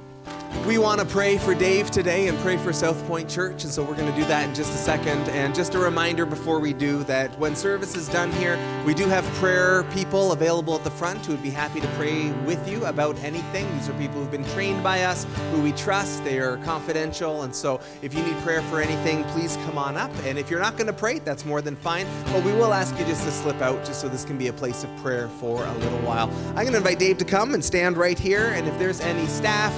We 0.68 0.78
want 0.78 1.02
to 1.02 1.06
pray 1.06 1.38
for 1.38 1.54
Dave 1.54 1.92
today 1.92 2.30
and 2.30 2.38
pray 2.40 2.56
for 2.56 2.72
South 2.72 3.06
Point 3.06 3.30
Church, 3.30 3.66
and 3.66 3.74
so 3.74 3.84
we're 3.84 3.98
going 3.98 4.10
to 4.10 4.18
do 4.18 4.26
that 4.28 4.48
in 4.48 4.56
just 4.56 4.72
a 4.72 4.78
second. 4.78 5.28
And 5.30 5.54
just 5.54 5.76
a 5.76 5.80
reminder 5.80 6.26
before 6.26 6.60
we 6.60 6.72
do 6.72 7.04
that 7.04 7.38
when 7.38 7.54
service 7.54 7.98
is 7.98 8.08
done 8.08 8.32
here, 8.34 8.58
we 8.86 8.94
do 8.94 9.06
have 9.08 9.26
prayer 9.36 9.84
people 9.94 10.32
available 10.32 10.76
at 10.76 10.86
the 10.86 10.90
front 10.90 11.26
who 11.26 11.34
would 11.34 11.44
be 11.44 11.50
happy 11.50 11.82
to 11.82 11.88
pray 11.98 12.32
with 12.46 12.66
you 12.70 12.86
about 12.86 13.22
anything. 13.24 13.70
These 13.78 13.90
are 13.90 13.94
people 13.96 14.22
who've 14.22 14.32
been 14.32 14.48
trained 14.52 14.82
by 14.82 15.04
us, 15.04 15.26
who 15.52 15.62
we 15.62 15.74
trust. 15.74 16.24
They 16.24 16.40
are 16.40 16.56
confidential, 16.60 17.42
and 17.42 17.54
so 17.54 17.82
if 18.02 18.14
you 18.14 18.24
need 18.24 18.38
prayer 18.38 18.62
for 18.64 18.80
anything, 18.80 19.26
please 19.26 19.58
come 19.66 19.78
on 19.78 19.98
up. 19.98 20.12
And 20.24 20.40
if 20.40 20.50
you're 20.50 20.62
not 20.62 20.78
going 20.78 20.88
to 20.88 20.94
pray, 20.94 21.20
that's 21.20 21.44
more 21.44 21.62
than 21.62 21.76
fine. 21.76 22.08
But 22.28 22.42
we 22.46 22.54
will 22.54 22.74
ask 22.74 22.98
you 22.98 23.04
just 23.06 23.26
to 23.26 23.32
slip 23.32 23.62
out, 23.62 23.84
just 23.84 24.00
so 24.00 24.08
this 24.08 24.24
can 24.24 24.38
be 24.38 24.48
a 24.48 24.54
place 24.54 24.86
of 24.86 24.96
prayer 24.98 25.28
for 25.28 25.66
a 25.66 25.74
little 25.80 26.00
while. 26.00 26.30
I'm 26.50 26.64
going 26.64 26.72
to 26.72 26.78
invite 26.78 27.00
Dave 27.00 27.18
to 27.18 27.26
come 27.26 27.54
and 27.54 27.64
stand 27.64 27.98
right 27.98 28.18
here. 28.18 28.54
And 28.54 28.66
if 28.66 28.80
there's 28.80 29.02
any 29.02 29.26
staff, 29.28 29.74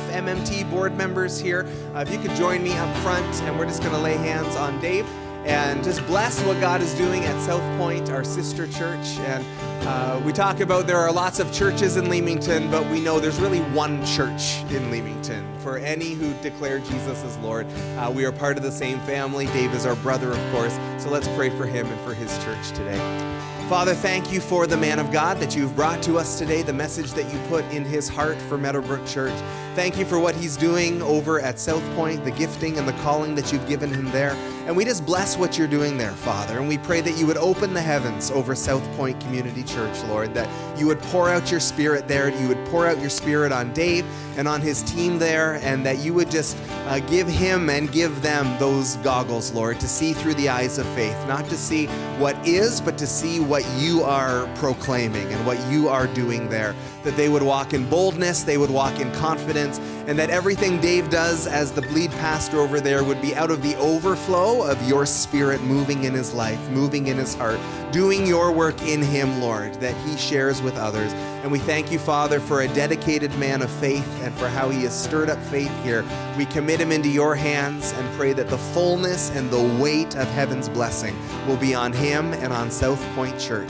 Board 0.69 0.97
members 0.97 1.39
here, 1.39 1.65
uh, 1.93 1.99
if 1.99 2.11
you 2.11 2.19
could 2.19 2.35
join 2.35 2.63
me 2.63 2.73
up 2.73 2.97
front, 2.97 3.41
and 3.43 3.57
we're 3.57 3.65
just 3.65 3.81
going 3.81 3.93
to 3.93 4.01
lay 4.01 4.17
hands 4.17 4.55
on 4.55 4.79
Dave 4.81 5.05
and 5.45 5.83
just 5.83 6.05
bless 6.07 6.41
what 6.41 6.59
God 6.59 6.81
is 6.81 6.93
doing 6.95 7.23
at 7.23 7.39
South 7.41 7.61
Point, 7.77 8.09
our 8.09 8.23
sister 8.23 8.65
church. 8.67 9.05
And 9.19 9.45
uh, 9.87 10.19
we 10.25 10.33
talk 10.33 10.59
about 10.59 10.87
there 10.87 10.97
are 10.97 11.11
lots 11.11 11.39
of 11.39 11.53
churches 11.53 11.97
in 11.97 12.09
Leamington, 12.09 12.69
but 12.71 12.85
we 12.89 12.99
know 12.99 13.19
there's 13.19 13.39
really 13.39 13.61
one 13.61 14.03
church 14.05 14.63
in 14.71 14.89
Leamington. 14.89 15.47
For 15.59 15.77
any 15.77 16.13
who 16.13 16.33
declare 16.41 16.79
Jesus 16.79 17.23
as 17.23 17.37
Lord, 17.37 17.67
uh, 17.97 18.11
we 18.13 18.25
are 18.25 18.31
part 18.31 18.57
of 18.57 18.63
the 18.63 18.71
same 18.71 18.99
family. 19.01 19.45
Dave 19.47 19.73
is 19.73 19.85
our 19.85 19.95
brother, 19.97 20.31
of 20.31 20.51
course. 20.51 20.77
So 20.97 21.09
let's 21.09 21.27
pray 21.29 21.51
for 21.51 21.65
him 21.65 21.85
and 21.85 22.01
for 22.01 22.15
his 22.15 22.35
church 22.43 22.69
today. 22.69 23.34
Father, 23.69 23.95
thank 23.95 24.31
you 24.31 24.39
for 24.39 24.67
the 24.67 24.77
man 24.77 24.99
of 24.99 25.11
God 25.11 25.39
that 25.39 25.55
you've 25.55 25.75
brought 25.75 26.03
to 26.03 26.19
us 26.19 26.37
today, 26.37 26.61
the 26.61 26.71
message 26.71 27.13
that 27.13 27.33
you 27.33 27.39
put 27.47 27.65
in 27.73 27.83
his 27.83 28.07
heart 28.07 28.37
for 28.43 28.59
Meadowbrook 28.59 29.07
Church. 29.07 29.33
Thank 29.73 29.97
you 29.97 30.05
for 30.05 30.19
what 30.19 30.35
he's 30.35 30.55
doing 30.55 31.01
over 31.01 31.41
at 31.41 31.59
South 31.59 31.83
Point, 31.95 32.23
the 32.23 32.31
gifting 32.31 32.77
and 32.77 32.87
the 32.87 32.93
calling 33.01 33.33
that 33.33 33.51
you've 33.51 33.67
given 33.67 33.91
him 33.91 34.09
there. 34.11 34.37
And 34.67 34.77
we 34.77 34.85
just 34.85 35.05
bless 35.05 35.35
what 35.35 35.57
you're 35.57 35.67
doing 35.67 35.97
there, 35.97 36.11
Father. 36.11 36.59
And 36.59 36.67
we 36.67 36.77
pray 36.77 37.01
that 37.01 37.17
you 37.17 37.27
would 37.27 37.37
open 37.37 37.73
the 37.73 37.81
heavens 37.81 38.31
over 38.31 38.55
South 38.55 38.83
Point 38.95 39.19
Community 39.19 39.63
Church, 39.63 40.01
Lord, 40.05 40.33
that 40.33 40.49
you 40.79 40.87
would 40.87 40.99
pour 41.01 41.29
out 41.29 41.51
your 41.51 41.59
spirit 41.59 42.07
there, 42.07 42.29
you 42.29 42.47
would 42.47 42.65
pour 42.67 42.87
out 42.87 42.99
your 42.99 43.09
spirit 43.09 43.51
on 43.51 43.73
Dave 43.73 44.05
and 44.37 44.47
on 44.47 44.61
his 44.61 44.81
team 44.83 45.19
there, 45.19 45.55
and 45.55 45.85
that 45.85 45.99
you 45.99 46.13
would 46.13 46.31
just 46.31 46.57
uh, 46.87 46.99
give 47.01 47.27
him 47.27 47.69
and 47.69 47.91
give 47.91 48.21
them 48.21 48.57
those 48.59 48.95
goggles, 48.97 49.51
Lord, 49.53 49.79
to 49.79 49.87
see 49.87 50.13
through 50.13 50.33
the 50.33 50.49
eyes 50.49 50.77
of 50.77 50.85
faith, 50.87 51.15
not 51.27 51.45
to 51.49 51.55
see 51.55 51.85
what 52.17 52.35
is, 52.47 52.81
but 52.81 52.97
to 52.97 53.07
see 53.07 53.39
what 53.39 53.54
you 53.77 54.03
are 54.03 54.47
proclaiming 54.55 55.31
and 55.31 55.45
what 55.45 55.59
you 55.69 55.87
are 55.87 56.07
doing 56.07 56.49
there. 56.49 56.75
That 57.03 57.15
they 57.15 57.29
would 57.29 57.43
walk 57.43 57.73
in 57.73 57.89
boldness, 57.89 58.43
they 58.43 58.57
would 58.57 58.69
walk 58.69 58.99
in 58.99 59.11
confidence, 59.13 59.79
and 60.07 60.17
that 60.19 60.29
everything 60.29 60.81
Dave 60.81 61.09
does 61.09 61.47
as 61.47 61.71
the 61.71 61.81
bleed 61.83 62.11
pastor 62.11 62.59
over 62.59 62.79
there 62.79 63.03
would 63.03 63.21
be 63.21 63.35
out 63.35 63.51
of 63.51 63.61
the 63.61 63.75
overflow 63.77 64.63
of 64.63 64.81
your 64.87 65.05
spirit 65.05 65.61
moving 65.61 66.03
in 66.03 66.13
his 66.13 66.33
life, 66.33 66.59
moving 66.69 67.07
in 67.07 67.17
his 67.17 67.35
heart, 67.35 67.59
doing 67.91 68.25
your 68.25 68.51
work 68.51 68.81
in 68.81 69.01
him, 69.01 69.39
Lord, 69.39 69.73
that 69.75 69.95
he 70.07 70.17
shares 70.17 70.61
with 70.61 70.75
others. 70.75 71.13
And 71.45 71.51
we 71.51 71.59
thank 71.59 71.91
you, 71.91 71.99
Father, 71.99 72.39
for 72.39 72.61
a 72.61 72.67
dedicated 72.69 73.31
man 73.37 73.61
of 73.61 73.69
faith 73.69 74.19
and 74.23 74.33
for 74.33 74.47
how 74.47 74.69
he 74.69 74.81
has 74.81 74.99
stirred 74.99 75.29
up 75.29 75.37
faith 75.43 75.71
here. 75.83 76.03
We 76.39 76.47
commit 76.47 76.81
him 76.81 76.91
into 76.91 77.07
your 77.07 77.35
hands 77.35 77.91
and 77.91 78.17
pray 78.17 78.33
that 78.33 78.49
the 78.49 78.57
fullness 78.57 79.29
and 79.29 79.51
the 79.51 79.61
weight 79.79 80.15
of 80.15 80.27
heaven's 80.29 80.69
blessing 80.69 81.15
will 81.45 81.57
be 81.57 81.75
on 81.75 81.93
him 81.93 82.33
and 82.33 82.51
on 82.51 82.71
South 82.71 82.99
Point 83.13 83.39
Church. 83.39 83.69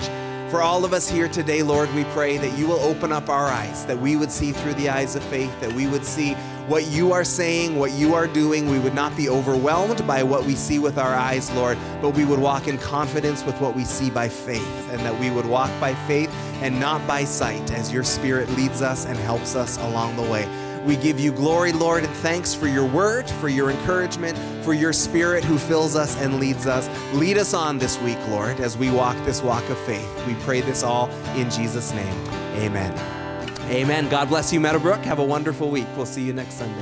For 0.49 0.61
all 0.61 0.85
of 0.85 0.93
us 0.93 1.09
here 1.09 1.27
today, 1.27 1.63
Lord, 1.63 1.93
we 1.93 2.05
pray 2.05 2.37
that 2.37 2.57
you 2.57 2.65
will 2.65 2.79
open 2.79 3.11
up 3.11 3.27
our 3.27 3.47
eyes, 3.47 3.85
that 3.87 3.99
we 3.99 4.15
would 4.15 4.31
see 4.31 4.53
through 4.53 4.75
the 4.75 4.87
eyes 4.87 5.17
of 5.17 5.23
faith, 5.25 5.59
that 5.59 5.73
we 5.73 5.85
would 5.85 6.05
see 6.05 6.37
what 6.67 6.85
you 6.87 7.11
are 7.11 7.23
saying, 7.23 7.77
what 7.77 7.91
you 7.91 8.13
are 8.15 8.27
doing. 8.27 8.69
We 8.69 8.79
would 8.79 8.93
not 8.93 9.15
be 9.15 9.29
overwhelmed 9.29 10.05
by 10.07 10.23
what 10.23 10.45
we 10.45 10.55
see 10.55 10.79
with 10.79 10.97
our 10.97 11.13
eyes, 11.13 11.51
Lord, 11.51 11.77
but 12.01 12.11
we 12.11 12.25
would 12.25 12.39
walk 12.39 12.67
in 12.67 12.77
confidence 12.77 13.43
with 13.43 13.59
what 13.61 13.75
we 13.75 13.83
see 13.83 14.09
by 14.09 14.29
faith, 14.29 14.89
and 14.91 14.99
that 15.01 15.19
we 15.19 15.29
would 15.29 15.45
walk 15.45 15.69
by 15.79 15.93
faith 16.07 16.29
and 16.61 16.79
not 16.79 17.05
by 17.07 17.23
sight 17.23 17.71
as 17.71 17.91
your 17.91 18.03
Spirit 18.03 18.49
leads 18.51 18.81
us 18.81 19.05
and 19.05 19.17
helps 19.17 19.55
us 19.55 19.77
along 19.77 20.15
the 20.15 20.23
way. 20.23 20.47
We 20.85 20.95
give 20.95 21.19
you 21.19 21.31
glory, 21.31 21.71
Lord, 21.71 22.03
and 22.03 22.13
thanks 22.17 22.53
for 22.53 22.67
your 22.67 22.85
word, 22.85 23.27
for 23.27 23.49
your 23.49 23.71
encouragement, 23.71 24.37
for 24.63 24.75
your 24.75 24.93
spirit 24.93 25.43
who 25.43 25.57
fills 25.57 25.95
us 25.95 26.15
and 26.21 26.39
leads 26.39 26.67
us. 26.67 26.87
Lead 27.15 27.39
us 27.39 27.55
on 27.55 27.79
this 27.79 27.99
week, 28.01 28.19
Lord, 28.29 28.59
as 28.59 28.77
we 28.77 28.91
walk 28.91 29.17
this 29.25 29.41
walk 29.41 29.67
of 29.69 29.79
faith. 29.79 30.27
We 30.27 30.35
pray 30.35 30.61
this 30.61 30.83
all 30.83 31.09
in 31.35 31.49
Jesus' 31.49 31.91
name. 31.91 32.27
Amen. 32.57 33.14
Amen. 33.69 34.09
God 34.09 34.29
bless 34.29 34.51
you, 34.53 34.59
Meadowbrook. 34.59 35.03
Have 35.05 35.19
a 35.19 35.23
wonderful 35.23 35.69
week. 35.69 35.87
We'll 35.95 36.05
see 36.05 36.23
you 36.23 36.33
next 36.33 36.55
Sunday. 36.55 36.73